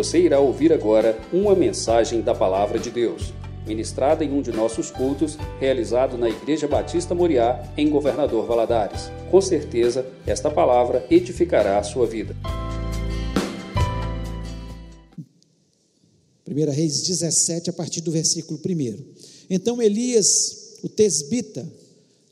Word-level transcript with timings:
Você 0.00 0.18
irá 0.18 0.40
ouvir 0.40 0.72
agora 0.72 1.20
uma 1.30 1.54
mensagem 1.54 2.22
da 2.22 2.34
Palavra 2.34 2.78
de 2.78 2.90
Deus, 2.90 3.34
ministrada 3.66 4.24
em 4.24 4.32
um 4.32 4.40
de 4.40 4.50
nossos 4.50 4.90
cultos, 4.90 5.36
realizado 5.60 6.16
na 6.16 6.26
Igreja 6.26 6.66
Batista 6.66 7.14
Moriá, 7.14 7.70
em 7.76 7.90
Governador 7.90 8.46
Valadares. 8.46 9.10
Com 9.30 9.42
certeza, 9.42 10.06
esta 10.26 10.50
palavra 10.50 11.06
edificará 11.10 11.78
a 11.78 11.82
sua 11.82 12.06
vida. 12.06 12.34
1 16.48 16.70
Reis 16.70 17.02
17, 17.02 17.68
a 17.68 17.72
partir 17.74 18.00
do 18.00 18.10
versículo 18.10 18.58
1. 18.58 19.04
Então 19.50 19.82
Elias, 19.82 20.78
o 20.82 20.88
tesbita, 20.88 21.70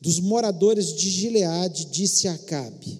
dos 0.00 0.20
moradores 0.20 0.94
de 0.94 1.10
Gileade, 1.10 1.84
disse 1.84 2.28
a 2.28 2.32
Acabe: 2.32 2.98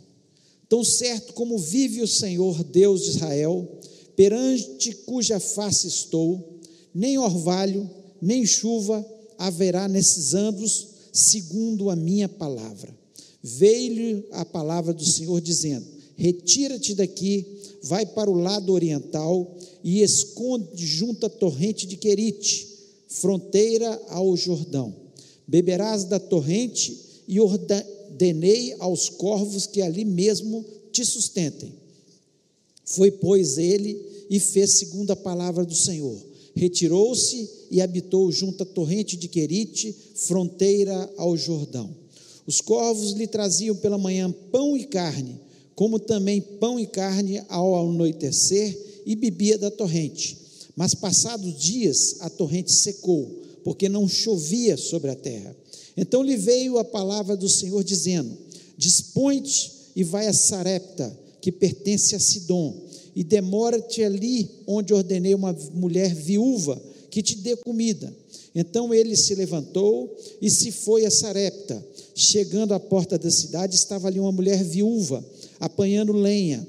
Tão 0.69 0.85
certo 0.85 1.33
como 1.33 1.57
vive 1.57 2.03
o 2.03 2.07
Senhor 2.07 2.63
Deus 2.63 3.05
de 3.05 3.11
Israel, 3.13 3.78
perante 4.19 4.93
cuja 5.07 5.39
face 5.39 5.87
estou, 5.87 6.59
nem 6.93 7.17
orvalho, 7.19 7.89
nem 8.21 8.45
chuva 8.45 9.07
haverá 9.39 9.87
nesses 9.87 10.35
anos, 10.35 10.89
segundo 11.13 11.89
a 11.89 11.95
minha 11.95 12.29
palavra. 12.29 12.93
Veio-lhe 13.41 14.27
a 14.33 14.45
palavra 14.45 14.93
do 14.93 15.05
Senhor 15.05 15.41
dizendo: 15.41 15.87
Retira-te 16.17 16.97
daqui, 16.97 17.47
vai 17.85 18.05
para 18.05 18.29
o 18.29 18.35
lado 18.35 18.73
oriental 18.73 19.57
e 19.85 20.03
esconde 20.03 20.85
junto 20.85 21.25
à 21.25 21.31
torrente 21.31 21.87
de 21.87 21.97
Querite, 21.97 22.67
fronteira 23.07 24.03
ao 24.09 24.37
Jordão. 24.37 24.93
Beberás 25.47 26.03
da 26.03 26.19
torrente 26.19 27.23
e 27.29 27.39
ordenei 27.39 28.75
aos 28.81 29.09
corvos 29.09 29.65
que 29.69 29.81
ali 29.81 30.05
mesmo 30.05 30.65
te 30.91 31.05
sustentem. 31.05 31.73
Foi, 32.85 33.11
pois, 33.11 33.59
ele 33.59 34.08
e 34.31 34.39
fez 34.39 34.73
segundo 34.73 35.11
a 35.11 35.17
palavra 35.17 35.65
do 35.65 35.75
Senhor. 35.75 36.17
Retirou-se 36.55 37.49
e 37.71 37.81
habitou 37.81 38.31
junto 38.33 38.63
à 38.63 38.67
torrente 38.67 39.17
de 39.17 39.29
Querite, 39.29 39.95
fronteira 40.15 41.11
ao 41.17 41.37
Jordão. 41.37 41.95
Os 42.47 42.61
corvos 42.61 43.13
lhe 43.13 43.27
traziam 43.27 43.77
pela 43.77 43.99
manhã 43.99 44.35
pão 44.51 44.77
e 44.77 44.85
carne, 44.85 45.39
como 45.75 45.99
também 45.99 46.41
pão 46.41 46.81
e 46.81 46.87
carne 46.87 47.43
ao 47.49 47.79
anoitecer, 47.79 48.77
e 49.07 49.15
bebia 49.15 49.57
da 49.57 49.71
torrente. 49.71 50.37
Mas 50.75 50.95
passados 50.95 51.59
dias 51.59 52.17
a 52.21 52.29
torrente 52.31 52.73
secou, 52.73 53.43
porque 53.63 53.89
não 53.89 54.09
chovia 54.09 54.77
sobre 54.77 55.11
a 55.11 55.15
terra. 55.15 55.57
Então 55.97 56.23
lhe 56.23 56.37
veio 56.37 56.79
a 56.79 56.85
palavra 56.85 57.37
do 57.37 57.49
Senhor 57.49 57.83
dizendo: 57.85 58.37
Dispõe-te 58.77 59.73
e 59.97 60.05
vai 60.05 60.27
a 60.27 60.33
Sarepta, 60.33 61.17
que 61.41 61.51
pertence 61.51 62.15
a 62.15 62.21
Sidom, 62.21 62.88
e 63.19 63.25
demora-te 63.25 64.01
ali 64.01 64.49
onde 64.65 64.95
ordenei 64.95 65.35
uma 65.35 65.53
mulher 65.75 66.15
viúva 66.15 66.81
que 67.11 67.21
te 67.21 67.35
dê 67.35 67.57
comida. 67.57 68.17
Então 68.55 68.95
ele 68.95 69.17
se 69.17 69.35
levantou 69.35 70.17
e 70.41 70.49
se 70.49 70.71
foi 70.71 71.05
a 71.05 71.11
Sarepta. 71.11 71.85
Chegando 72.15 72.75
à 72.75 72.79
porta 72.79 73.19
da 73.19 73.29
cidade, 73.29 73.75
estava 73.75 74.07
ali 74.07 74.21
uma 74.21 74.31
mulher 74.31 74.63
viúva, 74.63 75.25
apanhando 75.59 76.13
lenha. 76.13 76.65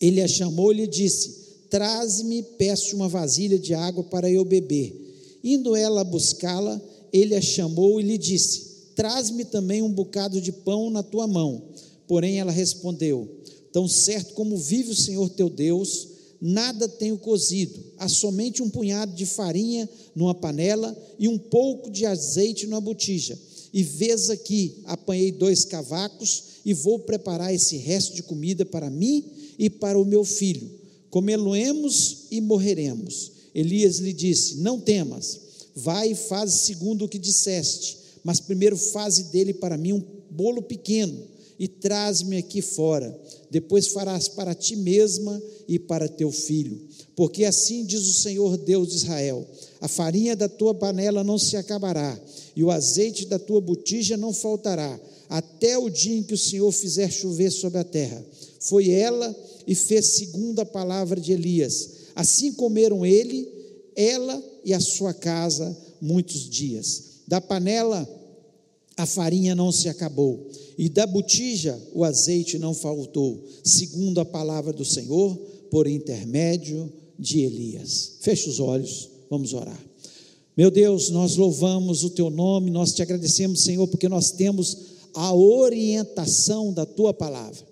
Ele 0.00 0.22
a 0.22 0.28
chamou 0.28 0.72
e 0.72 0.76
lhe 0.76 0.86
disse: 0.86 1.36
Traze-me, 1.68 2.42
peço 2.42 2.96
uma 2.96 3.06
vasilha 3.06 3.58
de 3.58 3.74
água 3.74 4.02
para 4.04 4.30
eu 4.30 4.46
beber. 4.46 4.98
Indo 5.44 5.76
ela 5.76 6.02
buscá-la, 6.02 6.80
ele 7.12 7.34
a 7.34 7.42
chamou 7.42 8.00
e 8.00 8.02
lhe 8.02 8.16
disse: 8.16 8.94
Traz-me 8.96 9.44
também 9.44 9.82
um 9.82 9.92
bocado 9.92 10.40
de 10.40 10.52
pão 10.52 10.88
na 10.88 11.02
tua 11.02 11.26
mão. 11.26 11.64
Porém 12.08 12.40
ela 12.40 12.50
respondeu: 12.50 13.39
Tão 13.72 13.88
certo 13.88 14.34
como 14.34 14.56
vive 14.56 14.90
o 14.90 14.96
Senhor 14.96 15.28
teu 15.30 15.48
Deus, 15.48 16.08
nada 16.40 16.88
tenho 16.88 17.18
cozido, 17.18 17.78
há 17.98 18.08
somente 18.08 18.62
um 18.62 18.70
punhado 18.70 19.14
de 19.14 19.26
farinha 19.26 19.88
numa 20.14 20.34
panela 20.34 20.96
e 21.18 21.28
um 21.28 21.38
pouco 21.38 21.90
de 21.90 22.06
azeite 22.06 22.66
numa 22.66 22.80
botija 22.80 23.38
e 23.72 23.82
vês 23.82 24.30
aqui, 24.30 24.82
apanhei 24.84 25.30
dois 25.30 25.64
cavacos 25.64 26.42
e 26.64 26.74
vou 26.74 26.98
preparar 26.98 27.54
esse 27.54 27.76
resto 27.76 28.14
de 28.14 28.22
comida 28.22 28.64
para 28.64 28.90
mim 28.90 29.24
e 29.58 29.70
para 29.70 29.98
o 29.98 30.04
meu 30.04 30.24
filho. 30.24 30.68
Comê-lo-emos 31.08 32.26
e 32.30 32.40
morreremos. 32.40 33.32
Elias 33.54 33.98
lhe 33.98 34.12
disse: 34.12 34.56
Não 34.56 34.80
temas, 34.80 35.40
vai 35.74 36.12
e 36.12 36.14
faz 36.14 36.52
segundo 36.52 37.04
o 37.04 37.08
que 37.08 37.18
disseste, 37.18 37.98
mas 38.24 38.40
primeiro 38.40 38.76
faze 38.76 39.24
dele 39.24 39.54
para 39.54 39.76
mim 39.76 39.92
um 39.92 40.04
bolo 40.30 40.62
pequeno 40.62 41.30
e 41.60 41.68
traz-me 41.68 42.38
aqui 42.38 42.62
fora. 42.62 43.14
Depois 43.50 43.88
farás 43.88 44.28
para 44.28 44.54
ti 44.54 44.74
mesma 44.76 45.40
e 45.68 45.78
para 45.78 46.08
teu 46.08 46.32
filho. 46.32 46.80
Porque 47.14 47.44
assim 47.44 47.84
diz 47.84 48.06
o 48.06 48.14
Senhor 48.14 48.56
Deus 48.56 48.88
de 48.88 48.94
Israel: 48.96 49.46
a 49.78 49.86
farinha 49.86 50.34
da 50.34 50.48
tua 50.48 50.74
panela 50.74 51.22
não 51.22 51.38
se 51.38 51.58
acabará, 51.58 52.18
e 52.56 52.64
o 52.64 52.70
azeite 52.70 53.26
da 53.26 53.38
tua 53.38 53.60
botija 53.60 54.16
não 54.16 54.32
faltará, 54.32 54.98
até 55.28 55.76
o 55.76 55.90
dia 55.90 56.16
em 56.16 56.22
que 56.22 56.32
o 56.32 56.38
Senhor 56.38 56.72
fizer 56.72 57.10
chover 57.10 57.50
sobre 57.50 57.78
a 57.78 57.84
terra. 57.84 58.24
Foi 58.58 58.90
ela 58.90 59.36
e 59.66 59.74
fez 59.74 60.06
segundo 60.14 60.60
a 60.60 60.66
palavra 60.66 61.20
de 61.20 61.32
Elias. 61.32 61.90
Assim 62.14 62.52
comeram 62.54 63.04
ele, 63.04 63.46
ela 63.94 64.42
e 64.64 64.72
a 64.72 64.80
sua 64.80 65.12
casa 65.12 65.76
muitos 66.00 66.48
dias. 66.48 67.02
Da 67.28 67.38
panela 67.38 68.08
a 69.00 69.06
farinha 69.06 69.54
não 69.54 69.72
se 69.72 69.88
acabou, 69.88 70.46
e 70.76 70.88
da 70.88 71.06
botija 71.06 71.80
o 71.94 72.04
azeite 72.04 72.58
não 72.58 72.74
faltou, 72.74 73.42
segundo 73.64 74.20
a 74.20 74.24
palavra 74.24 74.72
do 74.72 74.84
Senhor, 74.84 75.36
por 75.70 75.86
intermédio 75.86 76.92
de 77.18 77.40
Elias. 77.40 78.16
Feche 78.20 78.48
os 78.48 78.60
olhos, 78.60 79.08
vamos 79.30 79.54
orar. 79.54 79.80
Meu 80.56 80.70
Deus, 80.70 81.08
nós 81.10 81.36
louvamos 81.36 82.04
o 82.04 82.10
teu 82.10 82.28
nome, 82.28 82.70
nós 82.70 82.92
te 82.92 83.00
agradecemos, 83.00 83.62
Senhor, 83.62 83.86
porque 83.88 84.08
nós 84.08 84.32
temos 84.32 84.76
a 85.14 85.32
orientação 85.34 86.72
da 86.72 86.84
tua 86.84 87.14
palavra. 87.14 87.66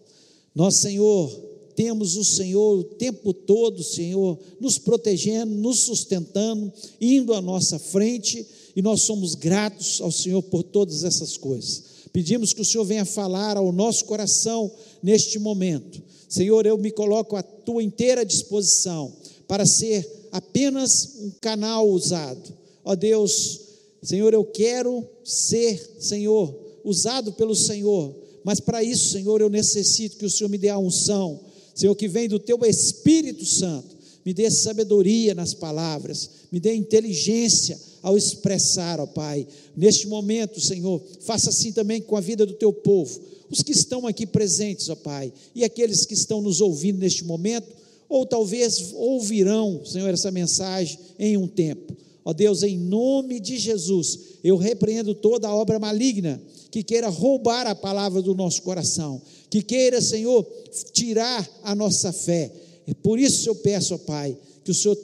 Nós, 0.55 0.77
Senhor, 0.77 1.31
temos 1.75 2.17
o 2.17 2.25
Senhor 2.25 2.79
o 2.79 2.85
tempo 2.85 3.33
todo, 3.35 3.83
Senhor, 3.83 4.39
nos 4.61 4.79
protegendo, 4.79 5.55
nos 5.55 5.81
sustentando, 5.81 6.73
indo 7.01 7.35
à 7.35 7.41
nossa 7.43 7.79
frente 7.79 8.47
e 8.79 8.83
nós 8.83 9.03
somos 9.03 9.35
gratos 9.35 10.01
ao 10.01 10.13
Senhor 10.13 10.41
por 10.41 10.63
todas 10.63 11.03
essas 11.03 11.37
coisas. 11.37 11.83
Pedimos 12.13 12.53
que 12.53 12.61
o 12.61 12.65
Senhor 12.65 12.85
venha 12.85 13.05
falar 13.05 13.57
ao 13.57 13.73
nosso 13.73 14.05
coração 14.05 14.71
neste 15.03 15.37
momento. 15.37 16.01
Senhor, 16.29 16.65
eu 16.65 16.79
me 16.79 16.93
coloco 16.93 17.35
à 17.35 17.43
tua 17.43 17.83
inteira 17.83 18.25
disposição 18.25 19.13
para 19.49 19.67
ser 19.67 20.29
apenas 20.31 21.17
um 21.19 21.33
canal 21.41 21.89
usado. 21.89 22.57
Ó 22.85 22.95
Deus, 22.95 23.63
Senhor, 24.01 24.33
eu 24.33 24.45
quero 24.45 25.05
ser, 25.25 25.97
Senhor, 25.99 26.57
usado 26.85 27.33
pelo 27.33 27.57
Senhor, 27.57 28.15
mas 28.45 28.61
para 28.61 28.81
isso, 28.81 29.11
Senhor, 29.11 29.41
eu 29.41 29.51
necessito 29.51 30.19
que 30.19 30.25
o 30.25 30.31
Senhor 30.31 30.49
me 30.49 30.57
dê 30.57 30.69
a 30.69 30.79
unção, 30.79 31.41
Senhor, 31.75 31.97
que 31.97 32.07
vem 32.07 32.29
do 32.29 32.39
teu 32.39 32.65
Espírito 32.65 33.45
Santo, 33.45 33.97
me 34.25 34.33
dê 34.33 34.49
sabedoria 34.53 35.35
nas 35.35 35.53
palavras, 35.53 36.31
me 36.53 36.61
dê 36.61 36.77
inteligência 36.77 37.88
ao 38.09 38.17
expressar, 38.17 38.99
ó 39.01 39.07
Pai. 39.07 39.47
Neste 39.77 40.07
momento, 40.07 40.59
Senhor, 40.61 41.03
faça 41.21 41.51
assim 41.51 41.73
também 41.73 42.01
com 42.01 42.17
a 42.17 42.21
vida 42.23 42.47
do 42.47 42.55
teu 42.55 42.73
povo, 42.73 43.21
os 43.51 43.63
que 43.63 43.73
estão 43.73 44.07
aqui 44.07 44.27
presentes, 44.27 44.89
ó 44.89 44.97
Pai, 44.97 45.31
e 45.55 45.63
aqueles 45.63 46.07
que 46.07 46.15
estão 46.15 46.41
nos 46.41 46.63
ouvindo 46.63 46.99
neste 46.99 47.23
momento, 47.23 47.69
ou 48.09 48.25
talvez 48.25 48.93
ouvirão, 48.95 49.83
Senhor, 49.85 50.09
essa 50.09 50.31
mensagem 50.31 50.99
em 51.19 51.37
um 51.37 51.47
tempo. 51.47 51.95
Ó 52.25 52.33
Deus, 52.33 52.63
em 52.63 52.79
nome 52.79 53.41
de 53.41 53.59
Jesus, 53.59 54.19
eu 54.43 54.57
repreendo 54.57 55.15
toda 55.15 55.47
a 55.47 55.55
obra 55.55 55.79
maligna 55.79 56.41
que 56.71 56.83
queira 56.83 57.09
roubar 57.09 57.67
a 57.67 57.75
palavra 57.75 58.23
do 58.23 58.35
nosso 58.35 58.63
coração, 58.63 59.21
que 59.51 59.61
queira, 59.61 60.01
Senhor, 60.01 60.47
tirar 60.93 61.47
a 61.63 61.75
nossa 61.75 62.11
fé. 62.11 62.51
E 62.87 62.95
por 62.95 63.19
isso 63.19 63.51
eu 63.51 63.55
peço, 63.55 63.95
ó 63.95 63.99
Pai, 63.99 64.37
que 64.65 64.71
o 64.71 64.75
Senhor 64.75 64.97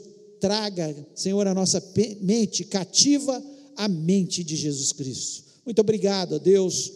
traga, 0.44 0.94
Senhor, 1.14 1.46
a 1.46 1.54
nossa 1.54 1.82
mente 2.20 2.64
cativa 2.64 3.42
à 3.74 3.88
mente 3.88 4.44
de 4.44 4.54
Jesus 4.56 4.92
Cristo. 4.92 5.42
Muito 5.64 5.78
obrigado, 5.80 6.38
Deus, 6.38 6.92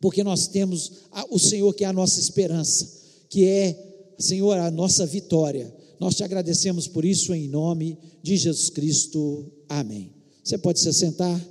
porque 0.00 0.22
nós 0.22 0.46
temos 0.46 0.92
o 1.28 1.40
Senhor 1.40 1.74
que 1.74 1.82
é 1.82 1.88
a 1.88 1.92
nossa 1.92 2.20
esperança, 2.20 3.02
que 3.28 3.44
é, 3.46 4.14
Senhor, 4.16 4.56
a 4.58 4.70
nossa 4.70 5.04
vitória. 5.04 5.74
Nós 5.98 6.14
te 6.14 6.22
agradecemos 6.22 6.86
por 6.86 7.04
isso 7.04 7.34
em 7.34 7.48
nome 7.48 7.98
de 8.22 8.36
Jesus 8.36 8.70
Cristo. 8.70 9.50
Amém. 9.68 10.12
Você 10.44 10.56
pode 10.56 10.78
se 10.78 10.92
sentar? 10.92 11.44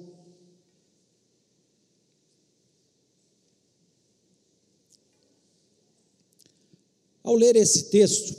Ao 7.22 7.36
ler 7.36 7.58
esse 7.58 7.90
texto, 7.90 8.34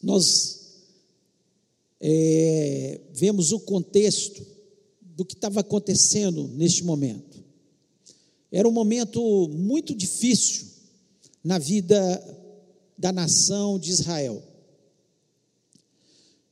nós 0.00 0.63
é, 2.06 3.00
vemos 3.14 3.50
o 3.50 3.60
contexto 3.60 4.46
do 5.00 5.24
que 5.24 5.32
estava 5.32 5.60
acontecendo 5.60 6.46
neste 6.48 6.84
momento. 6.84 7.42
Era 8.52 8.68
um 8.68 8.72
momento 8.72 9.48
muito 9.48 9.94
difícil 9.94 10.66
na 11.42 11.58
vida 11.58 11.96
da 12.98 13.10
nação 13.10 13.78
de 13.78 13.90
Israel. 13.90 14.42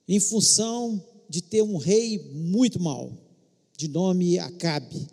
em 0.08 0.18
função 0.18 1.02
de 1.28 1.42
ter 1.42 1.62
um 1.62 1.76
rei 1.76 2.18
muito 2.32 2.80
mau, 2.80 3.12
de 3.76 3.88
nome 3.88 4.38
Acabe. 4.38 5.06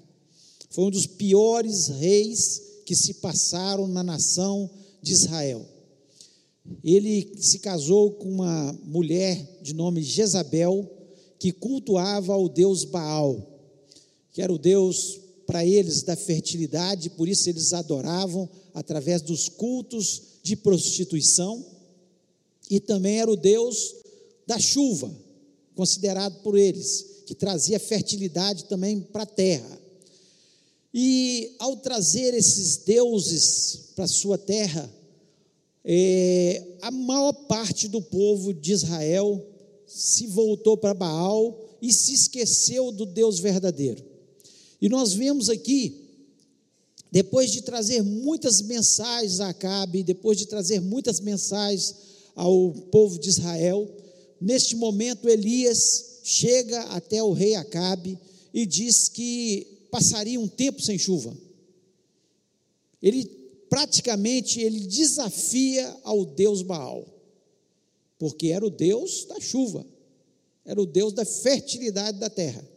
Foi 0.69 0.85
um 0.85 0.89
dos 0.89 1.05
piores 1.05 1.87
reis 1.87 2.61
que 2.85 2.95
se 2.95 3.15
passaram 3.15 3.87
na 3.87 4.03
nação 4.03 4.69
de 5.01 5.11
Israel. 5.11 5.65
Ele 6.83 7.31
se 7.37 7.59
casou 7.59 8.11
com 8.11 8.29
uma 8.29 8.73
mulher 8.83 9.59
de 9.61 9.73
nome 9.73 10.01
Jezabel, 10.01 10.89
que 11.37 11.51
cultuava 11.51 12.35
o 12.35 12.49
deus 12.49 12.83
Baal, 12.83 13.59
que 14.31 14.41
era 14.41 14.53
o 14.53 14.57
deus 14.57 15.19
para 15.45 15.65
eles 15.65 16.03
da 16.03 16.15
fertilidade, 16.15 17.09
por 17.09 17.27
isso 17.27 17.49
eles 17.49 17.73
adoravam 17.73 18.47
através 18.73 19.21
dos 19.21 19.49
cultos 19.49 20.21
de 20.43 20.55
prostituição, 20.55 21.65
e 22.69 22.79
também 22.79 23.19
era 23.19 23.31
o 23.31 23.35
deus 23.35 23.95
da 24.45 24.59
chuva, 24.59 25.11
considerado 25.75 26.41
por 26.43 26.57
eles, 26.57 27.23
que 27.25 27.33
trazia 27.33 27.79
fertilidade 27.79 28.65
também 28.65 28.99
para 28.99 29.23
a 29.23 29.25
terra. 29.25 29.79
E 30.93 31.55
ao 31.59 31.77
trazer 31.77 32.33
esses 32.33 32.77
deuses 32.77 33.91
para 33.95 34.07
sua 34.07 34.37
terra, 34.37 34.91
é, 35.91 36.77
a 36.83 36.91
maior 36.91 37.33
parte 37.33 37.87
do 37.87 37.99
povo 37.99 38.53
de 38.53 38.73
Israel 38.73 39.43
se 39.87 40.27
voltou 40.27 40.77
para 40.77 40.93
Baal 40.93 41.77
e 41.81 41.91
se 41.91 42.13
esqueceu 42.13 42.91
do 42.91 43.07
Deus 43.07 43.39
verdadeiro. 43.39 44.05
E 44.79 44.87
nós 44.87 45.13
vemos 45.13 45.49
aqui, 45.49 45.95
depois 47.11 47.49
de 47.49 47.63
trazer 47.63 48.03
muitas 48.03 48.61
mensagens 48.61 49.39
a 49.39 49.49
Acabe, 49.49 50.03
depois 50.03 50.37
de 50.37 50.45
trazer 50.45 50.79
muitas 50.79 51.19
mensagens 51.19 51.95
ao 52.35 52.71
povo 52.91 53.17
de 53.17 53.27
Israel, 53.27 53.89
neste 54.39 54.75
momento 54.75 55.27
Elias 55.27 56.19
chega 56.23 56.81
até 56.81 57.23
o 57.23 57.33
rei 57.33 57.55
Acabe 57.55 58.15
e 58.53 58.63
diz 58.63 59.09
que 59.09 59.87
passaria 59.89 60.39
um 60.39 60.47
tempo 60.47 60.83
sem 60.83 60.99
chuva. 60.99 61.35
Ele 63.01 63.38
praticamente 63.69 64.59
ele 64.59 64.79
desafia 64.79 65.95
ao 66.03 66.25
Deus 66.25 66.61
Baal, 66.61 67.05
porque 68.17 68.47
era 68.47 68.65
o 68.65 68.69
Deus 68.69 69.25
da 69.25 69.39
chuva, 69.39 69.85
era 70.65 70.81
o 70.81 70.85
Deus 70.85 71.13
da 71.13 71.23
fertilidade 71.23 72.19
da 72.19 72.29
terra. 72.29 72.67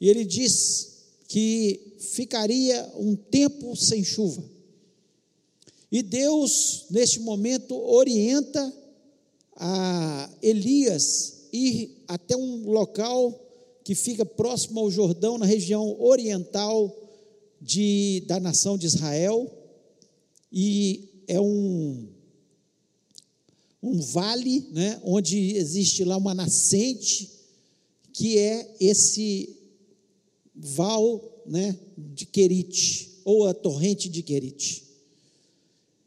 E 0.00 0.08
ele 0.08 0.24
diz 0.24 0.98
que 1.26 1.96
ficaria 1.98 2.90
um 2.96 3.14
tempo 3.14 3.76
sem 3.76 4.02
chuva. 4.02 4.42
E 5.90 6.02
Deus, 6.02 6.86
neste 6.90 7.20
momento, 7.20 7.74
orienta 7.74 8.72
a 9.56 10.30
Elias 10.42 11.48
ir 11.52 12.04
até 12.06 12.36
um 12.36 12.70
local 12.70 13.46
que 13.84 13.94
fica 13.94 14.24
próximo 14.24 14.80
ao 14.80 14.90
Jordão, 14.90 15.38
na 15.38 15.46
região 15.46 15.98
oriental 16.00 16.94
de, 17.60 18.22
da 18.26 18.38
nação 18.38 18.76
de 18.76 18.86
Israel, 18.86 19.50
e 20.52 21.08
é 21.26 21.40
um, 21.40 22.08
um 23.82 24.00
vale, 24.00 24.66
né, 24.72 25.00
onde 25.04 25.56
existe 25.56 26.04
lá 26.04 26.16
uma 26.16 26.34
nascente, 26.34 27.30
que 28.12 28.38
é 28.38 28.74
esse 28.80 29.56
val 30.54 31.42
né, 31.46 31.78
de 31.96 32.26
Querite, 32.26 33.20
ou 33.24 33.46
a 33.46 33.54
torrente 33.54 34.08
de 34.08 34.22
Querite. 34.22 34.84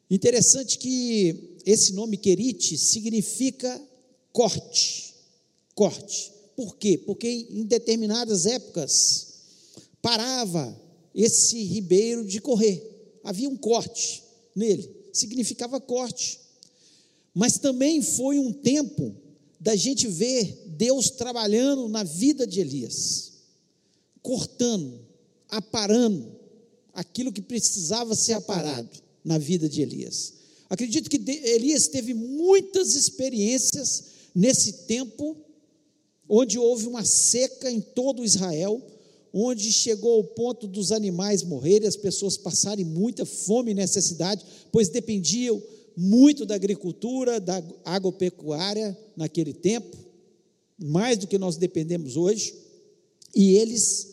Interessante 0.10 0.78
que 0.78 1.58
esse 1.66 1.94
nome 1.94 2.18
Querite 2.18 2.78
significa 2.78 3.82
corte, 4.34 5.14
corte. 5.76 6.32
Por 6.56 6.76
quê? 6.78 6.98
Porque 6.98 7.48
em 7.50 7.64
determinadas 7.64 8.46
épocas 8.46 9.28
parava 10.02 10.78
esse 11.14 11.64
ribeiro 11.64 12.26
de 12.26 12.42
correr, 12.42 12.84
havia 13.24 13.48
um 13.48 13.56
corte 13.56 14.24
nele, 14.56 14.90
significava 15.14 15.80
corte. 15.80 16.40
Mas 17.34 17.58
também 17.58 18.02
foi 18.02 18.40
um 18.40 18.52
tempo 18.52 19.16
da 19.60 19.76
gente 19.76 20.08
ver 20.08 20.64
Deus 20.78 21.10
trabalhando 21.12 21.88
na 21.88 22.04
vida 22.04 22.48
de 22.48 22.60
Elias, 22.60 23.34
cortando, 24.22 25.00
aparando 25.48 26.36
aquilo 26.94 27.32
que 27.32 27.42
precisava 27.42 28.16
ser 28.16 28.34
aparado 28.34 28.90
na 29.24 29.38
vida 29.38 29.70
de 29.70 29.82
Elias. 29.82 30.34
Acredito 30.70 31.10
que 31.10 31.22
Elias 31.28 31.88
teve 31.88 32.14
muitas 32.14 32.96
experiências 32.96 34.04
nesse 34.34 34.74
tempo, 34.88 35.38
onde 36.28 36.58
houve 36.58 36.88
uma 36.88 37.04
seca 37.04 37.70
em 37.70 37.82
todo 37.82 38.24
Israel, 38.24 38.82
onde 39.34 39.72
chegou 39.72 40.18
ao 40.18 40.24
ponto 40.24 40.68
dos 40.68 40.92
animais 40.92 41.44
morrerem, 41.44 41.88
as 41.88 41.96
pessoas 41.96 42.38
passarem 42.38 42.86
muita 42.86 43.26
fome 43.26 43.72
e 43.72 43.76
necessidade, 43.76 44.46
pois 44.72 44.90
dependiam 44.90 45.62
muito 45.96 46.46
da 46.46 46.56
agricultura, 46.56 47.40
da 47.40 47.64
agropecuária 47.86 48.98
naquele 49.16 49.54
tempo, 49.54 49.98
mais 50.78 51.18
do 51.18 51.28
que 51.28 51.38
nós 51.38 51.58
dependemos 51.58 52.18
hoje, 52.18 52.54
e 53.36 53.56
eles 53.56 54.12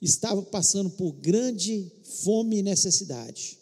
estavam 0.00 0.44
passando 0.44 0.90
por 0.90 1.12
grande 1.12 1.90
fome 2.02 2.58
e 2.58 2.62
necessidade. 2.62 3.58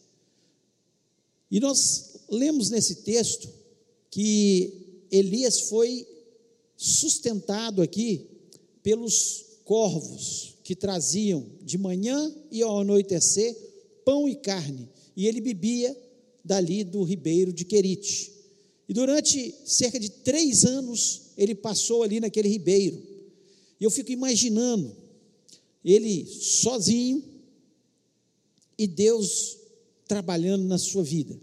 E 1.50 1.60
nós 1.60 2.14
lemos 2.28 2.70
nesse 2.70 2.96
texto 2.96 3.48
que 4.10 5.04
Elias 5.10 5.60
foi 5.68 6.06
sustentado 6.76 7.82
aqui 7.82 8.26
pelos 8.82 9.44
corvos, 9.64 10.51
que 10.62 10.76
traziam 10.76 11.46
de 11.62 11.76
manhã 11.76 12.32
e 12.50 12.62
ao 12.62 12.80
anoitecer 12.80 13.56
pão 14.04 14.28
e 14.28 14.34
carne, 14.34 14.88
e 15.16 15.26
ele 15.26 15.40
bebia 15.40 15.96
dali 16.44 16.84
do 16.84 17.02
ribeiro 17.02 17.52
de 17.52 17.64
Querite. 17.64 18.32
E 18.88 18.92
durante 18.92 19.54
cerca 19.64 19.98
de 19.98 20.10
três 20.10 20.64
anos 20.64 21.22
ele 21.36 21.54
passou 21.54 22.02
ali 22.02 22.20
naquele 22.20 22.48
ribeiro. 22.48 23.00
E 23.80 23.84
eu 23.84 23.90
fico 23.90 24.12
imaginando 24.12 24.94
ele 25.84 26.26
sozinho 26.26 27.22
e 28.78 28.86
Deus 28.86 29.58
trabalhando 30.06 30.64
na 30.64 30.78
sua 30.78 31.02
vida. 31.02 31.38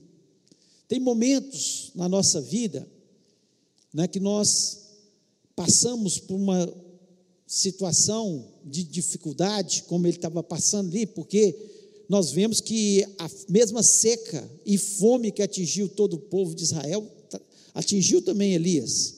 Tem 0.88 1.00
momentos 1.00 1.92
na 1.96 2.10
nossa 2.10 2.42
vida 2.42 2.90
né, 3.94 4.08
que 4.08 4.20
nós 4.20 4.90
passamos 5.56 6.20
por 6.20 6.36
uma 6.36 6.72
situação 7.46 8.49
de 8.66 8.84
dificuldade, 8.84 9.84
como 9.88 10.08
ele 10.08 10.18
estava 10.18 10.44
passando 10.44 10.90
ali, 10.90 11.06
porque 11.06 11.56
nós 12.10 12.32
vemos 12.32 12.60
que 12.60 13.06
a 13.20 13.30
mesma 13.48 13.84
seca 13.84 14.50
e 14.66 14.78
fome 14.78 15.32
que 15.32 15.44
atingiu 15.44 15.88
todo 15.88 16.16
o 16.16 16.20
povo 16.20 16.56
de 16.56 16.64
Israel, 16.64 17.08
atingiu 17.74 18.22
também 18.22 18.56
Elias, 18.56 19.16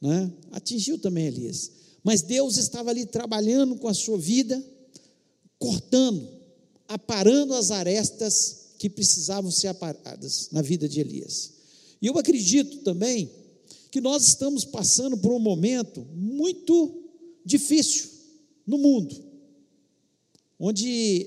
né? 0.00 0.32
atingiu 0.50 0.98
também 0.98 1.26
Elias. 1.26 1.70
Mas 2.02 2.22
Deus 2.22 2.56
estava 2.56 2.88
ali 2.90 3.04
trabalhando 3.04 3.76
com 3.76 3.88
a 3.88 3.94
sua 3.94 4.16
vida, 4.16 4.62
cortando, 5.58 6.26
aparando 6.86 7.52
as 7.52 7.70
arestas 7.70 8.68
que 8.78 8.88
precisavam 8.88 9.50
ser 9.50 9.66
aparadas 9.66 10.48
na 10.50 10.62
vida 10.62 10.88
de 10.88 11.00
Elias. 11.00 11.52
E 12.00 12.06
eu 12.06 12.16
acredito 12.16 12.78
também 12.78 13.30
que 13.90 14.00
nós 14.00 14.28
estamos 14.28 14.64
passando 14.64 15.18
por 15.18 15.32
um 15.32 15.38
momento 15.38 16.06
muito 16.14 17.02
difícil 17.44 18.17
no 18.68 18.76
mundo, 18.76 19.16
onde 20.60 21.26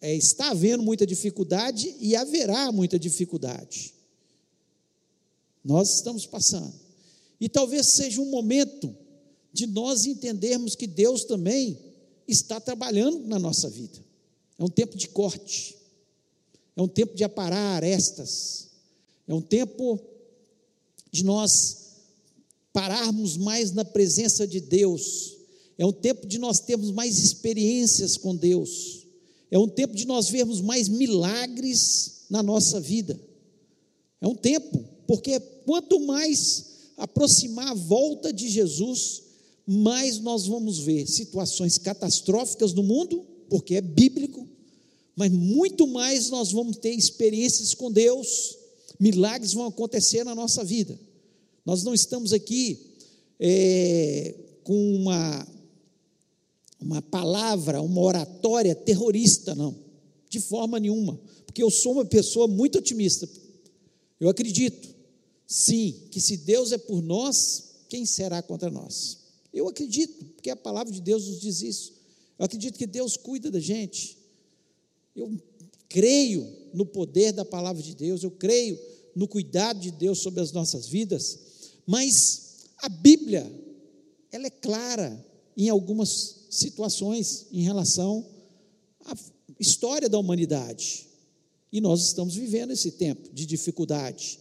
é, 0.00 0.16
está 0.16 0.50
havendo 0.50 0.82
muita 0.82 1.06
dificuldade 1.06 1.94
e 2.00 2.16
haverá 2.16 2.72
muita 2.72 2.98
dificuldade. 2.98 3.94
Nós 5.64 5.94
estamos 5.94 6.26
passando. 6.26 6.74
E 7.40 7.48
talvez 7.48 7.86
seja 7.86 8.20
um 8.20 8.30
momento 8.30 8.94
de 9.52 9.68
nós 9.68 10.06
entendermos 10.06 10.74
que 10.74 10.88
Deus 10.88 11.24
também 11.24 11.78
está 12.26 12.60
trabalhando 12.60 13.24
na 13.28 13.38
nossa 13.38 13.70
vida. 13.70 14.04
É 14.58 14.64
um 14.64 14.68
tempo 14.68 14.96
de 14.96 15.06
corte, 15.08 15.76
é 16.74 16.82
um 16.82 16.88
tempo 16.88 17.14
de 17.14 17.22
aparar 17.22 17.76
arestas, 17.76 18.70
é 19.28 19.32
um 19.32 19.40
tempo 19.40 20.00
de 21.12 21.24
nós 21.24 21.84
pararmos 22.72 23.36
mais 23.36 23.70
na 23.70 23.84
presença 23.84 24.46
de 24.46 24.60
Deus. 24.60 25.33
É 25.78 25.84
um 25.84 25.92
tempo 25.92 26.26
de 26.26 26.38
nós 26.38 26.60
termos 26.60 26.90
mais 26.90 27.18
experiências 27.18 28.16
com 28.16 28.34
Deus. 28.34 29.06
É 29.50 29.58
um 29.58 29.68
tempo 29.68 29.94
de 29.94 30.06
nós 30.06 30.28
vermos 30.28 30.60
mais 30.60 30.88
milagres 30.88 32.22
na 32.30 32.42
nossa 32.42 32.80
vida. 32.80 33.20
É 34.20 34.26
um 34.26 34.34
tempo, 34.34 34.84
porque 35.06 35.38
quanto 35.64 36.00
mais 36.00 36.74
aproximar 36.96 37.68
a 37.68 37.74
volta 37.74 38.32
de 38.32 38.48
Jesus, 38.48 39.22
mais 39.66 40.18
nós 40.18 40.46
vamos 40.46 40.78
ver 40.78 41.06
situações 41.06 41.78
catastróficas 41.78 42.72
no 42.72 42.82
mundo, 42.82 43.24
porque 43.48 43.76
é 43.76 43.80
bíblico, 43.80 44.48
mas 45.16 45.30
muito 45.30 45.86
mais 45.86 46.30
nós 46.30 46.52
vamos 46.52 46.76
ter 46.76 46.90
experiências 46.90 47.74
com 47.74 47.90
Deus, 47.90 48.56
milagres 48.98 49.52
vão 49.52 49.66
acontecer 49.66 50.24
na 50.24 50.34
nossa 50.34 50.64
vida. 50.64 50.98
Nós 51.64 51.82
não 51.82 51.94
estamos 51.94 52.32
aqui 52.32 52.78
é, 53.40 54.34
com 54.62 54.96
uma, 54.96 55.46
uma 56.80 57.00
palavra, 57.00 57.80
uma 57.80 58.00
oratória 58.00 58.74
terrorista, 58.74 59.54
não, 59.54 59.74
de 60.28 60.40
forma 60.40 60.78
nenhuma, 60.78 61.20
porque 61.46 61.62
eu 61.62 61.70
sou 61.70 61.92
uma 61.92 62.04
pessoa 62.04 62.46
muito 62.48 62.78
otimista. 62.78 63.28
Eu 64.18 64.28
acredito, 64.28 64.88
sim, 65.46 66.08
que 66.10 66.20
se 66.20 66.36
Deus 66.38 66.72
é 66.72 66.78
por 66.78 67.02
nós, 67.02 67.74
quem 67.88 68.04
será 68.04 68.42
contra 68.42 68.70
nós? 68.70 69.18
Eu 69.52 69.68
acredito, 69.68 70.24
porque 70.34 70.50
a 70.50 70.56
palavra 70.56 70.92
de 70.92 71.00
Deus 71.00 71.26
nos 71.26 71.40
diz 71.40 71.62
isso. 71.62 71.92
Eu 72.38 72.44
acredito 72.44 72.76
que 72.76 72.86
Deus 72.86 73.16
cuida 73.16 73.50
da 73.50 73.60
gente. 73.60 74.18
Eu 75.14 75.32
creio 75.88 76.50
no 76.72 76.84
poder 76.84 77.32
da 77.32 77.44
palavra 77.44 77.80
de 77.80 77.94
Deus, 77.94 78.24
eu 78.24 78.30
creio 78.32 78.78
no 79.14 79.28
cuidado 79.28 79.78
de 79.78 79.92
Deus 79.92 80.18
sobre 80.18 80.40
as 80.40 80.50
nossas 80.50 80.88
vidas, 80.88 81.38
mas 81.86 82.66
a 82.78 82.88
Bíblia, 82.88 83.50
ela 84.32 84.46
é 84.46 84.50
clara 84.50 85.24
em 85.56 85.68
algumas 85.68 86.43
situações 86.54 87.46
em 87.52 87.62
relação 87.62 88.26
à 89.04 89.14
história 89.58 90.08
da 90.08 90.18
humanidade. 90.18 91.06
E 91.72 91.80
nós 91.80 92.04
estamos 92.04 92.34
vivendo 92.34 92.70
esse 92.70 92.92
tempo 92.92 93.28
de 93.32 93.44
dificuldade, 93.44 94.38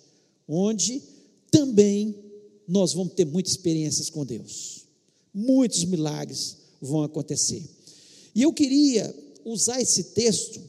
onde 0.48 1.02
também 1.50 2.16
nós 2.68 2.94
vamos 2.94 3.14
ter 3.14 3.26
muitas 3.26 3.54
experiências 3.54 4.10
com 4.10 4.26
Deus. 4.26 4.86
Muitos 5.34 5.84
milagres 5.86 6.58
vão 6.82 7.04
acontecer. 7.04 7.64
E 8.36 8.42
eu 8.42 8.54
queria 8.54 9.14
usar 9.44 9.82
esse 9.82 10.04
texto 10.06 10.62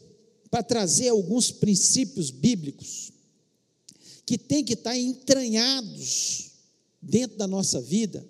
para 0.50 0.62
trazer 0.62 1.08
alguns 1.08 1.50
princípios 1.50 2.30
bíblicos 2.30 3.12
que 4.24 4.38
têm 4.38 4.64
que 4.64 4.74
estar 4.74 4.96
entranhados 4.96 6.50
dentro 7.00 7.36
da 7.36 7.46
nossa 7.46 7.80
vida, 7.80 8.26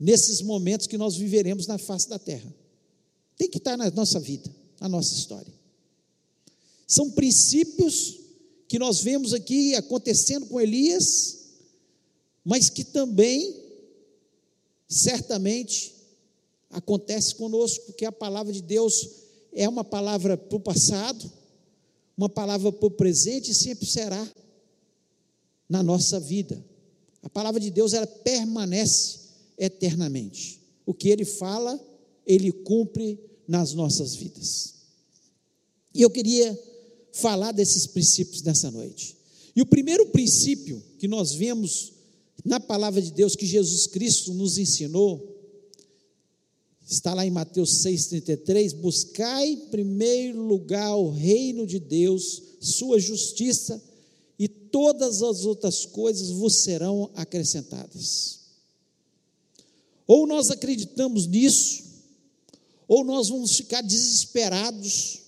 nesses 0.00 0.40
momentos 0.40 0.86
que 0.86 0.96
nós 0.96 1.14
viveremos 1.14 1.66
na 1.66 1.76
face 1.76 2.08
da 2.08 2.18
terra. 2.18 2.50
Tem 3.36 3.50
que 3.50 3.58
estar 3.58 3.76
na 3.76 3.90
nossa 3.90 4.18
vida, 4.18 4.50
na 4.80 4.88
nossa 4.88 5.14
história. 5.14 5.52
São 6.86 7.10
princípios 7.10 8.18
que 8.66 8.78
nós 8.78 9.00
vemos 9.02 9.34
aqui 9.34 9.74
acontecendo 9.74 10.46
com 10.46 10.60
Elias, 10.60 11.50
mas 12.42 12.70
que 12.70 12.82
também, 12.82 13.54
certamente, 14.88 15.94
acontece 16.70 17.34
conosco, 17.34 17.84
porque 17.86 18.06
a 18.06 18.12
palavra 18.12 18.52
de 18.52 18.62
Deus 18.62 19.06
é 19.52 19.68
uma 19.68 19.84
palavra 19.84 20.36
para 20.36 20.56
o 20.56 20.60
passado, 20.60 21.30
uma 22.16 22.28
palavra 22.28 22.72
para 22.72 22.86
o 22.86 22.90
presente 22.90 23.50
e 23.50 23.54
sempre 23.54 23.84
será 23.84 24.26
na 25.68 25.82
nossa 25.82 26.18
vida. 26.18 26.64
A 27.22 27.28
palavra 27.28 27.60
de 27.60 27.70
Deus 27.70 27.92
ela 27.92 28.06
permanece 28.06 29.19
eternamente. 29.60 30.60
O 30.84 30.92
que 30.92 31.08
ele 31.08 31.24
fala, 31.24 31.78
ele 32.26 32.50
cumpre 32.50 33.20
nas 33.46 33.72
nossas 33.74 34.16
vidas. 34.16 34.74
E 35.94 36.02
eu 36.02 36.10
queria 36.10 36.58
falar 37.12 37.52
desses 37.52 37.86
princípios 37.86 38.42
nessa 38.42 38.70
noite. 38.70 39.16
E 39.54 39.62
o 39.62 39.66
primeiro 39.66 40.06
princípio 40.06 40.82
que 40.98 41.06
nós 41.06 41.32
vemos 41.32 41.92
na 42.44 42.58
palavra 42.58 43.02
de 43.02 43.12
Deus 43.12 43.36
que 43.36 43.46
Jesus 43.46 43.86
Cristo 43.86 44.32
nos 44.34 44.58
ensinou 44.58 45.30
Está 46.90 47.14
lá 47.14 47.24
em 47.24 47.30
Mateus 47.30 47.84
6,33: 47.84 48.74
Buscai 48.74 49.46
em 49.46 49.56
primeiro 49.68 50.42
lugar 50.42 50.96
o 50.96 51.08
reino 51.08 51.64
de 51.64 51.78
Deus, 51.78 52.42
sua 52.60 52.98
justiça, 52.98 53.80
e 54.36 54.48
todas 54.48 55.22
as 55.22 55.44
outras 55.44 55.86
coisas 55.86 56.30
vos 56.30 56.64
serão 56.64 57.08
acrescentadas. 57.14 58.39
Ou 60.10 60.26
nós 60.26 60.50
acreditamos 60.50 61.28
nisso, 61.28 61.84
ou 62.88 63.04
nós 63.04 63.28
vamos 63.28 63.54
ficar 63.54 63.80
desesperados 63.80 65.20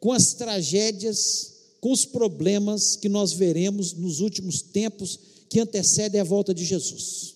com 0.00 0.10
as 0.10 0.32
tragédias, 0.32 1.52
com 1.82 1.92
os 1.92 2.06
problemas 2.06 2.96
que 2.96 3.10
nós 3.10 3.34
veremos 3.34 3.92
nos 3.92 4.20
últimos 4.20 4.62
tempos 4.62 5.18
que 5.50 5.60
antecedem 5.60 6.18
a 6.18 6.24
volta 6.24 6.54
de 6.54 6.64
Jesus. 6.64 7.34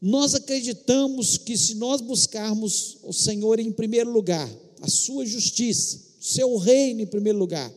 Nós 0.00 0.34
acreditamos 0.34 1.36
que 1.36 1.58
se 1.58 1.74
nós 1.74 2.00
buscarmos 2.00 2.96
o 3.02 3.12
Senhor 3.12 3.60
em 3.60 3.70
primeiro 3.70 4.10
lugar, 4.10 4.50
a 4.80 4.88
sua 4.88 5.26
justiça, 5.26 6.00
o 6.22 6.24
seu 6.24 6.56
reino 6.56 7.02
em 7.02 7.06
primeiro 7.06 7.38
lugar, 7.38 7.70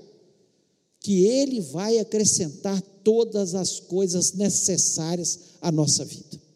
que 1.01 1.25
Ele 1.25 1.59
vai 1.59 1.99
acrescentar 1.99 2.81
todas 3.03 3.55
as 3.55 3.77
coisas 3.77 4.31
necessárias 4.31 5.37
à 5.61 5.69
nossa 5.69 6.05
vida. 6.05 6.46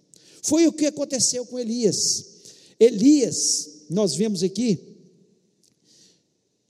Foi 0.41 0.67
o 0.67 0.73
que 0.73 0.85
aconteceu 0.85 1.45
com 1.45 1.59
Elias. 1.59 2.25
Elias, 2.79 3.85
nós 3.89 4.15
vemos 4.15 4.41
aqui, 4.41 4.79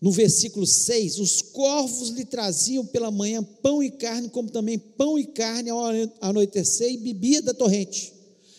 no 0.02 0.12
versículo 0.12 0.66
6, 0.66 1.20
os 1.20 1.42
corvos 1.42 2.10
lhe 2.10 2.26
traziam 2.26 2.86
pela 2.86 3.12
manhã 3.12 3.44
pão 3.44 3.84
e 3.84 3.92
carne, 3.92 4.30
como 4.30 4.50
também 4.50 4.78
pão 4.78 5.18
e 5.18 5.26
carne 5.26 5.70
ao 5.70 5.80
anoitecer, 6.20 6.92
e 6.92 6.98
bebia 6.98 7.42
da 7.42 7.54
torrente. 7.54 8.12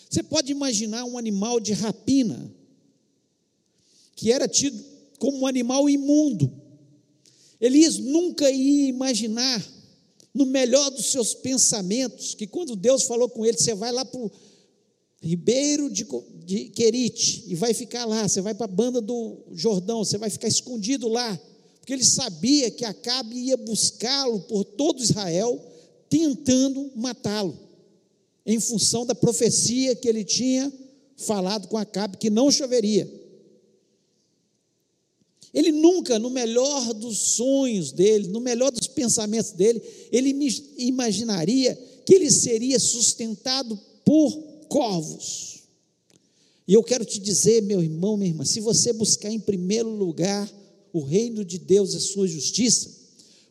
Você 0.08 0.22
pode 0.22 0.52
imaginar 0.52 1.04
um 1.04 1.18
animal 1.18 1.58
de 1.58 1.72
rapina, 1.72 2.54
que 4.14 4.30
era 4.30 4.46
tido 4.46 4.82
como 5.18 5.38
um 5.38 5.46
animal 5.46 5.90
imundo. 5.90 6.52
Elias 7.60 7.98
nunca 7.98 8.50
ia 8.50 8.88
imaginar, 8.88 9.64
no 10.32 10.46
melhor 10.46 10.90
dos 10.90 11.06
seus 11.06 11.34
pensamentos, 11.34 12.34
que 12.34 12.46
quando 12.46 12.76
Deus 12.76 13.02
falou 13.02 13.28
com 13.28 13.44
ele, 13.44 13.58
você 13.58 13.74
vai 13.74 13.90
lá 13.90 14.04
para 14.04 14.20
ribeiro 15.22 15.88
de, 15.88 16.04
de 16.44 16.64
Querite 16.70 17.44
e 17.46 17.54
vai 17.54 17.72
ficar 17.72 18.04
lá, 18.04 18.26
você 18.26 18.40
vai 18.40 18.54
para 18.54 18.64
a 18.64 18.68
banda 18.68 19.00
do 19.00 19.38
Jordão, 19.52 20.04
você 20.04 20.18
vai 20.18 20.28
ficar 20.28 20.48
escondido 20.48 21.08
lá, 21.08 21.40
porque 21.78 21.92
ele 21.92 22.04
sabia 22.04 22.70
que 22.70 22.84
Acabe 22.84 23.36
ia 23.36 23.56
buscá-lo 23.56 24.40
por 24.40 24.64
todo 24.64 25.02
Israel, 25.02 25.64
tentando 26.08 26.90
matá-lo 26.96 27.58
em 28.44 28.58
função 28.58 29.06
da 29.06 29.14
profecia 29.14 29.94
que 29.94 30.08
ele 30.08 30.24
tinha 30.24 30.72
falado 31.16 31.68
com 31.68 31.78
Acabe 31.78 32.16
que 32.16 32.28
não 32.28 32.50
choveria. 32.50 33.08
Ele 35.54 35.70
nunca, 35.70 36.18
no 36.18 36.30
melhor 36.30 36.94
dos 36.94 37.18
sonhos 37.18 37.92
dele, 37.92 38.28
no 38.28 38.40
melhor 38.40 38.72
dos 38.72 38.88
pensamentos 38.88 39.52
dele, 39.52 39.82
ele 40.10 40.34
imaginaria 40.78 41.78
que 42.06 42.14
ele 42.14 42.30
seria 42.30 42.80
sustentado 42.80 43.78
por 44.04 44.51
corvos. 44.72 45.64
E 46.66 46.72
eu 46.72 46.82
quero 46.82 47.04
te 47.04 47.20
dizer, 47.20 47.60
meu 47.60 47.82
irmão, 47.82 48.16
minha 48.16 48.30
irmã, 48.30 48.44
se 48.44 48.58
você 48.58 48.90
buscar 48.90 49.30
em 49.30 49.38
primeiro 49.38 49.90
lugar 49.90 50.50
o 50.92 51.02
reino 51.02 51.44
de 51.44 51.58
Deus 51.58 51.92
e 51.92 51.98
a 51.98 52.00
sua 52.00 52.26
justiça, 52.26 52.90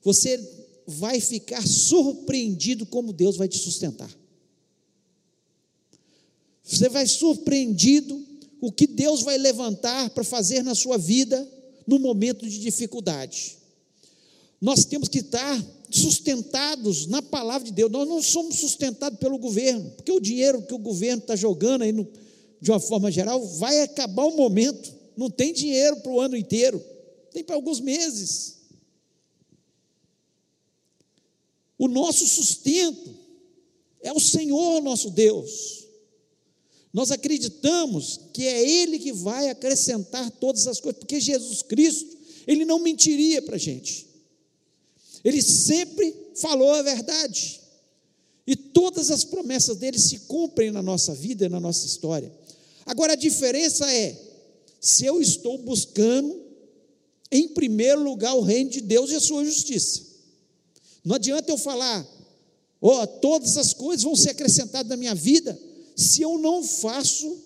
você 0.01 0.39
vai 0.87 1.19
ficar 1.21 1.65
surpreendido 1.65 2.87
como 2.87 3.13
Deus 3.13 3.37
vai 3.37 3.47
te 3.47 3.59
sustentar. 3.59 4.09
Você 6.63 6.89
vai 6.89 7.05
surpreendido 7.05 8.19
o 8.59 8.71
que 8.71 8.87
Deus 8.87 9.21
vai 9.21 9.37
levantar 9.37 10.09
para 10.09 10.23
fazer 10.23 10.63
na 10.63 10.73
sua 10.73 10.97
vida 10.97 11.47
no 11.85 11.99
momento 11.99 12.49
de 12.49 12.59
dificuldade. 12.59 13.57
Nós 14.61 14.85
temos 14.85 15.09
que 15.09 15.19
estar 15.19 15.65
sustentados 15.89 17.07
na 17.07 17.21
palavra 17.21 17.65
de 17.65 17.73
Deus. 17.73 17.91
Nós 17.91 18.07
não 18.07 18.21
somos 18.21 18.59
sustentados 18.59 19.17
pelo 19.17 19.39
governo, 19.39 19.89
porque 19.91 20.11
o 20.11 20.19
dinheiro 20.19 20.61
que 20.61 20.73
o 20.73 20.77
governo 20.77 21.21
está 21.21 21.35
jogando 21.35 21.81
aí 21.81 21.91
no, 21.91 22.07
de 22.61 22.69
uma 22.69 22.79
forma 22.79 23.11
geral 23.11 23.43
vai 23.57 23.81
acabar 23.81 24.23
o 24.23 24.37
momento. 24.37 24.93
Não 25.17 25.29
tem 25.29 25.51
dinheiro 25.51 25.97
para 25.97 26.11
o 26.11 26.21
ano 26.21 26.37
inteiro, 26.37 26.83
tem 27.33 27.43
para 27.43 27.55
alguns 27.55 27.79
meses. 27.79 28.57
O 31.77 31.87
nosso 31.87 32.27
sustento 32.27 33.15
é 34.03 34.13
o 34.13 34.19
Senhor 34.19 34.81
nosso 34.81 35.09
Deus. 35.09 35.87
Nós 36.93 37.09
acreditamos 37.09 38.19
que 38.31 38.45
é 38.45 38.69
Ele 38.69 38.99
que 38.99 39.11
vai 39.11 39.49
acrescentar 39.49 40.29
todas 40.29 40.67
as 40.67 40.79
coisas, 40.79 40.99
porque 40.99 41.19
Jesus 41.19 41.63
Cristo, 41.63 42.15
Ele 42.45 42.63
não 42.63 42.79
mentiria 42.79 43.41
para 43.41 43.55
a 43.55 43.59
gente. 43.59 44.10
Ele 45.23 45.41
sempre 45.41 46.15
falou 46.35 46.71
a 46.73 46.81
verdade. 46.81 47.61
E 48.45 48.55
todas 48.55 49.11
as 49.11 49.23
promessas 49.23 49.77
dele 49.77 49.99
se 49.99 50.19
cumprem 50.21 50.71
na 50.71 50.81
nossa 50.81 51.13
vida 51.13 51.45
e 51.45 51.49
na 51.49 51.59
nossa 51.59 51.85
história. 51.85 52.31
Agora 52.85 53.13
a 53.13 53.15
diferença 53.15 53.91
é: 53.91 54.19
se 54.79 55.05
eu 55.05 55.21
estou 55.21 55.57
buscando, 55.59 56.41
em 57.31 57.47
primeiro 57.49 58.03
lugar, 58.03 58.33
o 58.35 58.41
reino 58.41 58.69
de 58.69 58.81
Deus 58.81 59.11
e 59.11 59.15
a 59.15 59.21
sua 59.21 59.45
justiça. 59.45 60.01
Não 61.03 61.15
adianta 61.15 61.51
eu 61.51 61.57
falar, 61.57 62.05
ó, 62.81 63.03
oh, 63.03 63.07
todas 63.07 63.57
as 63.57 63.73
coisas 63.73 64.03
vão 64.03 64.15
ser 64.15 64.31
acrescentadas 64.31 64.89
na 64.89 64.97
minha 64.97 65.15
vida 65.15 65.57
se 65.95 66.21
eu 66.21 66.37
não 66.37 66.63
faço 66.63 67.41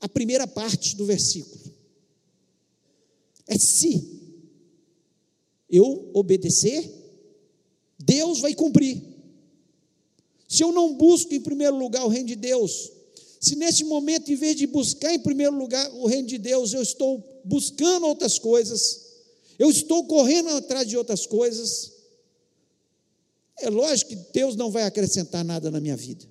a 0.00 0.08
primeira 0.08 0.46
parte 0.46 0.96
do 0.96 1.04
versículo. 1.04 1.60
É 3.46 3.58
se 3.58 4.17
eu 5.70 6.10
obedecer, 6.14 6.90
Deus 7.98 8.40
vai 8.40 8.54
cumprir. 8.54 9.02
se 10.48 10.62
eu 10.62 10.72
não 10.72 10.94
busco 10.94 11.34
em 11.34 11.40
primeiro 11.40 11.76
lugar 11.76 12.04
o 12.06 12.08
reino 12.08 12.28
de 12.28 12.36
Deus, 12.36 12.90
se 13.40 13.54
neste 13.54 13.84
momento, 13.84 14.32
em 14.32 14.34
vez 14.34 14.56
de 14.56 14.66
buscar 14.66 15.14
em 15.14 15.18
primeiro 15.18 15.56
lugar 15.56 15.88
o 15.94 16.06
reino 16.06 16.26
de 16.26 16.38
Deus, 16.38 16.72
eu 16.72 16.82
estou 16.82 17.22
buscando 17.44 18.06
outras 18.06 18.38
coisas, 18.38 19.06
eu 19.58 19.70
estou 19.70 20.04
correndo 20.04 20.48
atrás 20.50 20.88
de 20.88 20.96
outras 20.96 21.26
coisas, 21.26 21.92
é 23.60 23.68
lógico 23.68 24.10
que 24.10 24.16
Deus 24.32 24.56
não 24.56 24.70
vai 24.70 24.84
acrescentar 24.84 25.44
nada 25.44 25.70
na 25.70 25.80
minha 25.80 25.96
vida. 25.96 26.24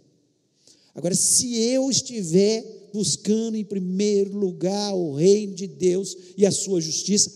Agora, 0.96 1.13
se 1.13 1.56
eu 1.58 1.89
estiver 1.91 2.89
buscando 2.94 3.56
em 3.56 3.63
primeiro 3.63 4.36
lugar 4.36 4.94
o 4.96 5.13
reino 5.13 5.53
de 5.53 5.67
Deus 5.67 6.17
e 6.36 6.46
a 6.46 6.51
sua 6.51 6.82
justiça, 6.82 7.32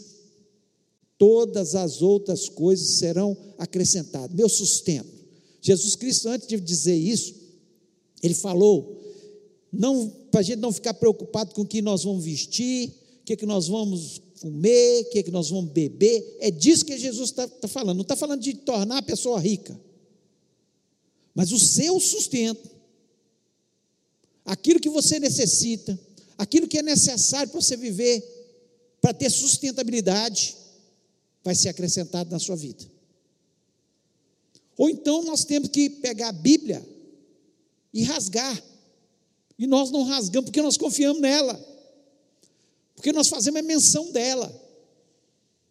todas 1.21 1.75
as 1.75 2.01
outras 2.01 2.49
coisas 2.49 2.95
serão 2.95 3.37
acrescentadas. 3.59 4.35
Meu 4.35 4.49
sustento. 4.49 5.07
Jesus 5.61 5.95
Cristo, 5.95 6.27
antes 6.27 6.47
de 6.47 6.59
dizer 6.59 6.95
isso, 6.95 7.35
ele 8.23 8.33
falou, 8.33 8.99
para 10.31 10.39
a 10.39 10.43
gente 10.43 10.57
não 10.57 10.73
ficar 10.73 10.95
preocupado 10.95 11.53
com 11.53 11.61
o 11.61 11.67
que 11.67 11.79
nós 11.79 12.05
vamos 12.05 12.25
vestir, 12.25 12.89
o 13.21 13.23
que, 13.23 13.35
que 13.35 13.45
nós 13.45 13.67
vamos 13.67 14.19
comer, 14.41 15.01
o 15.01 15.09
que, 15.11 15.21
que 15.21 15.29
nós 15.29 15.51
vamos 15.51 15.71
beber. 15.71 16.37
É 16.39 16.49
disso 16.49 16.83
que 16.83 16.97
Jesus 16.97 17.29
está 17.29 17.47
tá 17.47 17.67
falando. 17.67 17.97
Não 17.97 18.01
está 18.01 18.15
falando 18.15 18.41
de 18.41 18.55
tornar 18.55 18.97
a 18.97 19.03
pessoa 19.03 19.39
rica, 19.39 19.79
mas 21.35 21.51
o 21.51 21.59
seu 21.59 21.99
sustento 21.99 22.67
aquilo 24.43 24.79
que 24.79 24.89
você 24.89 25.19
necessita, 25.19 25.99
aquilo 26.35 26.67
que 26.67 26.79
é 26.79 26.81
necessário 26.81 27.51
para 27.51 27.61
você 27.61 27.77
viver, 27.77 28.23
para 28.99 29.13
ter 29.13 29.29
sustentabilidade, 29.29 30.55
vai 31.43 31.55
ser 31.55 31.69
acrescentado 31.69 32.29
na 32.31 32.39
sua 32.39 32.55
vida. 32.55 32.85
Ou 34.77 34.89
então 34.89 35.23
nós 35.23 35.43
temos 35.43 35.69
que 35.69 35.89
pegar 35.89 36.29
a 36.29 36.33
Bíblia 36.33 36.85
e 37.93 38.03
rasgar. 38.03 38.63
E 39.57 39.67
nós 39.67 39.91
não 39.91 40.03
rasgamos 40.03 40.49
porque 40.49 40.61
nós 40.61 40.77
confiamos 40.77 41.21
nela. 41.21 41.59
Porque 42.95 43.11
nós 43.11 43.27
fazemos 43.27 43.59
a 43.59 43.63
menção 43.63 44.11
dela. 44.11 44.51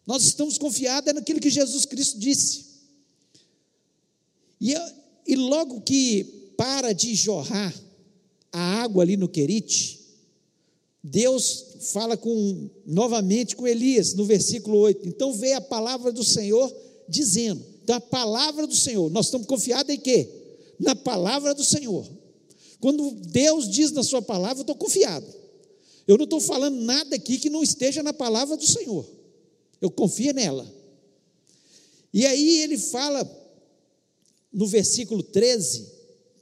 Nós 0.05 0.23
estamos 0.23 0.57
confiados 0.57 1.13
naquilo 1.13 1.39
que 1.39 1.49
Jesus 1.49 1.85
Cristo 1.85 2.19
disse. 2.19 2.65
E, 4.59 4.73
e 5.25 5.35
logo 5.35 5.81
que 5.81 6.53
para 6.57 6.93
de 6.93 7.15
jorrar 7.15 7.73
a 8.51 8.81
água 8.81 9.03
ali 9.03 9.17
no 9.17 9.27
Querite, 9.27 10.00
Deus 11.03 11.65
fala 11.93 12.15
com 12.15 12.69
novamente 12.85 13.55
com 13.55 13.67
Elias 13.67 14.13
no 14.13 14.25
versículo 14.25 14.77
8. 14.77 15.07
Então 15.07 15.33
veio 15.33 15.57
a 15.57 15.61
palavra 15.61 16.11
do 16.11 16.23
Senhor 16.23 16.71
dizendo: 17.07 17.71
então 17.83 17.95
a 17.95 18.01
palavra 18.01 18.67
do 18.67 18.75
Senhor, 18.75 19.09
nós 19.09 19.25
estamos 19.25 19.47
confiados 19.47 19.93
em 19.93 19.99
quê? 19.99 20.29
Na 20.79 20.95
palavra 20.95 21.53
do 21.53 21.63
Senhor. 21.63 22.07
Quando 22.79 23.11
Deus 23.11 23.69
diz 23.69 23.91
na 23.91 24.03
sua 24.03 24.21
palavra, 24.21 24.59
eu 24.59 24.61
estou 24.61 24.75
confiado. 24.75 25.27
Eu 26.07 26.17
não 26.17 26.23
estou 26.23 26.39
falando 26.39 26.79
nada 26.79 27.15
aqui 27.15 27.37
que 27.37 27.49
não 27.49 27.61
esteja 27.61 28.01
na 28.01 28.13
palavra 28.13 28.57
do 28.57 28.65
Senhor. 28.65 29.05
Eu 29.79 29.89
confio 29.89 30.33
nela. 30.33 30.65
E 32.13 32.25
aí 32.25 32.61
ele 32.61 32.77
fala 32.77 33.29
no 34.51 34.67
versículo 34.67 35.23
13, 35.23 35.87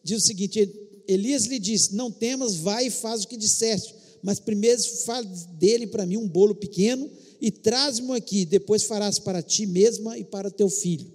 diz 0.03 0.23
o 0.23 0.25
seguinte: 0.25 0.71
Elias 1.07 1.45
lhe 1.45 1.59
disse: 1.59 1.95
Não 1.95 2.11
temas, 2.11 2.55
vai 2.55 2.87
e 2.87 2.91
faz 2.91 3.23
o 3.23 3.27
que 3.27 3.37
disseste, 3.37 3.95
mas 4.21 4.39
primeiro 4.39 4.81
faz 5.05 5.45
dele 5.45 5.88
para 5.88 6.05
mim 6.05 6.17
um 6.17 6.27
bolo 6.27 6.55
pequeno 6.55 7.09
e 7.41 7.49
traz-me 7.51 8.11
aqui, 8.13 8.45
depois 8.45 8.83
farás 8.83 9.17
para 9.17 9.41
ti 9.41 9.65
mesma 9.65 10.17
e 10.17 10.23
para 10.23 10.51
teu 10.51 10.69
filho. 10.69 11.11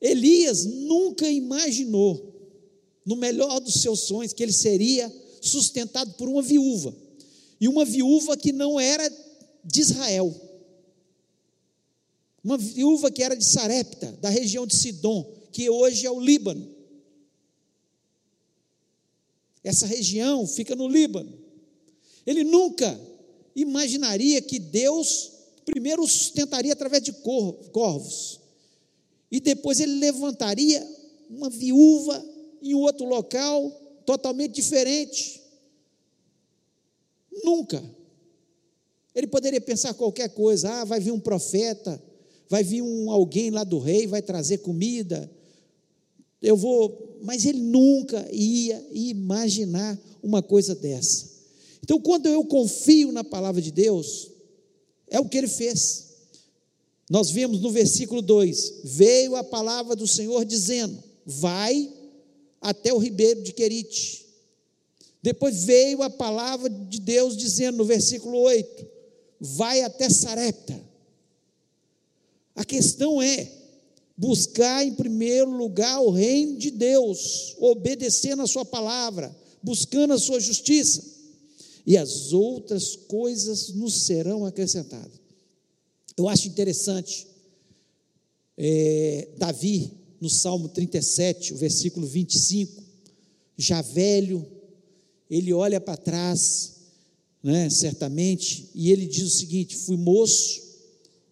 Elias 0.00 0.64
nunca 0.64 1.28
imaginou, 1.28 2.28
no 3.04 3.16
melhor 3.16 3.60
dos 3.60 3.74
seus 3.74 4.00
sonhos, 4.00 4.32
que 4.32 4.42
ele 4.42 4.52
seria 4.52 5.12
sustentado 5.42 6.14
por 6.14 6.28
uma 6.28 6.42
viúva, 6.42 6.94
e 7.60 7.68
uma 7.68 7.84
viúva 7.84 8.36
que 8.36 8.52
não 8.52 8.80
era 8.80 9.10
de 9.62 9.80
Israel, 9.80 10.34
uma 12.42 12.56
viúva 12.56 13.10
que 13.10 13.22
era 13.22 13.36
de 13.36 13.44
Sarepta, 13.44 14.12
da 14.20 14.30
região 14.30 14.66
de 14.66 14.74
Sidom, 14.74 15.30
que 15.52 15.68
hoje 15.68 16.06
é 16.06 16.10
o 16.10 16.20
Líbano. 16.20 16.66
Essa 19.62 19.86
região 19.86 20.46
fica 20.46 20.74
no 20.74 20.88
Líbano. 20.88 21.39
Ele 22.26 22.44
nunca 22.44 22.98
imaginaria 23.54 24.40
que 24.40 24.58
Deus 24.58 25.32
primeiro 25.64 26.02
o 26.02 26.08
sustentaria 26.08 26.72
através 26.72 27.02
de 27.02 27.12
corvos, 27.12 28.40
e 29.30 29.38
depois 29.38 29.78
ele 29.78 30.00
levantaria 30.00 30.84
uma 31.28 31.48
viúva 31.48 32.24
em 32.60 32.74
outro 32.74 33.06
local 33.06 33.70
totalmente 34.04 34.54
diferente. 34.54 35.40
Nunca. 37.44 37.82
Ele 39.14 39.28
poderia 39.28 39.60
pensar 39.60 39.94
qualquer 39.94 40.30
coisa, 40.30 40.68
ah, 40.68 40.84
vai 40.84 40.98
vir 40.98 41.12
um 41.12 41.20
profeta, 41.20 42.02
vai 42.48 42.64
vir 42.64 42.82
um 42.82 43.10
alguém 43.10 43.50
lá 43.50 43.62
do 43.62 43.78
rei, 43.78 44.08
vai 44.08 44.20
trazer 44.20 44.58
comida. 44.58 45.30
Eu 46.42 46.56
vou 46.56 47.10
mas 47.22 47.44
ele 47.44 47.60
nunca 47.60 48.26
ia 48.32 48.84
imaginar 48.92 49.98
uma 50.22 50.42
coisa 50.42 50.74
dessa. 50.74 51.29
Então, 51.82 52.00
quando 52.00 52.26
eu 52.26 52.44
confio 52.44 53.12
na 53.12 53.24
palavra 53.24 53.60
de 53.60 53.70
Deus, 53.70 54.30
é 55.08 55.18
o 55.18 55.28
que 55.28 55.38
ele 55.38 55.48
fez. 55.48 56.10
Nós 57.10 57.30
vemos 57.30 57.60
no 57.60 57.70
versículo 57.70 58.22
2: 58.22 58.82
Veio 58.84 59.34
a 59.34 59.42
palavra 59.42 59.96
do 59.96 60.06
Senhor 60.06 60.44
dizendo: 60.44 61.02
Vai 61.26 61.92
até 62.60 62.92
o 62.92 62.98
ribeiro 62.98 63.42
de 63.42 63.52
Querite. 63.52 64.26
Depois 65.22 65.64
veio 65.64 66.02
a 66.02 66.08
palavra 66.08 66.70
de 66.70 67.00
Deus 67.00 67.36
dizendo 67.36 67.78
no 67.78 67.84
versículo 67.84 68.38
8: 68.38 68.86
Vai 69.40 69.82
até 69.82 70.08
Sarepta. 70.08 70.80
A 72.54 72.64
questão 72.64 73.20
é: 73.20 73.50
buscar 74.16 74.84
em 74.84 74.94
primeiro 74.94 75.50
lugar 75.50 76.00
o 76.00 76.10
reino 76.10 76.58
de 76.58 76.70
Deus, 76.70 77.56
obedecendo 77.58 78.42
a 78.42 78.46
Sua 78.46 78.64
palavra, 78.64 79.34
buscando 79.62 80.12
a 80.12 80.18
Sua 80.18 80.38
justiça, 80.38 81.02
e 81.86 81.96
as 81.96 82.32
outras 82.32 82.96
coisas 82.96 83.70
nos 83.74 84.04
serão 84.04 84.44
acrescentadas. 84.44 85.20
Eu 86.16 86.28
acho 86.28 86.48
interessante, 86.48 87.26
é, 88.56 89.28
Davi, 89.38 89.92
no 90.20 90.28
Salmo 90.28 90.68
37, 90.68 91.54
o 91.54 91.56
versículo 91.56 92.06
25, 92.06 92.82
já 93.56 93.80
velho, 93.80 94.46
ele 95.30 95.52
olha 95.52 95.80
para 95.80 95.96
trás, 95.96 96.74
né, 97.42 97.70
certamente, 97.70 98.68
e 98.74 98.90
ele 98.90 99.06
diz 99.06 99.24
o 99.24 99.38
seguinte: 99.38 99.76
fui 99.76 99.96
moço 99.96 100.60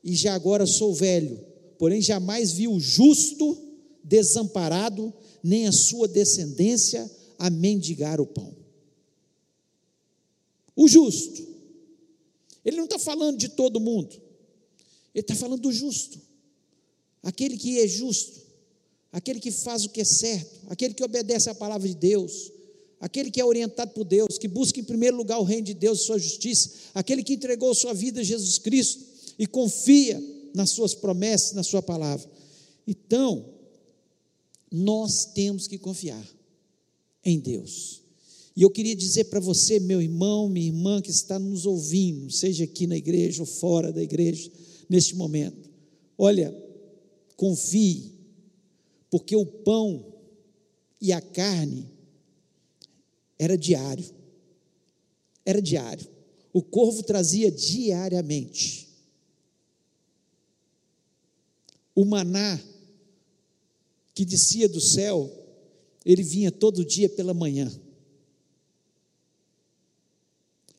e 0.03 0.15
já 0.15 0.35
agora 0.35 0.67
sou 0.67 0.95
velho 0.95 1.49
porém 1.79 2.03
jamais 2.03 2.53
viu 2.53 2.73
o 2.73 2.81
justo 2.81 3.57
desamparado, 4.03 5.13
nem 5.43 5.69
a 5.69 5.73
sua 5.73 6.09
descendência 6.09 7.09
a 7.39 7.49
mendigar 7.49 8.21
o 8.21 8.27
pão. 8.27 8.53
O 10.79 10.87
justo. 10.87 11.45
Ele 12.65 12.77
não 12.77 12.85
está 12.85 13.01
falando 13.01 13.37
de 13.37 13.49
todo 13.49 13.81
mundo, 13.81 14.15
ele 15.13 15.23
está 15.23 15.35
falando 15.35 15.63
do 15.63 15.73
justo, 15.73 16.21
aquele 17.21 17.57
que 17.57 17.81
é 17.81 17.89
justo, 17.89 18.41
aquele 19.11 19.41
que 19.41 19.51
faz 19.51 19.85
o 19.85 19.89
que 19.89 20.01
é 20.01 20.05
certo, 20.05 20.61
aquele 20.69 20.95
que 20.95 21.03
obedece 21.03 21.51
à 21.51 21.55
palavra 21.55 21.89
de 21.89 21.97
Deus, 21.97 22.53
aquele 23.01 23.29
que 23.29 23.41
é 23.41 23.45
orientado 23.45 23.91
por 23.93 24.05
Deus, 24.05 24.39
que 24.39 24.47
busca 24.47 24.79
em 24.79 24.85
primeiro 24.85 25.17
lugar 25.17 25.41
o 25.41 25.45
reino 25.45 25.65
de 25.65 25.75
Deus 25.75 26.01
e 26.01 26.05
sua 26.05 26.19
justiça, 26.19 26.71
aquele 26.95 27.25
que 27.25 27.35
entregou 27.35 27.75
sua 27.75 27.93
vida 27.93 28.21
a 28.21 28.25
Jesus 28.25 28.59
Cristo 28.59 29.05
e 29.37 29.49
confia 29.49 30.23
nas 30.55 30.71
suas 30.71 30.95
promessas, 30.95 31.55
na 31.55 31.65
sua 31.65 31.83
palavra. 31.83 32.31
Então, 32.87 33.45
nós 34.71 35.25
temos 35.35 35.67
que 35.67 35.79
confiar 35.79 36.25
em 37.25 37.41
Deus. 37.41 38.08
E 38.59 38.63
eu 38.63 38.71
queria 38.71 38.97
dizer 38.97 39.27
para 39.27 39.39
você, 39.39 39.79
meu 39.79 40.03
irmão, 40.03 40.49
minha 40.49 40.67
irmã 40.67 41.01
que 41.01 41.13
está 41.13 41.39
nos 41.39 41.65
ouvindo, 41.65 42.29
seja 42.29 42.65
aqui 42.65 42.89
na 42.89 42.97
igreja 42.97 43.41
ou 43.41 43.47
fora 43.47 43.93
da 43.93 44.03
igreja, 44.03 44.51
neste 44.91 45.15
momento, 45.15 45.71
olha, 46.19 46.53
confie, 47.37 48.15
porque 49.09 49.37
o 49.37 49.47
pão 49.47 50.13
e 51.01 51.13
a 51.13 51.21
carne 51.21 51.89
era 53.39 53.57
diário. 53.57 54.07
Era 55.47 55.63
diário. 55.63 56.09
O 56.53 56.61
corvo 56.61 57.05
trazia 57.05 57.53
diariamente. 57.53 58.89
O 61.95 62.05
maná 62.05 62.61
que 64.17 64.25
descia 64.25 64.69
do 64.69 64.81
céu, 64.81 65.31
ele 66.05 66.25
vinha 66.25 66.51
todo 66.51 66.85
dia 66.85 67.09
pela 67.09 67.33
manhã. 67.33 67.71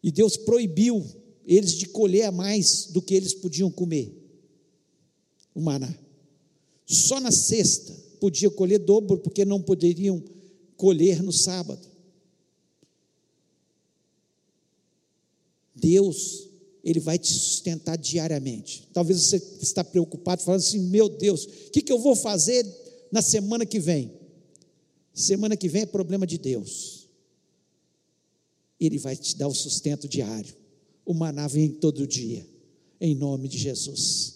E 0.01 0.12
Deus 0.12 0.38
proibiu 0.38 1.05
eles 1.45 1.73
de 1.73 1.88
colher 1.88 2.25
a 2.25 2.31
mais 2.31 2.85
do 2.88 3.01
que 3.01 3.13
eles 3.13 3.33
podiam 3.33 3.71
comer. 3.71 4.15
O 5.53 5.62
maná. 5.62 5.93
Só 6.85 7.19
na 7.19 7.31
sexta, 7.31 7.93
podiam 8.19 8.51
colher 8.51 8.79
dobro, 8.79 9.17
porque 9.17 9.45
não 9.45 9.62
poderiam 9.62 10.23
colher 10.77 11.21
no 11.21 11.31
sábado. 11.31 11.88
Deus, 15.75 16.49
Ele 16.83 16.99
vai 16.99 17.17
te 17.17 17.33
sustentar 17.33 17.97
diariamente. 17.97 18.88
Talvez 18.93 19.21
você 19.21 19.38
está 19.62 19.83
preocupado, 19.83 20.43
falando 20.43 20.62
assim: 20.62 20.79
meu 20.79 21.09
Deus, 21.09 21.45
o 21.45 21.71
que, 21.71 21.81
que 21.81 21.91
eu 21.91 21.99
vou 21.99 22.15
fazer 22.15 22.65
na 23.12 23.21
semana 23.21 23.65
que 23.65 23.79
vem? 23.79 24.12
Semana 25.13 25.57
que 25.57 25.67
vem 25.67 25.83
é 25.83 25.85
problema 25.85 26.25
de 26.27 26.38
Deus. 26.38 26.98
Ele 28.80 28.98
vai 28.98 29.15
te 29.15 29.36
dar 29.36 29.48
o 29.48 29.54
sustento 29.54 30.08
diário. 30.08 30.56
O 31.06 31.13
maná 31.13 31.48
vem 31.48 31.70
todo 31.70 32.08
dia, 32.08 32.46
em 33.00 33.15
nome 33.15 33.48
de 33.48 33.58
Jesus. 33.58 34.36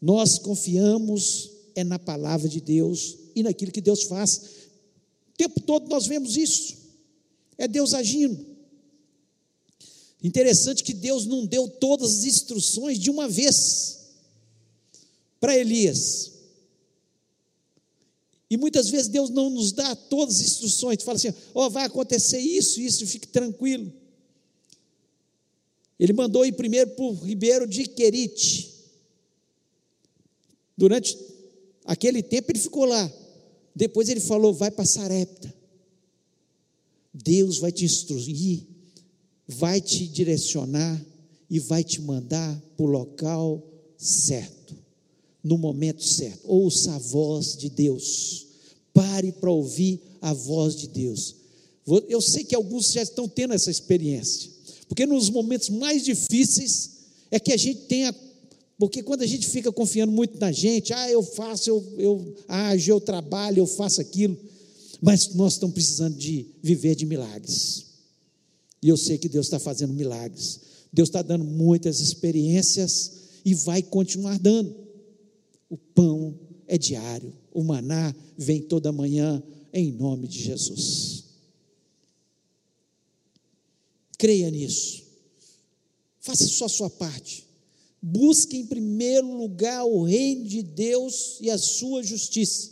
Nós 0.00 0.38
confiamos 0.38 1.50
é 1.74 1.82
na 1.82 1.98
palavra 1.98 2.48
de 2.48 2.60
Deus 2.60 3.16
e 3.34 3.42
naquilo 3.42 3.72
que 3.72 3.80
Deus 3.80 4.04
faz. 4.04 4.36
O 5.32 5.36
tempo 5.36 5.60
todo 5.60 5.88
nós 5.88 6.06
vemos 6.06 6.36
isso. 6.36 6.76
É 7.58 7.66
Deus 7.66 7.94
agindo. 7.94 8.54
Interessante 10.22 10.82
que 10.82 10.94
Deus 10.94 11.26
não 11.26 11.44
deu 11.44 11.68
todas 11.68 12.18
as 12.18 12.24
instruções 12.24 12.98
de 12.98 13.10
uma 13.10 13.28
vez 13.28 13.98
para 15.40 15.56
Elias. 15.56 16.32
E 18.54 18.56
muitas 18.56 18.88
vezes 18.88 19.08
Deus 19.08 19.30
não 19.30 19.50
nos 19.50 19.72
dá 19.72 19.96
todas 19.96 20.36
as 20.36 20.46
instruções, 20.46 21.02
fala 21.02 21.16
assim: 21.16 21.34
ó, 21.52 21.66
oh, 21.66 21.70
vai 21.70 21.84
acontecer 21.84 22.38
isso, 22.38 22.80
isso, 22.80 23.06
fique 23.06 23.26
tranquilo. 23.26 23.92
Ele 25.98 26.12
mandou 26.12 26.46
ir 26.46 26.52
primeiro 26.52 26.90
para 26.90 27.04
o 27.04 27.14
ribeiro 27.14 27.66
de 27.66 27.86
Querite. 27.86 28.72
Durante 30.76 31.18
aquele 31.84 32.22
tempo 32.22 32.50
ele 32.50 32.58
ficou 32.58 32.84
lá. 32.84 33.12
Depois 33.74 34.08
ele 34.08 34.20
falou: 34.20 34.54
vai 34.54 34.70
para 34.70 34.84
Sarepta. 34.84 35.52
Deus 37.12 37.58
vai 37.58 37.72
te 37.72 37.84
instruir 37.84 38.74
vai 39.46 39.80
te 39.80 40.06
direcionar 40.06 41.04
e 41.50 41.58
vai 41.58 41.84
te 41.84 42.00
mandar 42.00 42.60
para 42.76 42.86
o 42.86 42.88
local 42.88 43.62
certo, 43.96 44.63
no 45.44 45.58
momento 45.58 46.02
certo. 46.02 46.40
Ouça 46.44 46.94
a 46.94 46.98
voz 46.98 47.54
de 47.54 47.68
Deus. 47.68 48.46
Pare 48.94 49.30
para 49.30 49.50
ouvir 49.50 50.00
a 50.22 50.32
voz 50.32 50.74
de 50.74 50.88
Deus. 50.88 51.36
Eu 52.08 52.22
sei 52.22 52.42
que 52.42 52.54
alguns 52.54 52.90
já 52.90 53.02
estão 53.02 53.28
tendo 53.28 53.52
essa 53.52 53.70
experiência, 53.70 54.50
porque 54.88 55.04
nos 55.04 55.28
momentos 55.28 55.68
mais 55.68 56.02
difíceis 56.02 56.92
é 57.30 57.38
que 57.38 57.52
a 57.52 57.56
gente 57.58 57.80
tem 57.82 58.06
a. 58.06 58.14
Porque 58.78 59.02
quando 59.02 59.22
a 59.22 59.26
gente 59.26 59.46
fica 59.46 59.70
confiando 59.70 60.10
muito 60.10 60.38
na 60.40 60.50
gente, 60.50 60.92
ah, 60.92 61.10
eu 61.10 61.22
faço, 61.22 61.68
eu, 61.68 61.94
eu 61.98 62.34
ajo, 62.48 62.90
eu 62.90 63.00
trabalho, 63.00 63.58
eu 63.58 63.66
faço 63.66 64.00
aquilo, 64.00 64.36
mas 65.00 65.34
nós 65.34 65.54
estamos 65.54 65.74
precisando 65.74 66.16
de 66.16 66.46
viver 66.62 66.94
de 66.94 67.04
milagres. 67.04 67.84
E 68.82 68.88
eu 68.88 68.96
sei 68.96 69.18
que 69.18 69.28
Deus 69.28 69.46
está 69.46 69.58
fazendo 69.58 69.92
milagres. 69.92 70.60
Deus 70.92 71.08
está 71.08 71.22
dando 71.22 71.44
muitas 71.44 72.00
experiências 72.00 73.12
e 73.44 73.54
vai 73.54 73.82
continuar 73.82 74.38
dando. 74.38 74.83
O 75.68 75.76
pão 75.76 76.38
é 76.66 76.78
diário, 76.78 77.32
o 77.52 77.62
maná 77.62 78.14
vem 78.36 78.62
toda 78.62 78.92
manhã, 78.92 79.42
em 79.72 79.92
nome 79.92 80.28
de 80.28 80.40
Jesus. 80.40 81.24
Creia 84.18 84.50
nisso. 84.50 85.02
Faça 86.20 86.46
só 86.46 86.66
a 86.66 86.70
sua 86.70 86.88
parte. 86.88 87.46
Busque 88.00 88.56
em 88.56 88.66
primeiro 88.66 89.34
lugar 89.36 89.84
o 89.84 90.02
reino 90.02 90.46
de 90.46 90.62
Deus 90.62 91.38
e 91.40 91.50
a 91.50 91.58
sua 91.58 92.02
justiça, 92.02 92.70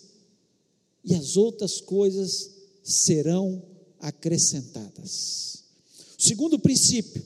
e 1.04 1.14
as 1.14 1.36
outras 1.36 1.80
coisas 1.80 2.50
serão 2.82 3.62
acrescentadas. 3.98 5.64
Segundo 6.18 6.58
princípio 6.58 7.24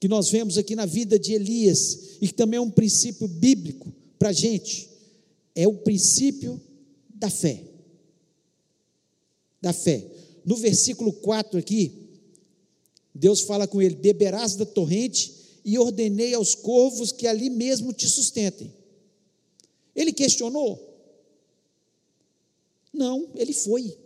que 0.00 0.08
nós 0.08 0.30
vemos 0.30 0.58
aqui 0.58 0.74
na 0.74 0.84
vida 0.84 1.16
de 1.16 1.32
Elias, 1.32 2.16
e 2.20 2.26
que 2.26 2.34
também 2.34 2.58
é 2.58 2.60
um 2.60 2.70
princípio 2.70 3.28
bíblico 3.28 3.92
para 4.22 4.28
a 4.28 4.32
gente, 4.32 4.88
é 5.52 5.66
o 5.66 5.78
princípio 5.78 6.62
da 7.12 7.28
fé. 7.28 7.60
Da 9.60 9.72
fé. 9.72 10.08
No 10.44 10.54
versículo 10.54 11.12
4 11.12 11.58
aqui, 11.58 12.20
Deus 13.12 13.40
fala 13.40 13.66
com 13.66 13.82
ele: 13.82 13.96
Beberás 13.96 14.54
da 14.54 14.64
torrente 14.64 15.60
e 15.64 15.76
ordenei 15.76 16.34
aos 16.34 16.54
corvos 16.54 17.10
que 17.10 17.26
ali 17.26 17.50
mesmo 17.50 17.92
te 17.92 18.08
sustentem. 18.08 18.72
Ele 19.92 20.12
questionou? 20.12 20.78
Não, 22.92 23.28
ele 23.34 23.52
foi. 23.52 23.98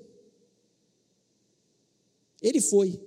Ele 2.40 2.62
foi. 2.62 2.98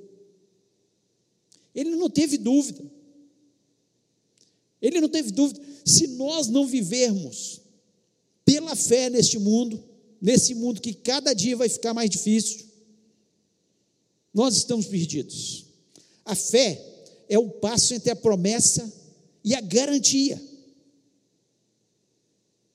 Ele 1.74 1.95
não 1.95 2.08
teve 2.08 2.38
dúvida. 2.38 2.84
Ele 4.80 5.02
não 5.02 5.10
teve 5.10 5.32
dúvida. 5.32 5.69
Se 5.86 6.08
nós 6.08 6.48
não 6.48 6.68
vivermos 6.68 7.62
pela 8.46 8.76
fé 8.76 9.10
neste 9.10 9.38
mundo, 9.38 9.84
nesse 10.22 10.56
mundo 10.56 10.82
que 10.82 10.94
cada 10.94 11.34
dia 11.34 11.56
vai 11.56 11.70
ficar 11.70 11.94
mais 11.94 12.10
difícil, 12.10 12.68
nós 14.34 14.56
estamos 14.56 14.86
perdidos. 14.86 15.65
A 16.26 16.36
fé 16.36 16.84
é 17.28 17.38
o 17.38 17.50
passo 17.50 17.94
entre 17.94 18.12
a 18.12 18.15
promessa 18.15 18.92
e 19.44 19.56
a 19.56 19.62
garantia. 19.62 20.42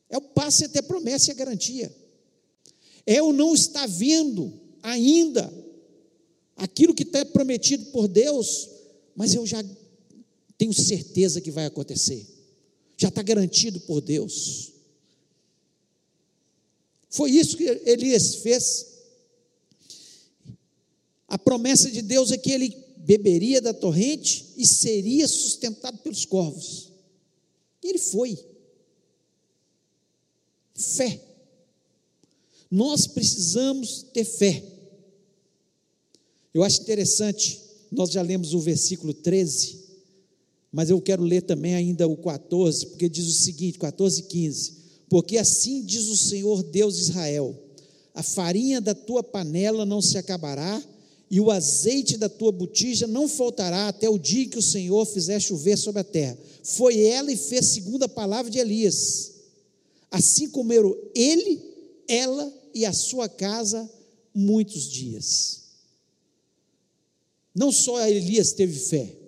É 0.09 0.17
o 0.17 0.23
passo 0.23 0.65
entre 0.65 0.79
a 0.79 0.83
promessa 0.83 1.31
e 1.31 1.33
a 1.33 1.35
garantia. 1.35 1.95
É 3.07 3.23
o 3.23 3.33
não 3.33 3.55
estar 3.55 3.87
vendo 3.87 4.53
ainda 4.83 5.53
aquilo 6.57 6.95
que 6.95 7.03
está 7.03 7.25
prometido 7.25 7.87
por 7.87 8.07
Deus, 8.09 8.69
mas 9.17 9.35
eu 9.35 9.47
já 9.47 9.63
tenho 10.57 10.73
certeza 10.73 11.41
que 11.41 11.51
vai 11.51 11.67
acontecer, 11.67 12.27
já 12.97 13.09
está 13.09 13.23
garantido 13.23 13.81
por 13.81 14.01
Deus. 14.01 14.73
Foi 17.11 17.31
isso 17.31 17.57
que 17.57 17.65
Elias 17.87 18.37
fez. 18.37 18.87
A 21.29 21.39
promessa 21.39 21.91
de 21.91 22.03
Deus 22.03 22.31
é 22.31 22.39
que 22.39 22.51
ele 22.51 22.77
beberia 22.99 23.61
da 23.61 23.75
torrente 23.75 24.53
e 24.57 24.67
seria 24.67 25.29
sustentado 25.29 25.99
pelos 25.99 26.25
corvos. 26.25 26.91
E 27.83 27.89
ele 27.89 27.99
foi. 27.99 28.39
Fé. 30.75 31.21
Nós 32.71 33.07
precisamos 33.07 34.03
ter 34.13 34.25
fé. 34.25 34.63
Eu 36.53 36.63
acho 36.63 36.81
interessante 36.83 37.65
nós 37.95 38.11
já 38.11 38.23
lemos 38.23 38.55
o 38.55 38.59
versículo 38.59 39.15
13, 39.15 39.84
mas 40.75 40.91
eu 40.91 41.01
quero 41.01 41.23
ler 41.23 41.43
também 41.43 41.77
ainda 41.77 42.09
o 42.09 42.17
14, 42.17 42.87
porque 42.87 43.09
diz 43.09 43.29
o 43.29 43.33
seguinte: 43.33 43.79
14 43.79 44.19
e 44.19 44.25
15: 44.25 44.73
Porque 45.09 45.39
assim 45.39 45.85
diz 45.85 46.09
o 46.09 46.17
Senhor 46.17 46.65
Deus 46.65 46.97
de 46.97 47.03
Israel: 47.03 47.57
a 48.13 48.25
farinha 48.25 48.81
da 48.81 48.93
tua 48.93 49.23
panela 49.23 49.87
não 49.87 50.03
se 50.03 50.19
acabará, 50.19 50.83
e 51.31 51.41
o 51.41 51.53
azeite 51.53 52.17
da 52.17 52.29
tua 52.29 52.51
botija 52.51 53.07
não 53.07 53.29
faltará 53.29 53.87
até 53.87 54.09
o 54.11 54.19
dia 54.19 54.49
que 54.49 54.59
o 54.59 54.63
Senhor 54.63 55.07
fizer 55.07 55.39
chover 55.39 55.79
sobre 55.79 56.01
a 56.01 56.05
terra. 56.05 56.37
Foi 56.65 57.01
ela 57.05 57.31
e 57.31 57.37
fez 57.37 57.67
segundo 57.67 58.03
a 58.03 58.09
palavra 58.09 58.51
de 58.51 58.59
Elias. 58.59 59.31
Assim 60.11 60.51
comeram 60.51 60.93
ele, 61.15 61.63
ela 62.09 62.53
e 62.75 62.85
a 62.85 62.93
sua 62.93 63.29
casa 63.29 63.89
muitos 64.35 64.91
dias. 64.91 65.63
Não 67.55 67.71
só 67.71 68.05
Elias 68.09 68.51
teve 68.53 68.77
fé, 68.77 69.24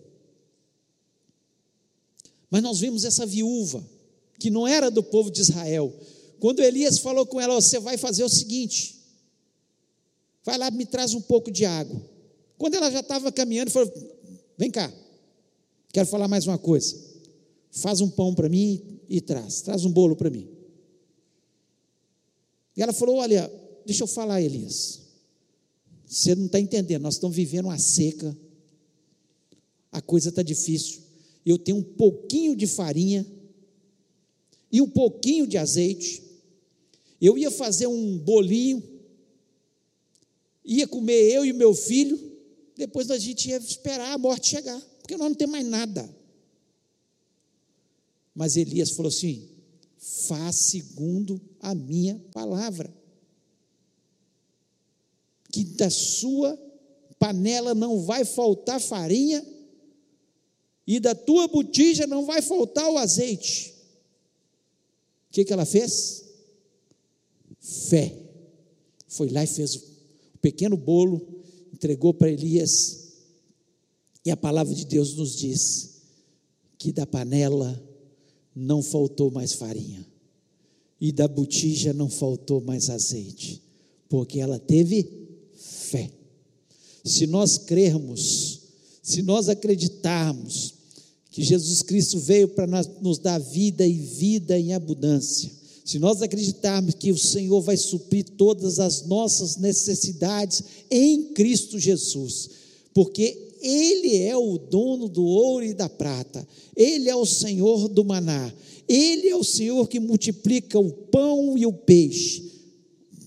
mas 2.57 2.63
nós 2.63 2.81
vimos 2.81 3.05
essa 3.05 3.27
viúva, 3.27 3.87
que 4.39 4.49
não 4.49 4.67
era 4.67 4.91
do 4.91 5.03
povo 5.03 5.31
de 5.31 5.43
Israel. 5.43 5.93
Quando 6.41 6.63
Elias 6.63 6.99
falou 6.99 7.27
com 7.27 7.39
ela: 7.39 7.55
Você 7.55 7.79
vai 7.79 7.99
fazer 7.99 8.25
o 8.25 8.31
seguinte, 8.31 8.97
vai 10.43 10.57
lá, 10.57 10.71
me 10.71 10.87
traz 10.87 11.13
um 11.13 11.21
pouco 11.21 11.51
de 11.51 11.67
água. 11.67 12.01
Quando 12.57 12.77
ela 12.77 12.91
já 12.91 13.01
estava 13.01 13.31
caminhando, 13.31 13.71
falou: 13.71 13.93
Vem 14.57 14.71
cá, 14.71 14.91
quero 15.93 16.07
falar 16.07 16.29
mais 16.29 16.47
uma 16.47 16.57
coisa. 16.57 16.97
Faz 17.71 18.01
um 18.01 18.09
pão 18.09 18.35
para 18.35 18.49
mim 18.49 19.01
e 19.07 19.21
traz, 19.21 19.61
traz 19.61 19.85
um 19.85 19.93
bolo 19.93 20.17
para 20.17 20.31
mim. 20.31 20.49
E 22.75 22.83
ela 22.83 22.95
falou: 22.95 23.17
Olha, 23.17 23.53
deixa 23.85 24.03
eu 24.03 24.09
falar, 24.09 24.41
Elias. 24.41 25.03
Você 26.07 26.35
não 26.35 26.47
está 26.47 26.59
entendendo, 26.59 27.03
nós 27.03 27.17
estamos 27.17 27.37
vivendo 27.37 27.67
uma 27.67 27.79
seca, 27.79 28.35
a 29.93 30.01
coisa 30.01 30.31
está 30.31 30.41
difícil. 30.43 31.05
Eu 31.47 31.57
tenho 31.57 31.79
um 31.79 31.83
pouquinho 31.83 32.57
de 32.57 32.67
farinha 32.67 33.25
e 34.73 34.83
um 34.83 34.91
pouquinho 34.91 35.47
de 35.47 35.57
azeite. 35.57 36.21
Eu 37.21 37.39
ia 37.39 37.53
fazer 37.53 37.87
um 37.87 38.19
bolinho, 38.19 38.83
ia 40.65 40.89
comer 40.89 41.33
eu 41.33 41.45
e 41.45 41.53
meu 41.53 41.73
filho, 41.73 42.19
depois 42.77 43.13
a 43.13 43.17
gente 43.17 43.49
ia 43.49 43.59
esperar 43.59 44.13
a 44.13 44.19
morte 44.19 44.49
chegar, 44.49 44.81
porque 45.01 45.17
nós 45.17 45.29
não 45.29 45.37
temos 45.37 45.53
mais 45.53 45.67
nada. 45.67 46.17
Mas 48.35 48.57
Elias 48.57 48.91
falou 48.91 49.09
assim: 49.09 49.49
faz 49.97 50.57
segundo 50.57 51.41
a 51.61 51.75
minha 51.77 52.21
palavra. 52.33 52.93
Que 55.51 55.65
da 55.65 55.89
sua 55.89 56.59
panela 57.19 57.75
não 57.75 58.01
vai 58.01 58.25
faltar 58.25 58.81
farinha 58.81 59.56
e 60.87 61.01
da 61.01 61.15
tua 61.15 61.49
botija 61.49 62.07
não 62.07 62.25
vai 62.25 62.41
faltar 62.41 62.89
o 62.89 62.97
azeite. 62.97 63.75
O 65.29 65.33
que, 65.33 65.45
que 65.45 65.53
ela 65.53 65.67
fez? 65.67 66.25
Fé. 67.59 68.15
Foi 69.09 69.29
lá 69.29 69.43
e 69.43 69.47
fez 69.47 69.75
o 69.75 69.83
pequeno 70.41 70.77
bolo, 70.77 71.27
entregou 71.73 72.15
para 72.15 72.31
Elias. 72.31 73.07
E 74.25 74.31
a 74.31 74.37
palavra 74.37 74.75
de 74.75 74.85
Deus 74.85 75.15
nos 75.15 75.37
diz 75.37 76.03
que 76.79 76.93
da 76.93 77.07
panela 77.07 77.83
não 78.55 78.83
faltou 78.83 79.31
mais 79.31 79.53
farinha, 79.53 80.07
e 81.01 81.13
da 81.13 81.29
botija 81.29 81.93
não 81.93 82.09
faltou 82.09 82.61
mais 82.61 82.89
azeite, 82.89 83.63
porque 84.09 84.41
ela 84.41 84.59
teve 84.59 85.29
fé. 85.55 86.11
Se 87.05 87.27
nós 87.27 87.59
crermos, 87.59 88.61
se 89.03 89.23
nós 89.23 89.49
acreditarmos 89.49 90.76
que 91.37 91.45
Jesus 91.45 91.83
Cristo 91.83 92.19
veio 92.19 92.49
para 92.49 92.67
nos 93.03 93.19
dar 93.19 93.39
vida 93.39 93.87
e 93.87 93.93
vida 93.93 94.59
em 94.59 94.73
abundância, 94.73 95.51
se 95.85 95.99
nós 95.99 96.23
acreditarmos 96.23 96.95
que 96.95 97.13
o 97.13 97.19
Senhor 97.19 97.61
vai 97.61 97.77
suprir 97.77 98.25
todas 98.39 98.81
as 98.81 99.05
nossas 99.05 99.59
necessidades 99.59 100.65
em 100.91 101.25
Cristo 101.35 101.79
Jesus, 101.79 102.49
porque 102.95 103.51
ele 103.61 104.17
é 104.17 104.35
o 104.35 104.57
dono 104.57 105.11
do 105.11 105.27
ouro 105.27 105.63
e 105.63 105.75
da 105.75 105.91
prata, 105.91 106.49
Ele 106.75 107.11
é 107.11 107.15
o 107.15 107.27
Senhor 107.27 107.87
do 107.87 108.03
maná, 108.03 108.51
Ele 108.89 109.29
é 109.29 109.37
o 109.37 109.45
Senhor 109.45 109.87
que 109.89 110.01
multiplica 110.01 110.79
o 110.79 110.91
pão 110.91 111.59
e 111.59 111.67
o 111.67 111.73
peixe. 111.73 112.45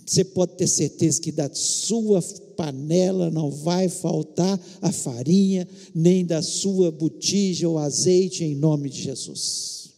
Você 0.09 0.25
pode 0.25 0.55
ter 0.55 0.65
certeza 0.65 1.21
que 1.21 1.31
da 1.31 1.53
sua 1.53 2.19
panela 2.57 3.29
não 3.29 3.51
vai 3.51 3.87
faltar 3.87 4.59
a 4.81 4.91
farinha, 4.91 5.67
nem 5.93 6.25
da 6.25 6.41
sua 6.41 6.89
botija 6.91 7.69
o 7.69 7.77
azeite, 7.77 8.43
em 8.43 8.55
nome 8.55 8.89
de 8.89 9.03
Jesus. 9.03 9.91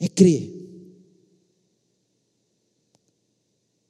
É 0.00 0.08
crer. 0.08 0.52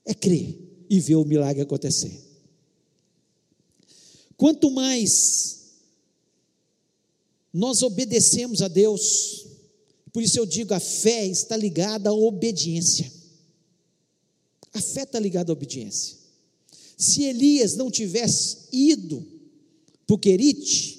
É 0.05 0.13
crer 0.13 0.59
e 0.91 1.01
ver 1.01 1.15
o 1.15 1.25
milagre 1.25 1.63
acontecer. 1.63 2.21
Quanto 4.37 4.71
mais 4.71 5.71
nós 7.51 7.83
obedecemos 7.83 8.61
a 8.61 8.69
Deus, 8.69 9.47
por 10.13 10.23
isso 10.23 10.39
eu 10.39 10.47
digo, 10.47 10.75
a 10.75 10.81
fé 10.81 11.27
está 11.27 11.57
ligada 11.57 12.11
à 12.11 12.13
obediência. 12.13 13.11
A 14.73 14.81
fé 14.81 15.03
está 15.03 15.19
ligada 15.19 15.51
à 15.51 15.55
obediência. 15.55 16.17
Se 16.97 17.23
Elias 17.25 17.77
não 17.77 17.91
tivesse 17.91 18.69
ido 18.73 19.27
para 20.07 20.15
o 20.15 20.19
Querite, 20.19 20.99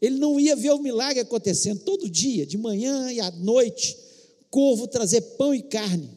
ele 0.00 0.18
não 0.18 0.38
ia 0.38 0.56
ver 0.56 0.70
o 0.70 0.78
milagre 0.78 1.20
acontecendo 1.20 1.80
todo 1.80 2.08
dia, 2.08 2.46
de 2.46 2.56
manhã 2.56 3.12
e 3.12 3.20
à 3.20 3.30
noite, 3.30 3.96
corvo 4.50 4.86
trazer 4.86 5.20
pão 5.36 5.54
e 5.54 5.62
carne. 5.62 6.10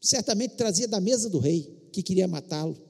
Certamente 0.00 0.54
trazia 0.54 0.86
da 0.86 1.00
mesa 1.00 1.28
do 1.28 1.38
rei, 1.38 1.70
que 1.92 2.02
queria 2.02 2.28
matá-lo 2.28 2.86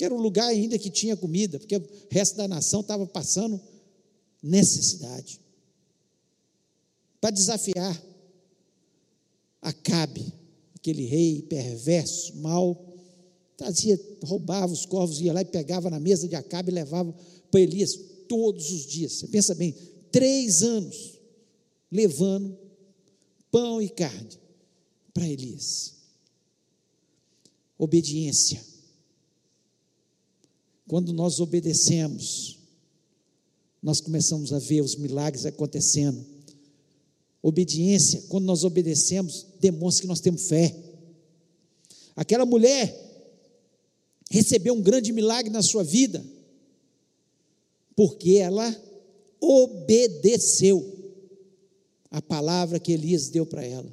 que 0.00 0.04
era 0.06 0.14
um 0.14 0.18
lugar 0.18 0.48
ainda 0.48 0.78
que 0.78 0.88
tinha 0.88 1.14
comida, 1.14 1.58
porque 1.58 1.76
o 1.76 1.84
resto 2.08 2.34
da 2.34 2.48
nação 2.48 2.80
estava 2.80 3.06
passando 3.06 3.60
necessidade. 4.42 5.38
Para 7.20 7.30
desafiar 7.30 8.02
Acabe, 9.62 10.32
aquele 10.74 11.04
rei 11.04 11.42
perverso, 11.42 12.34
mau, 12.36 12.96
trazia, 13.56 14.00
roubava 14.24 14.72
os 14.72 14.86
corvos, 14.86 15.20
ia 15.20 15.32
lá 15.32 15.42
e 15.42 15.44
pegava 15.44 15.90
na 15.90 16.00
mesa 16.00 16.26
de 16.26 16.34
Acabe 16.34 16.70
e 16.70 16.74
levava 16.74 17.14
para 17.50 17.60
Elias 17.60 17.94
todos 18.26 18.70
os 18.70 18.86
dias. 18.86 19.12
Você 19.12 19.28
pensa 19.28 19.54
bem, 19.54 19.74
três 20.10 20.62
anos 20.62 21.18
levando 21.92 22.56
pão 23.50 23.82
e 23.82 23.90
carne 23.90 24.38
para 25.12 25.28
Elias. 25.28 25.94
Obediência 27.76 28.70
quando 30.90 31.12
nós 31.12 31.38
obedecemos, 31.38 32.58
nós 33.80 34.00
começamos 34.00 34.52
a 34.52 34.58
ver 34.58 34.80
os 34.80 34.96
milagres 34.96 35.46
acontecendo. 35.46 36.26
Obediência, 37.42 38.24
quando 38.28 38.44
nós 38.44 38.64
obedecemos, 38.64 39.46
demonstra 39.58 40.02
que 40.02 40.08
nós 40.08 40.20
temos 40.20 40.48
fé. 40.48 40.76
Aquela 42.14 42.44
mulher 42.44 42.94
recebeu 44.30 44.74
um 44.74 44.82
grande 44.82 45.12
milagre 45.12 45.50
na 45.50 45.62
sua 45.62 45.82
vida, 45.82 46.24
porque 47.96 48.36
ela 48.36 48.76
obedeceu 49.40 51.00
a 52.10 52.20
palavra 52.20 52.78
que 52.78 52.92
Elias 52.92 53.28
deu 53.28 53.46
para 53.46 53.64
ela. 53.64 53.90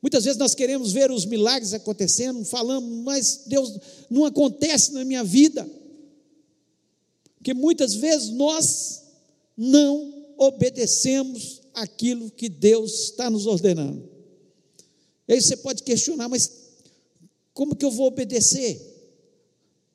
Muitas 0.00 0.24
vezes 0.24 0.38
nós 0.38 0.54
queremos 0.54 0.92
ver 0.92 1.12
os 1.12 1.24
milagres 1.24 1.72
acontecendo, 1.72 2.44
falamos, 2.44 3.04
mas 3.04 3.42
Deus 3.46 3.78
não 4.10 4.24
acontece 4.24 4.92
na 4.92 5.04
minha 5.04 5.22
vida. 5.22 5.68
Porque 7.36 7.54
muitas 7.54 7.94
vezes 7.94 8.30
nós 8.30 9.02
não 9.56 10.21
obedecemos 10.38 11.62
aquilo 11.74 12.30
que 12.30 12.48
Deus 12.48 13.04
está 13.04 13.30
nos 13.30 13.46
ordenando. 13.46 14.08
E 15.26 15.32
aí 15.34 15.40
você 15.40 15.56
pode 15.56 15.82
questionar, 15.82 16.28
mas 16.28 16.50
como 17.54 17.76
que 17.76 17.84
eu 17.84 17.90
vou 17.90 18.06
obedecer? 18.06 18.80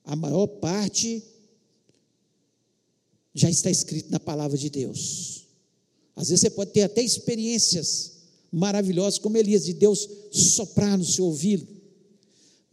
A 0.04 0.15
maior 0.15 0.47
parte 0.47 1.23
já 3.34 3.50
está 3.50 3.69
escrito 3.69 4.10
na 4.10 4.19
palavra 4.19 4.58
de 4.58 4.69
Deus. 4.69 5.47
Às 6.15 6.30
vezes 6.30 6.41
você 6.41 6.50
pode 6.50 6.71
ter 6.71 6.82
até 6.82 7.02
experiências 7.02 8.13
maravilhosos, 8.52 9.19
como 9.19 9.38
Elias, 9.38 9.65
de 9.65 9.73
Deus 9.73 10.10
soprar 10.32 10.97
no 10.97 11.06
seu 11.06 11.26
ouvido. 11.26 11.67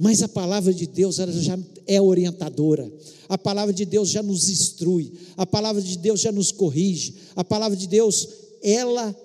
Mas 0.05 0.23
a 0.23 0.29
palavra 0.29 0.75
de 0.75 0.87
Deus 0.87 1.19
ela 1.19 1.33
já 1.33 1.59
é 1.87 1.99
orientadora, 1.99 2.93
a 3.27 3.38
palavra 3.38 3.73
de 3.73 3.87
Deus 3.87 4.11
já 4.11 4.23
nos 4.23 4.51
instrui, 4.51 5.11
a 5.35 5.47
palavra 5.47 5.81
de 5.81 5.97
Deus 5.97 6.21
já 6.21 6.31
nos 6.31 6.53
corrige, 6.53 7.14
a 7.35 7.43
palavra 7.43 7.75
de 7.75 7.87
Deus, 7.87 8.29
ela 8.61 9.17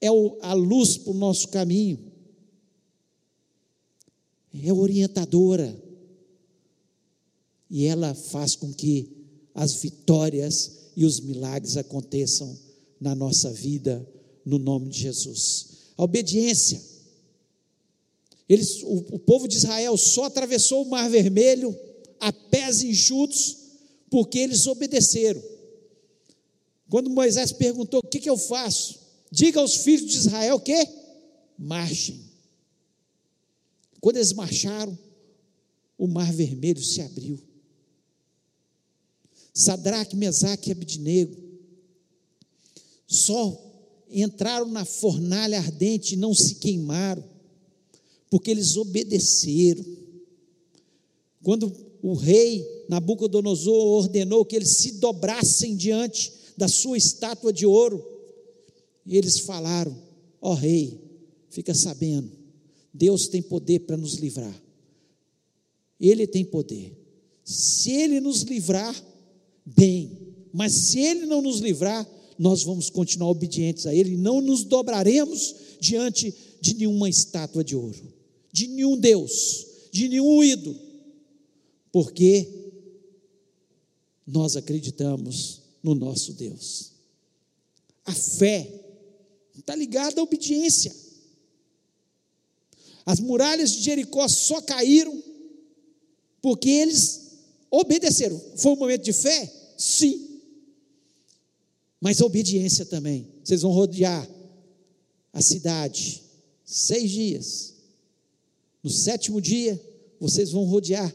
é 0.00 0.06
a 0.06 0.52
luz 0.52 0.98
para 0.98 1.10
o 1.10 1.16
nosso 1.16 1.48
caminho, 1.48 1.98
é 4.54 4.72
orientadora, 4.72 5.76
e 7.68 7.84
ela 7.84 8.14
faz 8.14 8.54
com 8.54 8.72
que 8.72 9.10
as 9.52 9.74
vitórias 9.74 10.92
e 10.96 11.04
os 11.04 11.18
milagres 11.18 11.76
aconteçam 11.76 12.56
na 13.00 13.16
nossa 13.16 13.50
vida 13.50 14.08
no 14.46 14.60
nome 14.60 14.90
de 14.90 15.00
Jesus. 15.00 15.66
A 15.96 16.04
obediência. 16.04 16.91
Eles, 18.52 18.82
o, 18.82 18.96
o 19.12 19.18
povo 19.18 19.48
de 19.48 19.56
Israel 19.56 19.96
só 19.96 20.24
atravessou 20.24 20.82
o 20.82 20.90
Mar 20.90 21.08
Vermelho 21.08 21.74
a 22.20 22.30
pés 22.30 22.82
enxutos 22.82 23.56
porque 24.10 24.38
eles 24.38 24.66
obedeceram. 24.66 25.42
Quando 26.90 27.08
Moisés 27.08 27.50
perguntou: 27.50 28.00
O 28.00 28.06
que, 28.06 28.20
que 28.20 28.28
eu 28.28 28.36
faço? 28.36 29.00
Diga 29.30 29.58
aos 29.58 29.76
filhos 29.76 30.10
de 30.10 30.18
Israel 30.18 30.60
que 30.60 30.86
marchem. 31.56 32.20
Quando 34.02 34.16
eles 34.16 34.34
marcharam, 34.34 34.98
o 35.96 36.06
mar 36.06 36.30
vermelho 36.30 36.84
se 36.84 37.00
abriu. 37.00 37.40
Sadraque, 39.54 40.14
Mesaque 40.14 40.68
e 40.68 40.72
Abidnego 40.72 41.34
só 43.06 43.58
entraram 44.10 44.66
na 44.66 44.84
fornalha 44.84 45.58
ardente 45.58 46.12
e 46.12 46.18
não 46.18 46.34
se 46.34 46.56
queimaram, 46.56 47.31
porque 48.32 48.50
eles 48.50 48.78
obedeceram. 48.78 49.84
Quando 51.42 51.70
o 52.02 52.14
rei 52.14 52.66
Nabucodonosor 52.88 53.74
ordenou 53.74 54.42
que 54.42 54.56
eles 54.56 54.78
se 54.78 54.92
dobrassem 54.92 55.76
diante 55.76 56.32
da 56.56 56.66
sua 56.66 56.96
estátua 56.96 57.52
de 57.52 57.66
ouro, 57.66 58.02
eles 59.06 59.40
falaram: 59.40 59.94
Ó 60.40 60.52
oh, 60.52 60.54
rei, 60.54 60.98
fica 61.50 61.74
sabendo, 61.74 62.32
Deus 62.90 63.28
tem 63.28 63.42
poder 63.42 63.80
para 63.80 63.98
nos 63.98 64.14
livrar. 64.14 64.62
Ele 66.00 66.26
tem 66.26 66.42
poder. 66.42 66.90
Se 67.44 67.92
ele 67.92 68.18
nos 68.18 68.40
livrar, 68.44 68.96
bem, 69.66 70.10
mas 70.54 70.72
se 70.72 71.00
ele 71.00 71.26
não 71.26 71.42
nos 71.42 71.58
livrar, 71.60 72.08
nós 72.38 72.62
vamos 72.62 72.88
continuar 72.88 73.28
obedientes 73.28 73.86
a 73.86 73.94
Ele 73.94 74.16
não 74.16 74.40
nos 74.40 74.64
dobraremos 74.64 75.54
diante 75.78 76.34
de 76.62 76.74
nenhuma 76.74 77.10
estátua 77.10 77.62
de 77.62 77.76
ouro, 77.76 78.21
de 78.52 78.68
nenhum 78.68 78.98
Deus, 78.98 79.66
de 79.90 80.08
nenhum 80.08 80.42
ídolo, 80.42 80.78
porque 81.90 82.48
nós 84.26 84.56
acreditamos 84.56 85.62
no 85.82 85.94
nosso 85.94 86.34
Deus. 86.34 86.92
A 88.04 88.12
fé 88.12 88.70
está 89.58 89.74
ligada 89.74 90.20
à 90.20 90.24
obediência. 90.24 90.94
As 93.04 93.18
muralhas 93.18 93.72
de 93.72 93.82
Jericó 93.82 94.28
só 94.28 94.60
caíram 94.60 95.22
porque 96.40 96.68
eles 96.68 97.38
obedeceram. 97.70 98.40
Foi 98.56 98.72
um 98.72 98.76
momento 98.76 99.02
de 99.02 99.12
fé? 99.12 99.52
Sim. 99.78 100.40
Mas 102.00 102.20
obediência 102.20 102.84
também. 102.84 103.28
Vocês 103.42 103.62
vão 103.62 103.72
rodear 103.72 104.28
a 105.32 105.40
cidade 105.40 106.22
seis 106.64 107.10
dias. 107.10 107.71
No 108.82 108.90
sétimo 108.90 109.40
dia, 109.40 109.80
vocês 110.18 110.50
vão 110.50 110.64
rodear 110.64 111.14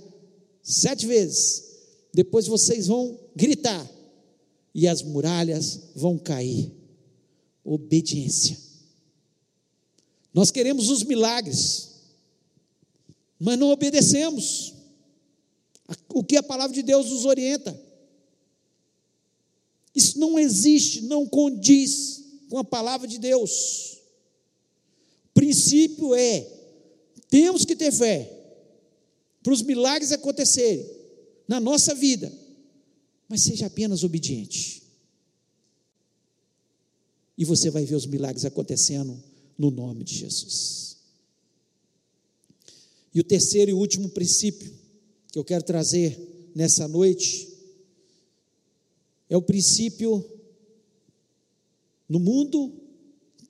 sete 0.61 1.05
vezes. 1.05 1.63
Depois 2.13 2.47
vocês 2.47 2.87
vão 2.87 3.19
gritar 3.35 3.89
e 4.73 4.87
as 4.87 5.01
muralhas 5.01 5.81
vão 5.95 6.17
cair. 6.17 6.71
Obediência. 7.63 8.57
Nós 10.33 10.51
queremos 10.51 10.89
os 10.89 11.03
milagres, 11.03 11.89
mas 13.39 13.57
não 13.57 13.71
obedecemos. 13.71 14.73
O 16.09 16.23
que 16.23 16.37
a 16.37 16.43
palavra 16.43 16.73
de 16.73 16.83
Deus 16.83 17.09
nos 17.09 17.25
orienta. 17.25 17.79
Isso 19.95 20.19
não 20.19 20.37
existe, 20.37 21.01
não 21.01 21.25
condiz 21.25 22.23
com 22.49 22.57
a 22.57 22.63
palavra 22.63 23.07
de 23.07 23.17
Deus. 23.17 23.97
O 25.25 25.33
princípio 25.33 26.13
é: 26.13 26.56
temos 27.29 27.65
que 27.65 27.75
ter 27.75 27.91
fé 27.91 28.31
para 29.43 29.53
os 29.53 29.61
milagres 29.61 30.11
acontecerem 30.11 30.85
na 31.47 31.59
nossa 31.59 31.95
vida, 31.95 32.31
mas 33.27 33.41
seja 33.41 33.67
apenas 33.67 34.03
obediente. 34.03 34.83
E 37.37 37.45
você 37.45 37.69
vai 37.69 37.85
ver 37.85 37.95
os 37.95 38.05
milagres 38.05 38.45
acontecendo 38.45 39.21
no 39.57 39.69
nome 39.69 40.03
de 40.03 40.15
Jesus. 40.15 40.97
E 43.13 43.19
o 43.19 43.23
terceiro 43.23 43.71
e 43.71 43.73
último 43.73 44.09
princípio 44.09 44.71
que 45.31 45.39
eu 45.39 45.43
quero 45.43 45.63
trazer 45.63 46.19
nessa 46.55 46.87
noite 46.87 47.47
é 49.29 49.37
o 49.37 49.41
princípio: 49.41 50.23
no 52.07 52.19
mundo 52.19 52.73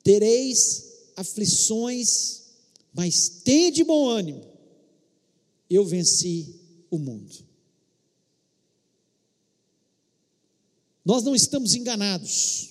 tereis 0.04 0.86
aflições, 1.16 2.44
mas 2.98 3.30
tende 3.30 3.84
bom 3.84 4.10
ânimo, 4.10 4.44
eu 5.70 5.86
venci 5.86 6.56
o 6.90 6.98
mundo. 6.98 7.46
Nós 11.06 11.24
não 11.24 11.36
estamos 11.36 11.76
enganados. 11.76 12.70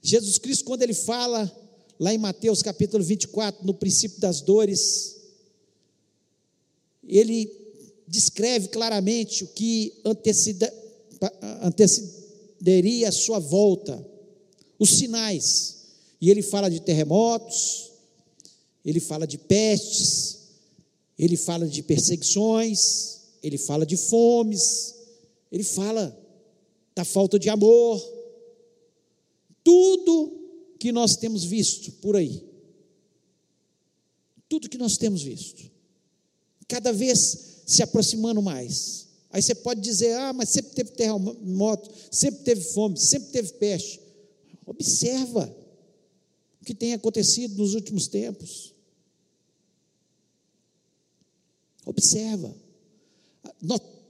Jesus 0.00 0.38
Cristo, 0.38 0.64
quando 0.64 0.84
ele 0.84 0.94
fala 0.94 1.54
lá 2.00 2.14
em 2.14 2.18
Mateus 2.18 2.62
capítulo 2.62 3.04
24, 3.04 3.66
no 3.66 3.74
princípio 3.74 4.18
das 4.20 4.40
dores, 4.40 5.20
ele 7.06 7.52
descreve 8.08 8.68
claramente 8.68 9.44
o 9.44 9.48
que 9.48 10.00
antecederia 11.62 13.10
a 13.10 13.12
sua 13.12 13.38
volta, 13.38 14.02
os 14.78 14.88
sinais. 14.96 15.74
E 16.22 16.30
ele 16.30 16.40
fala 16.40 16.70
de 16.70 16.80
terremotos, 16.80 17.92
ele 18.84 19.00
fala 19.00 19.26
de 19.26 19.38
pestes, 19.38 20.38
ele 21.18 21.36
fala 21.36 21.66
de 21.66 21.82
perseguições, 21.82 23.20
ele 23.42 23.56
fala 23.56 23.86
de 23.86 23.96
fomes, 23.96 24.94
ele 25.50 25.64
fala 25.64 26.16
da 26.94 27.04
falta 27.04 27.38
de 27.38 27.48
amor, 27.48 28.02
tudo 29.62 30.40
que 30.78 30.92
nós 30.92 31.16
temos 31.16 31.44
visto 31.44 31.92
por 31.92 32.16
aí, 32.16 32.44
tudo 34.48 34.68
que 34.68 34.78
nós 34.78 34.96
temos 34.96 35.22
visto, 35.22 35.70
cada 36.68 36.92
vez 36.92 37.62
se 37.66 37.82
aproximando 37.82 38.42
mais. 38.42 39.08
Aí 39.30 39.42
você 39.42 39.54
pode 39.54 39.80
dizer, 39.80 40.14
ah, 40.14 40.32
mas 40.32 40.50
sempre 40.50 40.72
teve 40.72 40.90
terremoto, 40.92 41.90
sempre 42.10 42.42
teve 42.42 42.60
fome, 42.60 42.96
sempre 42.96 43.30
teve 43.30 43.52
peste. 43.54 44.00
Observa 44.64 45.54
o 46.60 46.64
que 46.64 46.74
tem 46.74 46.94
acontecido 46.94 47.56
nos 47.56 47.74
últimos 47.74 48.06
tempos. 48.06 48.73
Observa. 51.84 52.54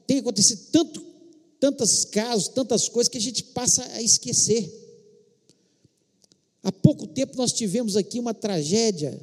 Tem 0.06 0.18
acontecido 0.18 0.60
tanto 0.70 1.14
tantos 1.64 2.04
casos, 2.04 2.48
tantas 2.48 2.90
coisas 2.90 3.08
que 3.08 3.16
a 3.16 3.20
gente 3.20 3.42
passa 3.42 3.82
a 3.92 4.02
esquecer. 4.02 4.70
Há 6.62 6.70
pouco 6.70 7.06
tempo 7.06 7.38
nós 7.38 7.54
tivemos 7.54 7.96
aqui 7.96 8.20
uma 8.20 8.34
tragédia 8.34 9.18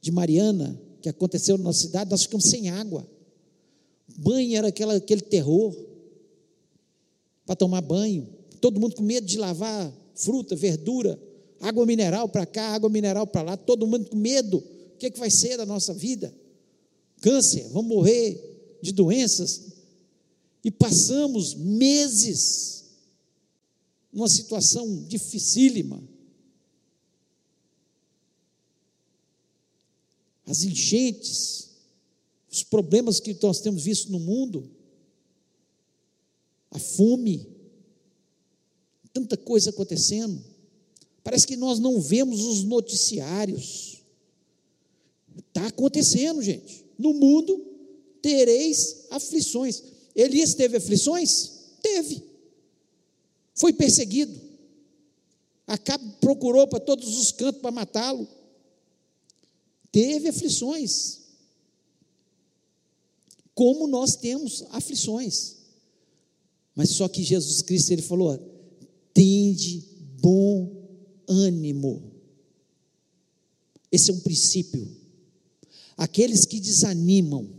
de 0.00 0.10
Mariana, 0.10 0.76
que 1.00 1.08
aconteceu 1.08 1.56
na 1.56 1.62
nossa 1.62 1.82
cidade, 1.82 2.10
nós 2.10 2.22
ficamos 2.22 2.46
sem 2.46 2.68
água. 2.68 3.06
Banho 4.16 4.56
era 4.56 4.66
aquela, 4.66 4.96
aquele 4.96 5.20
terror 5.20 5.72
para 7.46 7.54
tomar 7.54 7.80
banho. 7.80 8.28
Todo 8.60 8.80
mundo 8.80 8.96
com 8.96 9.02
medo 9.04 9.26
de 9.26 9.38
lavar 9.38 9.92
fruta, 10.16 10.56
verdura, 10.56 11.16
água 11.60 11.86
mineral 11.86 12.28
para 12.28 12.44
cá, 12.44 12.74
água 12.74 12.90
mineral 12.90 13.24
para 13.24 13.42
lá, 13.42 13.56
todo 13.56 13.86
mundo 13.86 14.10
com 14.10 14.16
medo. 14.16 14.58
O 14.58 14.98
que, 14.98 15.06
é 15.06 15.10
que 15.10 15.18
vai 15.20 15.30
ser 15.30 15.56
da 15.56 15.64
nossa 15.64 15.94
vida? 15.94 16.34
Câncer, 17.20 17.68
vamos 17.68 17.88
morrer 17.88 18.78
de 18.80 18.92
doenças, 18.92 19.72
e 20.64 20.70
passamos 20.70 21.54
meses 21.54 22.84
numa 24.12 24.28
situação 24.28 25.04
dificílima. 25.04 26.02
As 30.46 30.62
enchentes, 30.62 31.70
os 32.50 32.62
problemas 32.62 33.20
que 33.20 33.36
nós 33.42 33.60
temos 33.60 33.82
visto 33.82 34.10
no 34.10 34.18
mundo, 34.18 34.70
a 36.70 36.78
fome, 36.78 37.46
tanta 39.12 39.36
coisa 39.36 39.70
acontecendo. 39.70 40.42
Parece 41.22 41.46
que 41.46 41.56
nós 41.56 41.78
não 41.78 42.00
vemos 42.00 42.40
os 42.40 42.64
noticiários. 42.64 44.02
Está 45.36 45.66
acontecendo, 45.66 46.42
gente. 46.42 46.87
No 46.98 47.14
mundo 47.14 47.64
tereis 48.20 49.06
aflições. 49.10 49.82
Elias 50.14 50.54
teve 50.54 50.76
aflições? 50.76 51.52
Teve. 51.80 52.22
Foi 53.54 53.72
perseguido. 53.72 54.38
Acabe 55.66 56.04
procurou 56.20 56.66
para 56.66 56.80
todos 56.80 57.18
os 57.18 57.30
cantos 57.30 57.60
para 57.60 57.70
matá-lo. 57.70 58.26
Teve 59.92 60.28
aflições. 60.28 61.20
Como 63.54 63.86
nós 63.86 64.16
temos 64.16 64.64
aflições. 64.70 65.56
Mas 66.74 66.90
só 66.90 67.08
que 67.08 67.22
Jesus 67.22 67.62
Cristo 67.62 67.90
ele 67.92 68.02
falou: 68.02 68.38
tende 69.12 69.84
bom 70.20 70.86
ânimo. 71.28 72.12
Esse 73.90 74.10
é 74.10 74.14
um 74.14 74.20
princípio. 74.20 74.88
Aqueles 75.98 76.46
que 76.46 76.60
desanimam, 76.60 77.50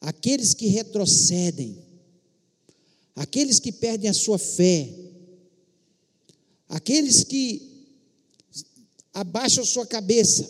aqueles 0.00 0.54
que 0.54 0.68
retrocedem, 0.68 1.84
aqueles 3.16 3.58
que 3.58 3.72
perdem 3.72 4.08
a 4.08 4.14
sua 4.14 4.38
fé, 4.38 4.94
aqueles 6.68 7.24
que 7.24 7.74
abaixam 9.12 9.64
a 9.64 9.66
sua 9.66 9.84
cabeça, 9.84 10.48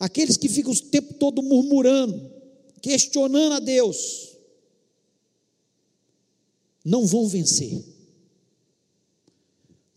aqueles 0.00 0.38
que 0.38 0.48
ficam 0.48 0.72
o 0.72 0.80
tempo 0.80 1.12
todo 1.14 1.42
murmurando, 1.42 2.32
questionando 2.80 3.52
a 3.52 3.58
Deus, 3.58 4.34
não 6.82 7.06
vão 7.06 7.28
vencer, 7.28 7.84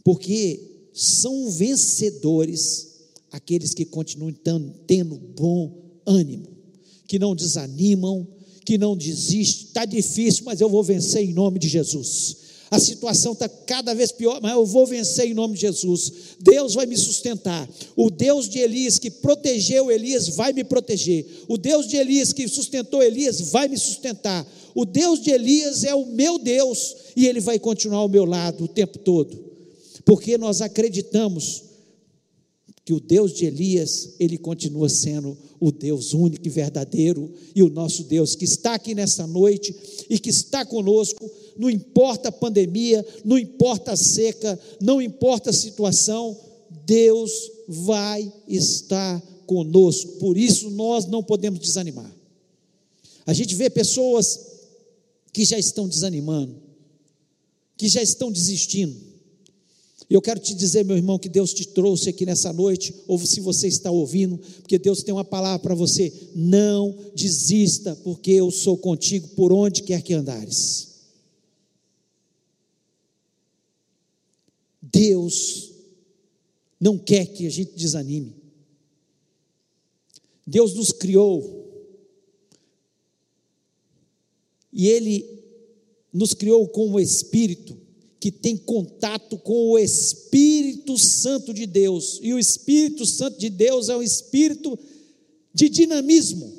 porque 0.04 0.90
são 0.94 1.50
vencedores 1.50 2.91
aqueles 3.32 3.74
que 3.74 3.86
continuam 3.86 4.34
tendo 4.86 5.18
bom 5.18 5.72
ânimo, 6.06 6.48
que 7.08 7.18
não 7.18 7.36
desanimam, 7.36 8.28
que 8.66 8.78
não 8.78 8.96
desiste. 8.96 9.66
Está 9.66 9.86
difícil, 9.86 10.44
mas 10.46 10.62
eu 10.62 10.70
vou 10.70 10.84
vencer 10.84 11.24
em 11.24 11.34
nome 11.34 11.58
de 11.58 11.68
Jesus. 11.68 12.42
A 12.70 12.80
situação 12.80 13.34
está 13.34 13.50
cada 13.50 13.94
vez 13.94 14.14
pior, 14.14 14.40
mas 14.42 14.54
eu 14.54 14.66
vou 14.66 14.88
vencer 14.88 15.28
em 15.28 15.34
nome 15.34 15.56
de 15.56 15.62
Jesus. 15.62 16.38
Deus 16.40 16.74
vai 16.74 16.86
me 16.86 16.96
sustentar. 16.96 17.70
O 17.98 18.10
Deus 18.10 18.48
de 18.48 18.60
Elias 18.60 18.98
que 18.98 19.12
protegeu 19.12 19.92
Elias 19.92 20.30
vai 20.30 20.54
me 20.54 20.64
proteger. 20.64 21.26
O 21.50 21.58
Deus 21.58 21.86
de 21.86 21.98
Elias 21.98 22.32
que 22.32 22.48
sustentou 22.48 23.04
Elias 23.04 23.42
vai 23.52 23.68
me 23.68 23.78
sustentar. 23.78 24.48
O 24.74 24.86
Deus 24.86 25.22
de 25.22 25.32
Elias 25.32 25.84
é 25.84 25.94
o 25.94 26.06
meu 26.06 26.40
Deus 26.40 26.96
e 27.14 27.28
ele 27.28 27.42
vai 27.42 27.60
continuar 27.60 28.00
ao 28.00 28.10
meu 28.10 28.24
lado 28.24 28.64
o 28.64 28.70
tempo 28.70 29.00
todo. 29.00 29.52
Porque 30.06 30.38
nós 30.38 30.62
acreditamos 30.62 31.71
que 32.92 32.96
o 32.96 33.00
Deus 33.00 33.32
de 33.32 33.46
Elias, 33.46 34.16
ele 34.20 34.38
continua 34.38 34.90
sendo 34.90 35.38
o 35.62 35.72
Deus 35.72 36.14
único 36.14 36.46
e 36.46 36.50
verdadeiro 36.50 37.32
e 37.56 37.64
o 37.64 37.70
nosso 37.70 38.04
Deus 38.04 38.36
que 38.36 38.44
está 38.44 38.74
aqui 38.74 38.94
nesta 38.94 39.26
noite 39.26 39.74
e 40.10 40.20
que 40.20 40.30
está 40.30 40.66
conosco 40.66 41.32
não 41.58 41.70
importa 41.70 42.28
a 42.28 42.34
pandemia, 42.34 43.06
não 43.24 43.40
importa 43.40 43.94
a 43.94 43.96
seca, 43.96 44.60
não 44.82 45.02
importa 45.02 45.52
a 45.52 45.54
situação, 45.54 46.38
Deus 46.86 47.32
vai 47.66 48.30
estar 48.46 49.22
conosco. 49.46 50.18
Por 50.18 50.38
isso 50.38 50.70
nós 50.72 51.06
não 51.06 51.24
podemos 51.24 51.62
desanimar. 51.62 52.14
A 53.26 53.32
gente 53.32 53.56
vê 53.56 53.70
pessoas 53.70 54.38
que 55.32 55.46
já 55.46 55.58
estão 55.58 55.88
desanimando, 55.88 56.62
que 57.78 57.88
já 57.88 58.02
estão 58.02 58.30
desistindo. 58.30 59.11
Eu 60.12 60.22
quero 60.22 60.42
te 60.42 60.54
dizer, 60.54 60.84
meu 60.84 60.98
irmão, 60.98 61.18
que 61.18 61.30
Deus 61.30 61.54
te 61.54 61.66
trouxe 61.66 62.10
aqui 62.10 62.26
nessa 62.26 62.52
noite, 62.52 62.94
ou 63.08 63.18
se 63.18 63.40
você 63.40 63.70
está 63.70 63.90
ouvindo, 63.90 64.38
porque 64.60 64.78
Deus 64.78 65.02
tem 65.02 65.14
uma 65.14 65.24
palavra 65.24 65.60
para 65.60 65.74
você: 65.74 66.12
não 66.36 66.94
desista, 67.16 67.96
porque 68.04 68.32
eu 68.32 68.52
sou 68.52 68.78
contigo 68.78 69.30
por 69.30 69.54
onde 69.54 69.84
quer 69.84 70.02
que 70.02 70.14
andares. 70.14 70.90
Deus 74.82 75.72
não 76.78 76.98
quer 76.98 77.28
que 77.28 77.48
a 77.48 77.50
gente 77.50 77.72
desanime. 77.78 78.36
Deus 80.46 80.74
nos 80.74 80.92
criou 80.92 81.72
e 84.74 84.90
Ele 84.90 85.42
nos 86.12 86.34
criou 86.34 86.68
com 86.68 86.92
o 86.92 87.00
Espírito 87.00 87.81
que 88.22 88.32
tem 88.32 88.56
contato 88.56 89.36
com 89.40 89.72
o 89.72 89.80
Espírito 89.80 90.96
Santo 90.96 91.52
de 91.52 91.66
Deus. 91.66 92.20
E 92.22 92.32
o 92.32 92.38
Espírito 92.38 93.04
Santo 93.04 93.40
de 93.40 93.50
Deus 93.50 93.90
é 93.90 93.98
um 93.98 94.04
espírito 94.04 94.78
de 95.52 95.68
dinamismo, 95.68 96.54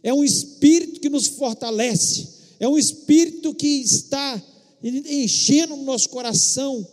é 0.00 0.14
um 0.14 0.22
espírito 0.22 1.00
que 1.00 1.08
nos 1.08 1.26
fortalece, 1.26 2.28
é 2.60 2.68
um 2.68 2.78
espírito 2.78 3.52
que 3.52 3.66
está 3.66 4.40
enchendo 4.80 5.74
o 5.74 5.82
nosso 5.82 6.08
coração 6.08 6.86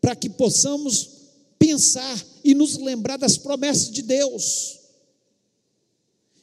para 0.00 0.16
que 0.16 0.30
possamos 0.30 1.10
pensar 1.58 2.26
e 2.42 2.54
nos 2.54 2.78
lembrar 2.78 3.18
das 3.18 3.36
promessas 3.36 3.90
de 3.90 4.00
Deus. 4.00 4.80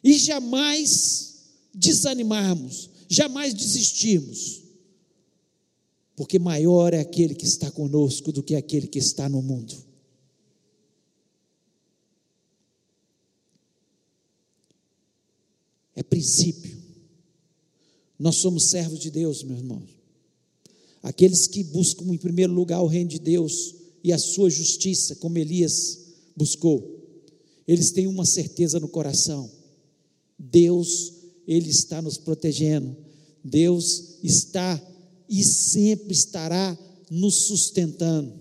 E 0.03 0.13
jamais 0.13 1.33
desanimarmos, 1.73 2.91
jamais 3.09 3.55
desistirmos 3.55 4.61
porque 6.21 6.37
maior 6.37 6.93
é 6.93 6.99
aquele 6.99 7.33
que 7.33 7.45
está 7.45 7.71
conosco 7.71 8.31
do 8.31 8.43
que 8.43 8.53
aquele 8.53 8.85
que 8.85 8.99
está 8.99 9.27
no 9.27 9.41
mundo. 9.41 9.73
É 15.95 16.03
princípio. 16.03 16.77
Nós 18.19 18.35
somos 18.35 18.65
servos 18.65 18.99
de 18.99 19.09
Deus, 19.09 19.41
meus 19.41 19.61
irmãos. 19.61 19.89
Aqueles 21.01 21.47
que 21.47 21.63
buscam 21.63 22.05
em 22.13 22.19
primeiro 22.19 22.53
lugar 22.53 22.83
o 22.83 22.87
reino 22.87 23.09
de 23.09 23.17
Deus 23.17 23.73
e 24.03 24.13
a 24.13 24.19
sua 24.19 24.47
justiça, 24.47 25.15
como 25.15 25.39
Elias 25.39 26.01
buscou, 26.35 27.03
eles 27.67 27.89
têm 27.89 28.05
uma 28.05 28.27
certeza 28.27 28.79
no 28.79 28.87
coração: 28.87 29.49
Deus, 30.37 31.13
Ele 31.47 31.71
está 31.71 31.99
nos 31.99 32.19
protegendo, 32.19 32.95
Deus 33.43 34.19
está 34.21 34.79
e 35.31 35.45
sempre 35.45 36.11
estará 36.11 36.77
nos 37.09 37.35
sustentando. 37.45 38.33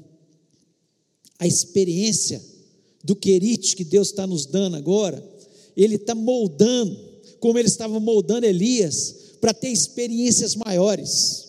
A 1.39 1.47
experiência 1.47 2.43
do 3.05 3.15
querite 3.15 3.77
que 3.77 3.85
Deus 3.85 4.09
está 4.09 4.27
nos 4.27 4.45
dando 4.45 4.77
agora, 4.77 5.25
Ele 5.77 5.95
está 5.95 6.17
moldando, 6.17 6.99
como 7.39 7.57
Ele 7.57 7.69
estava 7.69 8.01
moldando 8.01 8.45
Elias, 8.45 9.15
para 9.41 9.55
ter 9.55 9.69
experiências 9.69 10.57
maiores. 10.57 11.47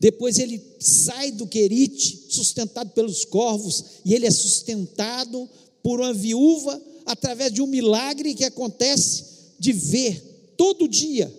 Depois 0.00 0.36
ele 0.36 0.60
sai 0.80 1.30
do 1.30 1.46
querite, 1.46 2.26
sustentado 2.28 2.90
pelos 2.90 3.24
corvos, 3.24 3.84
e 4.04 4.12
ele 4.12 4.26
é 4.26 4.30
sustentado 4.32 5.48
por 5.80 6.00
uma 6.00 6.12
viúva 6.12 6.82
através 7.06 7.52
de 7.52 7.62
um 7.62 7.68
milagre 7.68 8.34
que 8.34 8.44
acontece 8.44 9.24
de 9.60 9.72
ver 9.72 10.54
todo 10.56 10.88
dia 10.88 11.32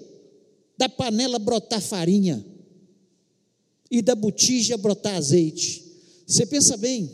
da 0.77 0.87
panela 0.87 1.37
brotar 1.37 1.81
farinha 1.81 2.53
e 3.93 4.01
da 4.01 4.15
botija 4.15 4.75
brotar 4.75 5.17
azeite. 5.17 5.85
Você 6.25 6.47
pensa 6.47 6.75
bem, 6.75 7.11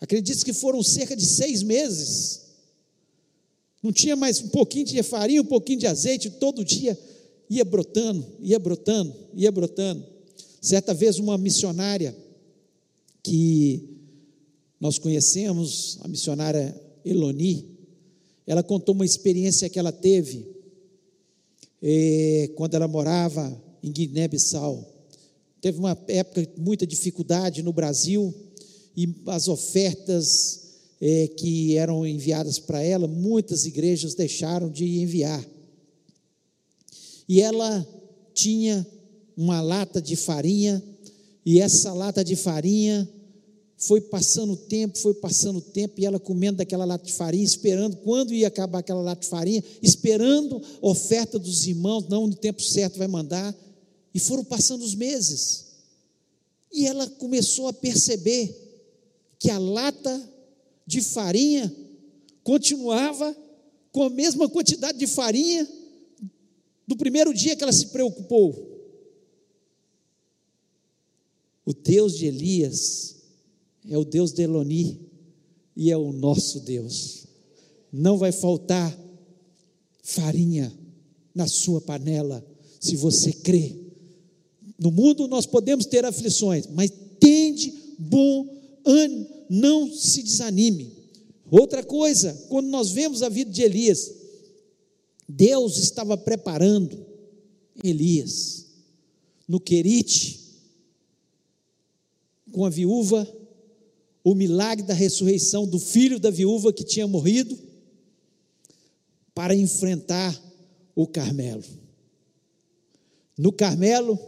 acredite 0.00 0.42
que 0.42 0.54
foram 0.54 0.82
cerca 0.82 1.14
de 1.14 1.26
seis 1.26 1.62
meses. 1.62 2.40
Não 3.82 3.92
tinha 3.92 4.16
mais 4.16 4.40
um 4.40 4.48
pouquinho 4.48 4.86
de 4.86 5.02
farinha, 5.02 5.42
um 5.42 5.44
pouquinho 5.44 5.80
de 5.80 5.86
azeite, 5.86 6.30
todo 6.30 6.64
dia 6.64 6.98
ia 7.50 7.66
brotando, 7.66 8.26
ia 8.40 8.58
brotando, 8.58 9.14
ia 9.34 9.52
brotando. 9.52 10.02
Certa 10.58 10.94
vez, 10.94 11.18
uma 11.18 11.36
missionária 11.36 12.16
que 13.22 13.86
nós 14.80 14.98
conhecemos, 14.98 15.98
a 16.00 16.08
missionária 16.08 16.74
Eloni, 17.04 17.76
ela 18.46 18.62
contou 18.62 18.94
uma 18.94 19.04
experiência 19.04 19.68
que 19.68 19.78
ela 19.78 19.92
teve 19.92 20.46
eh, 21.82 22.50
quando 22.56 22.72
ela 22.72 22.88
morava 22.88 23.54
em 23.82 23.92
Guiné-Bissau. 23.92 24.93
Teve 25.64 25.78
uma 25.78 25.98
época 26.08 26.42
de 26.42 26.60
muita 26.60 26.86
dificuldade 26.86 27.62
no 27.62 27.72
Brasil 27.72 28.34
e 28.94 29.08
as 29.28 29.48
ofertas 29.48 30.60
é, 31.00 31.26
que 31.26 31.74
eram 31.78 32.06
enviadas 32.06 32.58
para 32.58 32.82
ela, 32.82 33.08
muitas 33.08 33.64
igrejas 33.64 34.12
deixaram 34.14 34.70
de 34.70 34.84
enviar. 35.00 35.42
E 37.26 37.40
ela 37.40 37.88
tinha 38.34 38.86
uma 39.34 39.62
lata 39.62 40.02
de 40.02 40.16
farinha, 40.16 40.84
e 41.46 41.58
essa 41.60 41.94
lata 41.94 42.22
de 42.22 42.36
farinha 42.36 43.08
foi 43.78 44.02
passando 44.02 44.52
o 44.52 44.58
tempo, 44.58 44.98
foi 44.98 45.14
passando 45.14 45.60
o 45.60 45.62
tempo, 45.62 45.98
e 45.98 46.04
ela 46.04 46.20
comendo 46.20 46.58
daquela 46.58 46.84
lata 46.84 47.06
de 47.06 47.14
farinha, 47.14 47.42
esperando 47.42 47.96
quando 47.96 48.34
ia 48.34 48.48
acabar 48.48 48.80
aquela 48.80 49.00
lata 49.00 49.22
de 49.22 49.28
farinha, 49.28 49.64
esperando 49.80 50.60
oferta 50.82 51.38
dos 51.38 51.66
irmãos, 51.66 52.06
não 52.10 52.26
no 52.26 52.34
tempo 52.34 52.60
certo 52.62 52.98
vai 52.98 53.08
mandar. 53.08 53.56
E 54.14 54.20
foram 54.20 54.44
passando 54.44 54.82
os 54.84 54.94
meses. 54.94 55.74
E 56.72 56.86
ela 56.86 57.08
começou 57.10 57.66
a 57.66 57.72
perceber 57.72 58.56
que 59.38 59.50
a 59.50 59.58
lata 59.58 60.32
de 60.86 61.02
farinha 61.02 61.74
continuava 62.44 63.36
com 63.90 64.04
a 64.04 64.10
mesma 64.10 64.48
quantidade 64.48 64.98
de 64.98 65.06
farinha 65.06 65.68
do 66.86 66.96
primeiro 66.96 67.34
dia 67.34 67.56
que 67.56 67.62
ela 67.62 67.72
se 67.72 67.86
preocupou. 67.86 68.72
O 71.66 71.72
Deus 71.72 72.16
de 72.16 72.26
Elias 72.26 73.16
é 73.88 73.96
o 73.96 74.04
Deus 74.04 74.32
de 74.32 74.42
Eloni 74.42 75.00
e 75.76 75.90
é 75.90 75.96
o 75.96 76.12
nosso 76.12 76.60
Deus. 76.60 77.26
Não 77.92 78.18
vai 78.18 78.32
faltar 78.32 78.96
farinha 80.02 80.72
na 81.34 81.48
sua 81.48 81.80
panela 81.80 82.44
se 82.78 82.96
você 82.96 83.32
crê 83.32 83.83
no 84.78 84.90
mundo 84.90 85.28
nós 85.28 85.46
podemos 85.46 85.86
ter 85.86 86.04
aflições, 86.04 86.66
mas 86.66 86.90
tende 87.20 87.72
bom 87.98 88.48
ânimo, 88.84 89.26
não 89.48 89.92
se 89.92 90.22
desanime. 90.22 90.92
Outra 91.50 91.82
coisa, 91.82 92.32
quando 92.48 92.68
nós 92.68 92.90
vemos 92.90 93.22
a 93.22 93.28
vida 93.28 93.50
de 93.50 93.62
Elias, 93.62 94.12
Deus 95.28 95.78
estava 95.78 96.16
preparando 96.16 97.04
Elias 97.82 98.66
no 99.46 99.60
Querite, 99.60 100.40
com 102.50 102.64
a 102.64 102.70
viúva, 102.70 103.26
o 104.22 104.34
milagre 104.34 104.86
da 104.86 104.94
ressurreição 104.94 105.66
do 105.66 105.78
filho 105.78 106.18
da 106.18 106.30
viúva 106.30 106.72
que 106.72 106.84
tinha 106.84 107.06
morrido, 107.06 107.58
para 109.34 109.54
enfrentar 109.54 110.40
o 110.94 111.06
Carmelo. 111.06 111.64
No 113.36 113.52
Carmelo, 113.52 114.18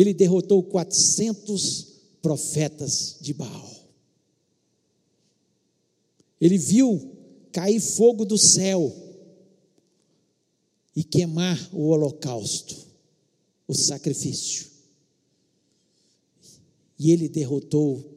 ele 0.00 0.14
derrotou 0.14 0.62
400 0.62 1.86
profetas 2.22 3.16
de 3.20 3.34
Baal. 3.34 3.68
Ele 6.40 6.56
viu 6.56 7.16
cair 7.50 7.80
fogo 7.80 8.24
do 8.24 8.38
céu 8.38 8.94
e 10.94 11.02
queimar 11.02 11.58
o 11.72 11.88
holocausto, 11.88 12.76
o 13.66 13.74
sacrifício. 13.74 14.68
E 16.96 17.10
ele 17.10 17.28
derrotou 17.28 18.16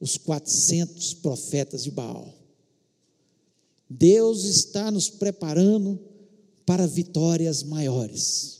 os 0.00 0.16
400 0.16 1.12
profetas 1.12 1.84
de 1.84 1.90
Baal. 1.90 2.34
Deus 3.90 4.44
está 4.44 4.90
nos 4.90 5.10
preparando 5.10 6.00
para 6.64 6.86
vitórias 6.86 7.62
maiores. 7.62 8.59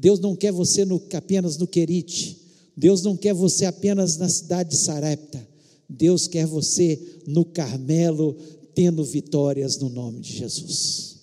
Deus 0.00 0.18
não 0.18 0.34
quer 0.34 0.50
você 0.50 0.86
no, 0.86 1.00
apenas 1.12 1.58
no 1.58 1.66
Querite. 1.66 2.40
Deus 2.74 3.02
não 3.02 3.14
quer 3.18 3.34
você 3.34 3.66
apenas 3.66 4.16
na 4.16 4.30
cidade 4.30 4.70
de 4.70 4.76
Sarepta. 4.78 5.46
Deus 5.86 6.26
quer 6.26 6.46
você 6.46 7.20
no 7.26 7.44
Carmelo, 7.44 8.34
tendo 8.74 9.04
vitórias 9.04 9.76
no 9.76 9.90
nome 9.90 10.20
de 10.20 10.38
Jesus. 10.38 11.18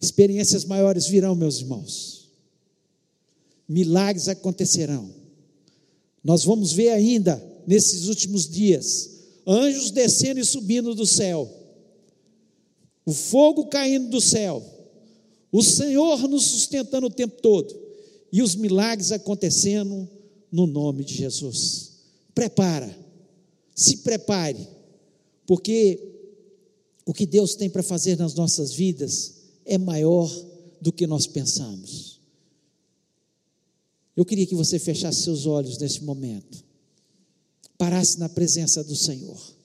Experiências 0.00 0.64
maiores 0.64 1.06
virão, 1.06 1.34
meus 1.34 1.60
irmãos. 1.60 2.30
milagres 3.68 4.28
acontecerão. 4.28 5.10
Nós 6.24 6.42
vamos 6.42 6.72
ver 6.72 6.88
ainda, 6.88 7.42
nesses 7.66 8.08
últimos 8.08 8.48
dias, 8.48 9.10
anjos 9.46 9.90
descendo 9.90 10.40
e 10.40 10.44
subindo 10.44 10.94
do 10.94 11.04
céu, 11.04 11.52
o 13.04 13.12
fogo 13.12 13.66
caindo 13.66 14.08
do 14.08 14.22
céu, 14.22 14.77
o 15.50 15.62
Senhor 15.62 16.28
nos 16.28 16.44
sustentando 16.44 17.06
o 17.06 17.10
tempo 17.10 17.40
todo 17.40 17.74
e 18.32 18.42
os 18.42 18.54
milagres 18.54 19.12
acontecendo 19.12 20.08
no 20.52 20.66
nome 20.66 21.04
de 21.04 21.14
Jesus. 21.14 21.92
Prepara, 22.34 22.96
se 23.74 23.98
prepare, 23.98 24.68
porque 25.46 26.16
o 27.06 27.14
que 27.14 27.26
Deus 27.26 27.54
tem 27.54 27.70
para 27.70 27.82
fazer 27.82 28.18
nas 28.18 28.34
nossas 28.34 28.72
vidas 28.72 29.34
é 29.64 29.78
maior 29.78 30.30
do 30.80 30.92
que 30.92 31.06
nós 31.06 31.26
pensamos. 31.26 32.20
Eu 34.14 34.24
queria 34.24 34.46
que 34.46 34.54
você 34.54 34.78
fechasse 34.78 35.22
seus 35.22 35.46
olhos 35.46 35.78
nesse 35.78 36.02
momento, 36.02 36.62
parasse 37.78 38.18
na 38.18 38.28
presença 38.28 38.82
do 38.82 38.96
Senhor. 38.96 39.57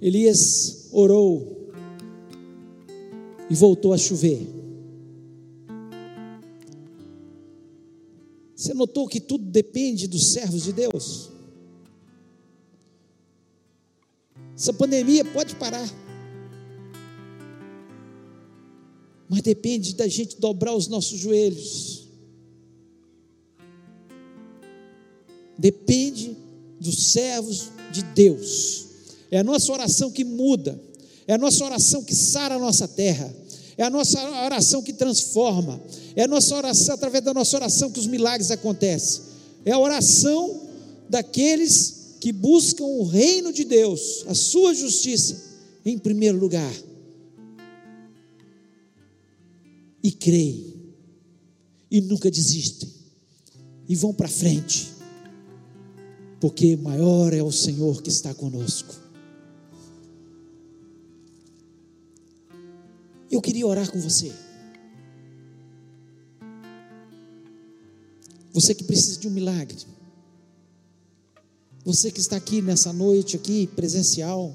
Elias 0.00 0.88
orou 0.92 1.72
e 3.50 3.54
voltou 3.54 3.92
a 3.92 3.98
chover. 3.98 4.46
Você 8.54 8.74
notou 8.74 9.06
que 9.08 9.20
tudo 9.20 9.44
depende 9.44 10.06
dos 10.06 10.32
servos 10.32 10.64
de 10.64 10.72
Deus? 10.72 11.30
Essa 14.54 14.72
pandemia 14.72 15.24
pode 15.24 15.54
parar. 15.54 15.88
Mas 19.28 19.42
depende 19.42 19.94
da 19.94 20.08
gente 20.08 20.40
dobrar 20.40 20.74
os 20.74 20.88
nossos 20.88 21.18
joelhos. 21.18 22.08
Depende 25.56 26.36
dos 26.80 27.12
servos 27.12 27.70
de 27.92 28.02
Deus. 28.02 28.87
É 29.30 29.38
a 29.38 29.44
nossa 29.44 29.72
oração 29.72 30.10
que 30.10 30.24
muda. 30.24 30.80
É 31.26 31.34
a 31.34 31.38
nossa 31.38 31.64
oração 31.64 32.02
que 32.02 32.14
sara 32.14 32.54
a 32.54 32.58
nossa 32.58 32.88
terra. 32.88 33.34
É 33.76 33.84
a 33.84 33.90
nossa 33.90 34.18
oração 34.44 34.82
que 34.82 34.92
transforma. 34.92 35.80
É 36.16 36.24
a 36.24 36.28
nossa 36.28 36.56
oração, 36.56 36.94
através 36.94 37.22
da 37.22 37.32
nossa 37.32 37.56
oração, 37.56 37.90
que 37.90 38.00
os 38.00 38.06
milagres 38.06 38.50
acontecem. 38.50 39.22
É 39.64 39.72
a 39.72 39.78
oração 39.78 40.62
daqueles 41.08 42.16
que 42.20 42.32
buscam 42.32 42.84
o 42.84 43.04
reino 43.04 43.52
de 43.52 43.64
Deus, 43.64 44.24
a 44.26 44.34
sua 44.34 44.74
justiça, 44.74 45.36
em 45.84 45.98
primeiro 45.98 46.38
lugar. 46.38 46.72
E 50.02 50.10
creem, 50.10 50.74
e 51.90 52.00
nunca 52.00 52.30
desistem, 52.30 52.88
e 53.88 53.94
vão 53.94 54.12
para 54.12 54.28
frente, 54.28 54.88
porque 56.40 56.76
maior 56.76 57.32
é 57.32 57.42
o 57.42 57.52
Senhor 57.52 58.02
que 58.02 58.08
está 58.08 58.32
conosco. 58.32 59.07
Eu 63.30 63.40
queria 63.40 63.66
orar 63.66 63.90
com 63.90 64.00
você. 64.00 64.32
Você 68.52 68.74
que 68.74 68.84
precisa 68.84 69.20
de 69.20 69.28
um 69.28 69.30
milagre. 69.30 69.76
Você 71.84 72.10
que 72.10 72.20
está 72.20 72.36
aqui 72.36 72.60
nessa 72.60 72.92
noite 72.92 73.36
aqui 73.36 73.66
presencial. 73.66 74.54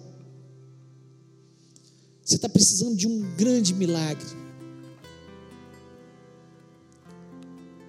Você 2.24 2.36
está 2.36 2.50
precisando 2.50 2.96
de 2.96 3.08
um 3.08 3.22
grande 3.36 3.74
milagre. 3.74 4.28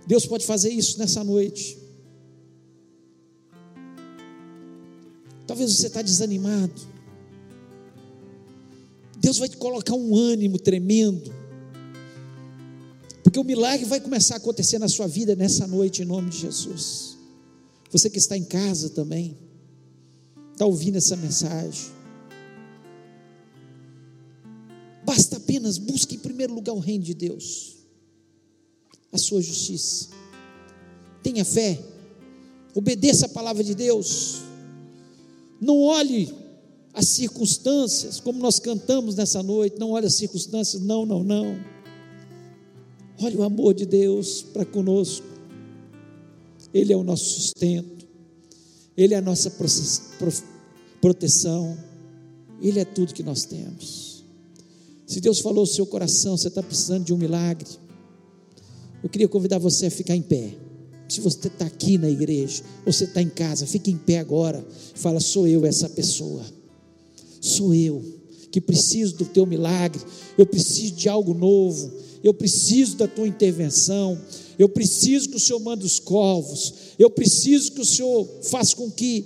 Deus 0.06 0.26
pode 0.26 0.44
fazer 0.44 0.70
isso 0.70 0.98
nessa 0.98 1.24
noite. 1.24 1.78
Talvez 5.46 5.74
você 5.74 5.86
está 5.86 6.02
desanimado. 6.02 6.93
Deus 9.24 9.38
vai 9.38 9.48
te 9.48 9.56
colocar 9.56 9.94
um 9.94 10.14
ânimo 10.14 10.58
tremendo. 10.58 11.32
Porque 13.22 13.38
o 13.38 13.42
milagre 13.42 13.86
vai 13.86 13.98
começar 13.98 14.34
a 14.34 14.36
acontecer 14.36 14.78
na 14.78 14.86
sua 14.86 15.06
vida 15.06 15.34
nessa 15.34 15.66
noite, 15.66 16.02
em 16.02 16.04
nome 16.04 16.28
de 16.28 16.40
Jesus. 16.40 17.16
Você 17.90 18.10
que 18.10 18.18
está 18.18 18.36
em 18.36 18.44
casa 18.44 18.90
também, 18.90 19.34
está 20.52 20.66
ouvindo 20.66 20.98
essa 20.98 21.16
mensagem. 21.16 21.90
Basta 25.06 25.38
apenas 25.38 25.78
busque 25.78 26.16
em 26.16 26.18
primeiro 26.18 26.52
lugar 26.52 26.74
o 26.74 26.78
reino 26.78 27.04
de 27.04 27.14
Deus, 27.14 27.76
a 29.10 29.16
sua 29.16 29.40
justiça. 29.40 30.10
Tenha 31.22 31.46
fé, 31.46 31.82
obedeça 32.74 33.24
a 33.24 33.30
palavra 33.30 33.64
de 33.64 33.74
Deus. 33.74 34.42
Não 35.58 35.80
olhe 35.80 36.43
as 36.94 37.08
circunstâncias, 37.08 38.20
como 38.20 38.38
nós 38.38 38.60
cantamos 38.60 39.16
nessa 39.16 39.42
noite, 39.42 39.78
não 39.78 39.90
olha 39.90 40.06
as 40.06 40.14
circunstâncias, 40.14 40.80
não, 40.80 41.04
não, 41.04 41.24
não. 41.24 41.58
Olha 43.20 43.36
o 43.36 43.42
amor 43.42 43.74
de 43.74 43.84
Deus 43.84 44.42
para 44.42 44.64
conosco. 44.64 45.26
Ele 46.72 46.92
é 46.92 46.96
o 46.96 47.02
nosso 47.02 47.24
sustento, 47.24 48.06
Ele 48.96 49.14
é 49.14 49.16
a 49.16 49.20
nossa 49.20 49.52
proteção, 51.00 51.76
Ele 52.60 52.78
é 52.78 52.84
tudo 52.84 53.14
que 53.14 53.22
nós 53.22 53.44
temos. 53.44 54.24
Se 55.06 55.20
Deus 55.20 55.40
falou 55.40 55.62
no 55.62 55.66
seu 55.66 55.86
coração, 55.86 56.36
você 56.36 56.48
está 56.48 56.62
precisando 56.62 57.04
de 57.04 57.12
um 57.12 57.16
milagre, 57.16 57.68
eu 59.02 59.08
queria 59.08 59.28
convidar 59.28 59.58
você 59.58 59.86
a 59.86 59.90
ficar 59.90 60.14
em 60.14 60.22
pé. 60.22 60.54
Se 61.08 61.20
você 61.20 61.48
está 61.48 61.66
aqui 61.66 61.98
na 61.98 62.08
igreja, 62.08 62.62
ou 62.86 62.92
você 62.92 63.04
está 63.04 63.20
em 63.20 63.28
casa, 63.28 63.66
fique 63.66 63.90
em 63.90 63.98
pé 63.98 64.18
agora. 64.18 64.66
Fala, 64.94 65.20
sou 65.20 65.46
eu 65.46 65.66
essa 65.66 65.88
pessoa 65.88 66.42
sou 67.44 67.74
eu 67.74 68.02
que 68.54 68.60
preciso 68.60 69.16
do 69.16 69.24
teu 69.24 69.44
milagre, 69.44 70.00
eu 70.38 70.46
preciso 70.46 70.92
de 70.92 71.08
algo 71.08 71.34
novo, 71.34 71.92
eu 72.22 72.32
preciso 72.32 72.96
da 72.96 73.08
tua 73.08 73.26
intervenção, 73.26 74.16
eu 74.56 74.68
preciso 74.68 75.28
que 75.28 75.36
o 75.36 75.40
Senhor 75.40 75.58
mande 75.58 75.84
os 75.84 75.98
corvos, 75.98 76.72
eu 76.96 77.10
preciso 77.10 77.72
que 77.72 77.80
o 77.80 77.84
Senhor 77.84 78.24
faça 78.42 78.76
com 78.76 78.88
que 78.88 79.24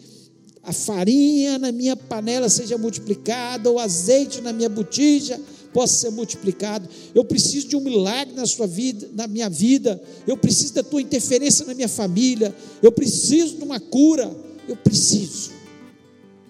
a 0.62 0.72
farinha 0.72 1.58
na 1.58 1.70
minha 1.70 1.94
panela 1.94 2.48
seja 2.48 2.78
multiplicada, 2.78 3.70
o 3.70 3.78
azeite 3.78 4.40
na 4.40 4.50
minha 4.50 4.70
botija 4.70 5.38
possa 5.74 5.94
ser 5.94 6.10
multiplicado. 6.10 6.88
Eu 7.14 7.22
preciso 7.22 7.68
de 7.68 7.76
um 7.76 7.80
milagre 7.80 8.34
na 8.34 8.46
sua 8.46 8.66
vida, 8.66 9.10
na 9.12 9.26
minha 9.26 9.50
vida. 9.50 10.02
Eu 10.26 10.38
preciso 10.38 10.72
da 10.72 10.82
tua 10.82 11.02
interferência 11.02 11.66
na 11.66 11.74
minha 11.74 11.88
família. 11.88 12.54
Eu 12.82 12.90
preciso 12.90 13.56
de 13.56 13.62
uma 13.62 13.78
cura. 13.78 14.34
Eu 14.66 14.76
preciso. 14.76 15.50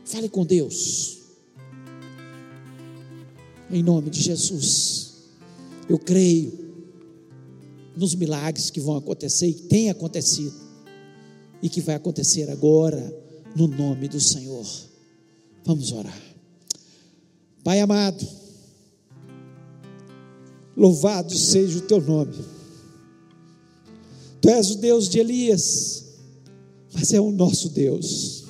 Fale 0.04 0.28
com 0.28 0.46
Deus 0.46 1.17
em 3.70 3.82
nome 3.82 4.10
de 4.10 4.20
Jesus. 4.20 5.14
Eu 5.88 5.98
creio 5.98 6.66
nos 7.96 8.14
milagres 8.14 8.70
que 8.70 8.80
vão 8.80 8.96
acontecer 8.96 9.48
e 9.48 9.54
têm 9.54 9.90
acontecido 9.90 10.54
e 11.62 11.68
que 11.68 11.80
vai 11.80 11.96
acontecer 11.96 12.48
agora 12.50 13.14
no 13.56 13.66
nome 13.66 14.08
do 14.08 14.20
Senhor. 14.20 14.64
Vamos 15.64 15.92
orar. 15.92 16.22
Pai 17.64 17.80
amado, 17.80 18.26
louvado 20.76 21.36
seja 21.36 21.78
o 21.78 21.82
teu 21.82 22.00
nome. 22.00 22.34
Tu 24.40 24.48
és 24.48 24.70
o 24.70 24.78
Deus 24.78 25.08
de 25.08 25.18
Elias, 25.18 26.04
mas 26.92 27.12
é 27.12 27.20
o 27.20 27.32
nosso 27.32 27.68
Deus. 27.70 28.44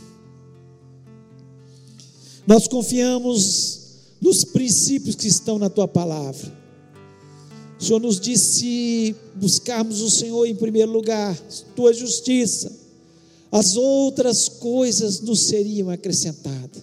Nós 2.47 2.69
confiamos 2.69 3.78
nos 4.21 4.45
princípios 4.45 5.15
que 5.15 5.29
estão 5.29 5.59
na 5.59 5.71
tua 5.71 5.87
palavra. 5.87 6.57
O 7.81 7.85
Senhor 7.85 8.01
nos 8.01 8.19
disse 8.19 9.15
buscarmos 9.37 10.01
o 10.01 10.11
Senhor 10.11 10.47
em 10.47 10.55
primeiro 10.55 10.91
lugar, 10.91 11.37
tua 11.77 11.93
justiça, 11.93 12.73
as 13.53 13.77
outras 13.77 14.49
coisas 14.49 15.21
nos 15.21 15.43
seriam 15.43 15.89
acrescentadas. 15.89 16.83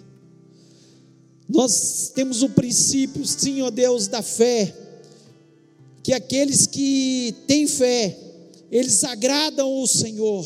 Nós 1.47 2.11
temos 2.15 2.41
o 2.41 2.49
princípio, 2.49 3.25
sim, 3.25 3.61
ó 3.61 3.69
Deus, 3.69 4.07
da 4.07 4.21
fé, 4.21 4.73
que 6.01 6.13
aqueles 6.13 6.65
que 6.65 7.35
têm 7.45 7.67
fé, 7.67 8.17
eles 8.71 9.03
agradam 9.03 9.81
o 9.81 9.85
Senhor, 9.85 10.45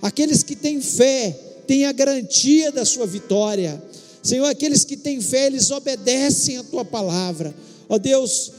aqueles 0.00 0.42
que 0.42 0.56
têm 0.56 0.80
fé, 0.80 1.30
têm 1.66 1.84
a 1.84 1.92
garantia 1.92 2.72
da 2.72 2.84
sua 2.84 3.06
vitória, 3.06 3.82
Senhor, 4.22 4.46
aqueles 4.46 4.84
que 4.84 4.96
têm 4.96 5.20
fé, 5.20 5.46
eles 5.46 5.70
obedecem 5.70 6.56
a 6.58 6.64
tua 6.64 6.84
palavra. 6.84 7.54
Ó 7.88 7.98
Deus, 7.98 8.52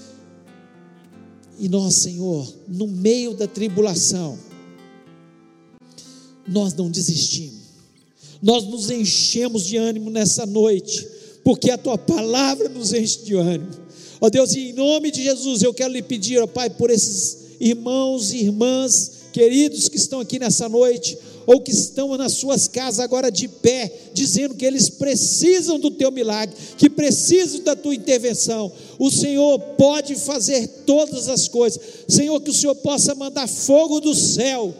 e 1.57 1.70
nós, 1.70 1.95
Senhor, 1.95 2.51
no 2.68 2.88
meio 2.88 3.34
da 3.34 3.47
tribulação, 3.47 4.38
nós 6.47 6.74
não 6.74 6.89
desistimos. 6.89 7.64
Nós 8.41 8.66
nos 8.66 8.89
enchemos 8.89 9.64
de 9.64 9.78
ânimo 9.78 10.09
nessa 10.09 10.45
noite, 10.45 11.07
porque 11.43 11.72
a 11.72 11.78
tua 11.78 11.97
palavra 11.97 12.68
nos 12.68 12.91
enche 12.91 13.24
de 13.24 13.36
ânimo. 13.36 13.72
Ó 14.20 14.30
Deus, 14.30 14.53
e 14.53 14.70
em 14.70 14.74
nome 14.74 15.11
de 15.11 15.24
Jesus, 15.24 15.61
eu 15.61 15.74
quero 15.74 15.93
lhe 15.93 16.01
pedir, 16.01 16.41
ó 16.41 16.47
Pai, 16.47 16.70
por 16.70 16.89
esses 16.89 17.38
irmãos 17.59 18.34
e 18.34 18.39
irmãs 18.39 19.24
queridos 19.32 19.88
que 19.88 19.97
estão 19.97 20.20
aqui 20.20 20.38
nessa 20.38 20.68
noite, 20.68 21.18
ou 21.46 21.62
que 21.62 21.72
estão 21.72 22.16
nas 22.18 22.34
suas 22.34 22.68
casas 22.68 23.00
agora 23.00 23.32
de 23.32 23.48
pé, 23.48 23.91
dizendo 24.14 24.56
que 24.56 24.66
eles 24.66 24.89
precisam 24.89 25.80
do 25.80 25.91
teu 25.91 26.12
milagre, 26.12 26.56
que 26.78 26.89
precisam 26.89 27.62
da 27.62 27.76
tua 27.76 27.96
intervenção. 27.96 28.72
O 29.00 29.10
Senhor 29.10 29.60
pode 29.78 30.16
fazer 30.16 30.68
todas 30.86 31.28
as 31.28 31.48
coisas. 31.48 31.82
Senhor, 32.08 32.39
que 32.41 32.50
o 32.50 32.54
Senhor 32.54 32.76
possa 32.76 33.16
mandar 33.16 33.48
fogo 33.48 34.00
do 34.00 34.14
céu 34.14 34.74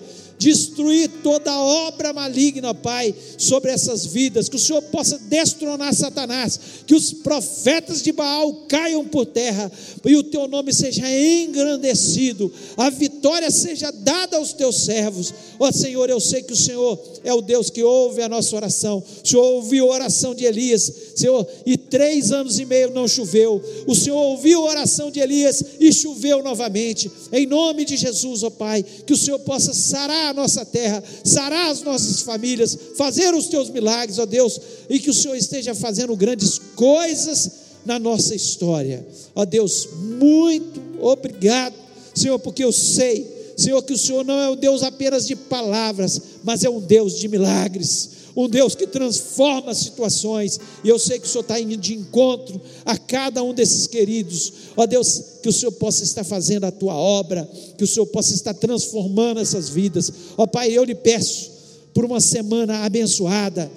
destruir 0.44 1.10
toda 1.24 1.58
obra 1.58 2.12
maligna, 2.12 2.74
Pai, 2.74 3.16
sobre 3.38 3.72
essas 3.72 4.06
vidas, 4.06 4.50
que 4.50 4.58
o 4.58 4.60
Senhor 4.60 4.82
possa 4.84 5.18
destronar 5.18 5.94
Satanás, 5.94 6.60
que 6.86 6.94
os 6.94 7.14
profetas 7.14 8.02
de 8.02 8.12
Baal 8.12 8.66
caiam 8.68 9.06
por 9.06 9.26
terra 9.26 9.72
e 10.06 10.16
o 10.16 10.24
teu 10.24 10.48
nome 10.48 10.74
seja 10.74 11.04
engrandecido, 11.10 12.52
a 12.76 12.90
vitória 12.90 13.50
seja 13.50 13.92
dada 13.92 14.38
aos 14.38 14.54
teus 14.54 14.84
servos. 14.84 15.34
Ó 15.60 15.72
Senhor, 15.72 16.10
eu 16.10 16.20
sei 16.20 16.44
que 16.44 16.54
o 16.54 16.58
Senhor 16.58 16.98
é 17.24 17.34
o 17.34 17.42
Deus 17.42 17.70
que 17.70 17.84
ouve 17.84 18.22
a 18.22 18.30
nossa 18.30 18.56
oração. 18.56 19.04
O 19.24 19.28
Senhor 19.28 19.44
ouviu 19.44 19.92
a 19.92 19.96
oração 19.96 20.36
de 20.36 20.46
Elias, 20.46 20.92
Senhor, 21.16 21.48
e 21.66 21.78
três 21.78 22.32
anos 22.32 22.60
e 22.60 22.66
meio 22.66 22.92
não 22.92 23.08
choveu. 23.08 23.62
O 23.88 23.96
Senhor 23.96 24.18
ouviu 24.18 24.62
a 24.62 24.72
oração 24.72 25.10
de 25.10 25.20
Elias 25.20 25.64
e 25.80 25.92
choveu 25.94 26.44
novamente. 26.44 27.10
Em 27.32 27.46
nome 27.46 27.86
de 27.86 27.96
Jesus, 27.96 28.44
ó 28.44 28.50
Pai, 28.50 28.84
que 29.06 29.14
o 29.14 29.18
Senhor 29.18 29.40
possa 29.40 29.74
sarar 29.74 30.30
a 30.30 30.34
nossa 30.34 30.66
terra, 30.66 31.04
sarar 31.24 31.72
as 31.72 31.82
nossas 31.82 32.22
famílias, 32.22 32.78
fazer 32.98 33.34
os 33.34 33.48
teus 33.48 33.70
milagres, 33.70 34.20
ó 34.20 34.26
Deus, 34.26 34.60
e 34.90 35.00
que 35.00 35.10
o 35.10 35.14
Senhor 35.14 35.36
esteja 35.36 35.74
fazendo 35.74 36.16
grandes 36.16 36.60
coisas 36.76 37.52
na 37.86 38.00
nossa 38.00 38.36
história. 38.36 39.06
Ó 39.36 39.46
Deus, 39.46 39.90
muito 40.20 40.82
obrigado, 41.00 41.76
Senhor, 42.14 42.40
porque 42.40 42.64
eu 42.64 42.72
sei, 42.72 43.28
Senhor, 43.56 43.82
que 43.84 43.94
o 43.94 43.98
Senhor 43.98 44.24
não 44.24 44.40
é 44.40 44.50
um 44.50 44.56
Deus 44.56 44.84
apenas 44.84 45.28
de 45.28 45.36
palavras, 45.36 46.22
mas 46.44 46.64
é 46.64 46.70
um 46.70 46.80
Deus 46.80 47.18
de 47.18 47.28
milagres 47.28 48.24
um 48.36 48.50
Deus 48.50 48.76
que 48.76 48.88
transforma 48.88 49.74
situações, 49.74 50.60
e 50.84 50.90
eu 50.90 50.98
sei 50.98 51.20
que 51.20 51.28
o 51.28 51.30
Senhor 51.30 51.42
está 51.42 51.60
indo 51.60 51.78
de 51.78 51.94
encontro 51.94 52.60
a 52.86 52.98
cada 52.98 53.44
um 53.44 53.54
desses 53.54 53.88
queridos, 53.88 54.54
ó 54.76 54.86
Deus, 54.86 55.22
que 55.42 55.50
o 55.50 55.54
Senhor 55.54 55.72
possa 55.74 56.04
estar 56.04 56.24
fazendo 56.24 56.66
a 56.66 56.72
tua 56.72 56.96
obra, 56.96 57.48
que 57.78 57.84
o 57.84 57.88
Senhor 57.88 58.06
possa 58.08 58.34
estar 58.34 58.54
transformando 58.54 59.40
essas 59.40 59.70
vidas, 59.70 60.12
ó 60.38 60.48
Pai, 60.48 60.72
eu 60.72 60.84
lhe 60.84 60.96
peço 60.96 61.52
por 61.94 62.04
uma 62.06 62.20
semana 62.20 62.84
abençoada, 62.84 63.72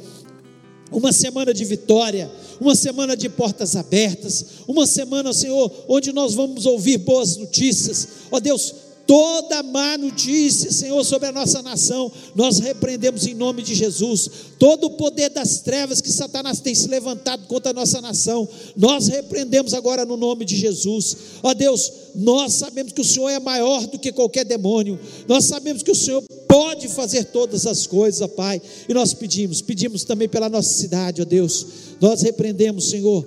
uma 0.91 1.13
semana 1.13 1.53
de 1.53 1.65
vitória, 1.65 2.31
uma 2.59 2.75
semana 2.75 3.15
de 3.15 3.29
portas 3.29 3.77
abertas, 3.77 4.47
uma 4.67 4.87
semana, 4.87 5.35
Senhor, 5.35 5.71
onde 5.89 6.13
nós 6.13 6.33
vamos 6.33 6.65
ouvir 6.65 6.97
boas 6.99 7.37
notícias, 7.37 8.09
ó 8.31 8.41
Deus, 8.41 8.75
toda 9.07 9.63
má 9.63 9.97
notícia, 9.97 10.71
Senhor, 10.73 11.03
sobre 11.05 11.29
a 11.29 11.33
nossa 11.33 11.63
nação, 11.63 12.11
nós 12.35 12.59
repreendemos 12.59 13.27
em 13.27 13.35
nome 13.35 13.63
de 13.63 13.75
Jesus. 13.75 14.29
Todo 14.59 14.89
o 14.89 14.91
poder 14.91 15.31
das 15.31 15.61
trevas 15.61 16.01
que 16.01 16.11
Satanás 16.11 16.61
tem 16.61 16.75
se 16.75 16.89
levantado 16.89 17.47
contra 17.47 17.71
a 17.71 17.75
nossa 17.75 18.01
nação, 18.01 18.49
nós 18.77 19.07
repreendemos 19.07 19.73
agora 19.73 20.05
no 20.05 20.17
nome 20.17 20.45
de 20.45 20.57
Jesus. 20.57 21.17
Ó 21.43 21.55
Deus, 21.55 21.93
nós 22.17 22.55
sabemos 22.55 22.93
que 22.93 23.01
o 23.01 23.05
Senhor 23.05 23.29
é 23.29 23.39
maior 23.39 23.87
do 23.87 23.99
que 23.99 24.11
qualquer 24.11 24.45
demônio, 24.45 24.99
nós 25.29 25.45
sabemos 25.45 25.83
que 25.83 25.91
o 25.91 25.95
Senhor 25.95 26.23
pode 26.49 26.89
fazer 26.89 27.25
todas 27.27 27.67
as 27.67 27.87
coisas, 27.87 28.21
ó 28.21 28.29
Pai, 28.29 28.61
e 28.89 28.95
nós 28.95 29.15
pedimos, 29.15 29.61
pedimos 29.63 30.05
também 30.05 30.29
pela 30.29 30.49
nossa 30.49 30.73
cidade, 30.73 31.23
ó 31.23 31.25
Deus, 31.25 31.67
nós 32.01 32.23
repreendemos, 32.23 32.89
Senhor, 32.89 33.27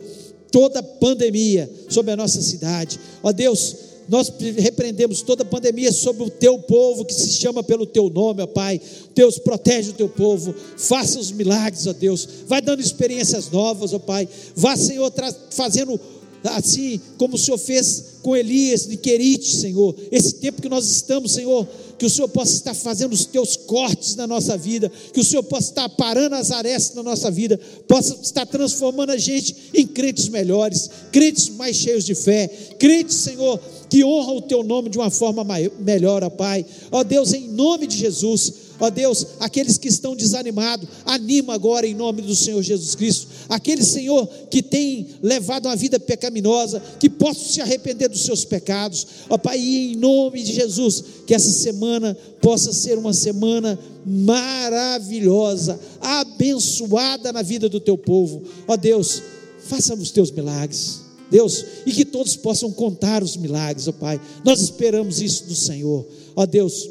toda 0.52 0.82
pandemia 0.82 1.72
sobre 1.88 2.12
a 2.12 2.18
nossa 2.18 2.42
cidade, 2.42 3.00
ó 3.22 3.32
Deus 3.32 3.89
nós 4.10 4.32
repreendemos 4.58 5.22
toda 5.22 5.46
pandemia 5.46 5.92
sobre 5.92 6.24
o 6.24 6.30
teu 6.30 6.58
povo 6.60 7.06
que 7.06 7.14
se 7.14 7.32
chama 7.34 7.64
pelo 7.64 7.86
teu 7.86 8.10
nome, 8.10 8.42
ó 8.42 8.48
Pai. 8.48 8.82
Deus, 9.14 9.38
protege 9.38 9.92
o 9.92 9.94
teu 9.94 10.10
povo, 10.10 10.54
faça 10.78 11.20
os 11.20 11.32
milagres, 11.32 11.86
ó 11.86 11.94
Deus. 11.94 12.28
Vai 12.48 12.62
dando 12.62 12.82
experiências 12.82 13.52
novas, 13.52 13.94
ó 13.94 14.00
Pai. 14.00 14.28
Vá, 14.56 14.76
Senhor, 14.76 15.14
fazendo 15.52 16.00
assim 16.44 17.00
como 17.18 17.36
o 17.36 17.38
Senhor 17.38 17.58
fez 17.58 18.20
com 18.22 18.36
Elias 18.36 18.88
de 18.88 18.98
Querite, 18.98 19.56
Senhor. 19.56 19.96
Esse 20.12 20.36
tempo 20.36 20.62
que 20.62 20.70
nós 20.70 20.90
estamos, 20.90 21.34
Senhor, 21.34 21.68
que 21.98 22.06
o 22.06 22.10
Senhor 22.10 22.28
possa 22.30 22.54
estar 22.54 22.74
fazendo 22.74 23.14
os 23.14 23.26
teus 23.26 23.56
cortes 23.56 24.16
na 24.16 24.26
nossa 24.26 24.58
vida, 24.58 24.92
que 25.14 25.20
o 25.20 25.24
Senhor 25.24 25.44
possa 25.44 25.70
estar 25.70 25.90
parando 25.90 26.36
as 26.36 26.52
arestas 26.52 26.96
na 26.96 27.04
nossa 27.04 27.30
vida, 27.30 27.60
possa 27.88 28.18
estar 28.22 28.46
transformando 28.46 29.12
a 29.12 29.18
gente 29.18 29.56
em 29.74 29.86
crentes 29.86 30.30
melhores, 30.30 30.90
crentes 31.12 31.50
mais 31.50 31.76
cheios 31.76 32.06
de 32.06 32.16
fé, 32.16 32.48
crentes, 32.78 33.18
Senhor, 33.18 33.60
que 33.90 34.04
honram 34.04 34.38
o 34.38 34.42
teu 34.42 34.64
nome 34.64 34.90
de 34.90 34.98
uma 34.98 35.10
forma 35.10 35.44
maior, 35.44 35.72
melhor, 35.80 36.24
ó 36.24 36.30
Pai. 36.30 36.66
Ó 36.92 37.04
Deus, 37.04 37.34
em 37.34 37.50
nome 37.50 37.88
de 37.88 37.98
Jesus 37.98 38.70
Ó 38.80 38.90
Deus, 38.90 39.28
aqueles 39.40 39.78
que 39.78 39.90
estão 39.90 40.16
desanimados, 40.16 40.88
anima 41.06 41.54
agora 41.54 41.86
em 41.86 41.94
nome 41.94 42.22
do 42.22 42.34
Senhor 42.34 42.62
Jesus 42.64 42.96
Cristo. 42.96 43.28
Aquele 43.50 43.84
Senhor 43.84 44.26
que 44.50 44.64
tem 44.64 45.08
levado 45.22 45.66
uma 45.66 45.76
vida 45.76 46.00
pecaminosa, 46.00 46.82
que 47.00 47.10
possa 47.10 47.42
se 47.42 47.60
arrepender 47.60 48.08
dos 48.08 48.24
seus 48.24 48.46
pecados. 48.46 49.06
Ó 49.30 49.38
Pai, 49.38 49.60
em 49.60 49.96
nome 49.98 50.42
de 50.42 50.54
Jesus, 50.54 51.04
que 51.28 51.36
essa 51.36 51.50
semana 51.50 52.18
possa 52.42 52.72
ser 52.72 52.98
uma 52.98 53.14
semana 53.14 53.78
maravilhosa, 54.06 55.78
abençoada 56.00 57.34
na 57.34 57.42
vida 57.42 57.68
do 57.68 57.82
teu 57.82 57.98
povo. 57.98 58.44
Ó 58.66 58.78
Deus, 58.78 59.22
faça 59.66 59.94
os 59.94 60.10
teus 60.12 60.32
milagres. 60.32 60.99
Deus, 61.30 61.66
e 61.86 61.92
que 61.92 62.06
todos 62.06 62.36
possam 62.36 62.72
contar 62.72 63.24
os 63.24 63.38
milagres, 63.38 63.88
ó 63.88 63.92
Pai. 63.92 64.20
Nós 64.44 64.62
esperamos 64.62 65.22
isso 65.22 65.46
do 65.46 65.56
Senhor. 65.56 66.06
Ó 66.36 66.46
Deus, 66.46 66.90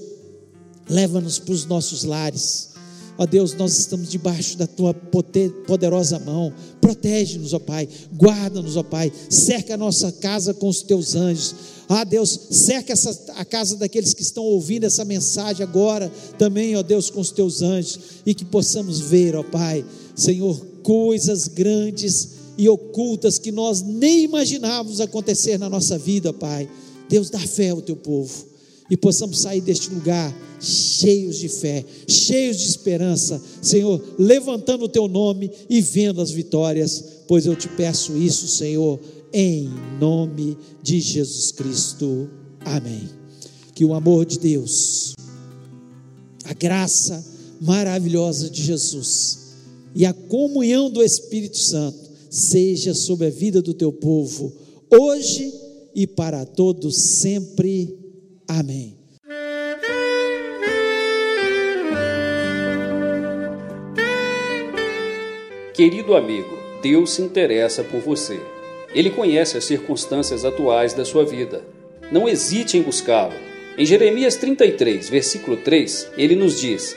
leva-nos 0.89 1.39
para 1.39 1.55
os 1.55 1.64
nossos 1.64 2.05
lares. 2.05 2.68
Ó 3.20 3.26
Deus, 3.26 3.53
nós 3.55 3.76
estamos 3.76 4.09
debaixo 4.09 4.57
da 4.57 4.66
tua 4.68 4.95
poderosa 4.95 6.20
mão. 6.20 6.53
Protege-nos, 6.80 7.53
ó 7.53 7.59
Pai. 7.59 7.89
Guarda-nos, 8.16 8.76
ó 8.76 8.84
Pai. 8.84 9.12
Cerca 9.28 9.74
a 9.74 9.76
nossa 9.76 10.12
casa 10.12 10.55
com 10.55 10.68
os 10.68 10.82
teus 10.82 11.16
anjos. 11.16 11.53
Ah, 11.89 12.05
Deus, 12.05 12.39
cerca 12.51 12.93
essa, 12.93 13.32
a 13.34 13.45
casa 13.45 13.76
daqueles 13.76 14.14
que 14.14 14.22
estão 14.22 14.45
ouvindo 14.45 14.84
essa 14.84 15.05
mensagem 15.05 15.64
agora 15.64 16.12
também, 16.39 16.76
ó 16.76 16.82
Deus, 16.82 17.11
com 17.11 17.20
os 17.20 17.32
teus 17.32 17.61
anjos. 17.61 17.99
E 18.24 18.32
que 18.32 18.45
possamos 18.45 19.01
ver, 19.01 19.34
ó 19.34 19.43
Pai, 19.43 19.84
Senhor, 20.14 20.57
coisas 20.84 21.49
grandes 21.49 22.38
e 22.59 22.69
ocultas 22.69 23.39
que 23.39 23.53
nós 23.53 23.81
nem 23.83 24.25
imaginávamos 24.25 25.01
acontecer 25.01 25.57
na 25.57 25.71
nossa 25.71 25.97
vida, 25.97 26.33
Pai. 26.33 26.69
Deus, 27.09 27.31
dá 27.31 27.39
fé 27.39 27.71
ao 27.71 27.81
teu 27.81 27.95
povo 27.95 28.49
e 28.91 28.97
possamos 28.97 29.39
sair 29.39 29.61
deste 29.61 29.91
lugar 29.91 30.35
cheios 30.61 31.39
de 31.39 31.49
fé, 31.49 31.85
cheios 32.09 32.59
de 32.59 32.69
esperança, 32.69 33.41
Senhor, 33.63 34.03
levantando 34.19 34.87
o 34.87 34.89
teu 34.89 35.07
nome 35.07 35.51
e 35.71 35.81
vendo 35.81 36.21
as 36.21 36.33
vitórias, 36.33 37.05
pois 37.29 37.47
eu 37.47 37.55
te 37.55 37.69
peço 37.69 38.17
isso, 38.17 38.49
Senhor, 38.49 38.99
em 39.33 39.71
nome 40.01 40.59
de 40.83 41.01
Jesus 41.01 41.53
Cristo. 41.53 42.29
Amém. 42.65 43.09
Que 43.73 43.85
o 43.85 43.95
amor 43.95 44.27
de 44.27 44.41
Deus, 44.41 45.15
a 46.45 46.53
graça 46.55 47.25
maravilhosa 47.61 48.51
de 48.51 48.65
Jesus 48.65 49.39
e 49.95 50.05
a 50.05 50.13
comunhão 50.13 50.91
do 50.91 51.03
Espírito 51.03 51.59
Santo 51.59 52.08
seja 52.29 52.95
sobre 52.95 53.26
a 53.26 53.31
vida 53.31 53.62
do 53.62 53.74
teu 53.74 53.93
povo, 53.93 54.53
hoje 54.91 55.53
e 55.95 56.07
para 56.07 56.45
todos 56.45 56.97
sempre. 57.20 57.97
Amém. 58.47 58.97
Querido 65.74 66.16
amigo, 66.16 66.59
Deus 66.83 67.11
se 67.11 67.22
interessa 67.22 67.85
por 67.85 68.01
você. 68.01 68.41
Ele 68.93 69.11
conhece 69.11 69.57
as 69.57 69.64
circunstâncias 69.64 70.45
atuais 70.45 70.93
da 70.93 71.05
sua 71.05 71.24
vida. 71.24 71.62
Não 72.11 72.29
hesite 72.29 72.76
em 72.76 72.83
buscá-lo. 72.83 73.35
Em 73.76 73.87
Jeremias 73.87 74.35
33, 74.35 75.09
versículo 75.09 75.57
3, 75.59 76.09
ele 76.16 76.35
nos 76.35 76.61
diz: 76.61 76.97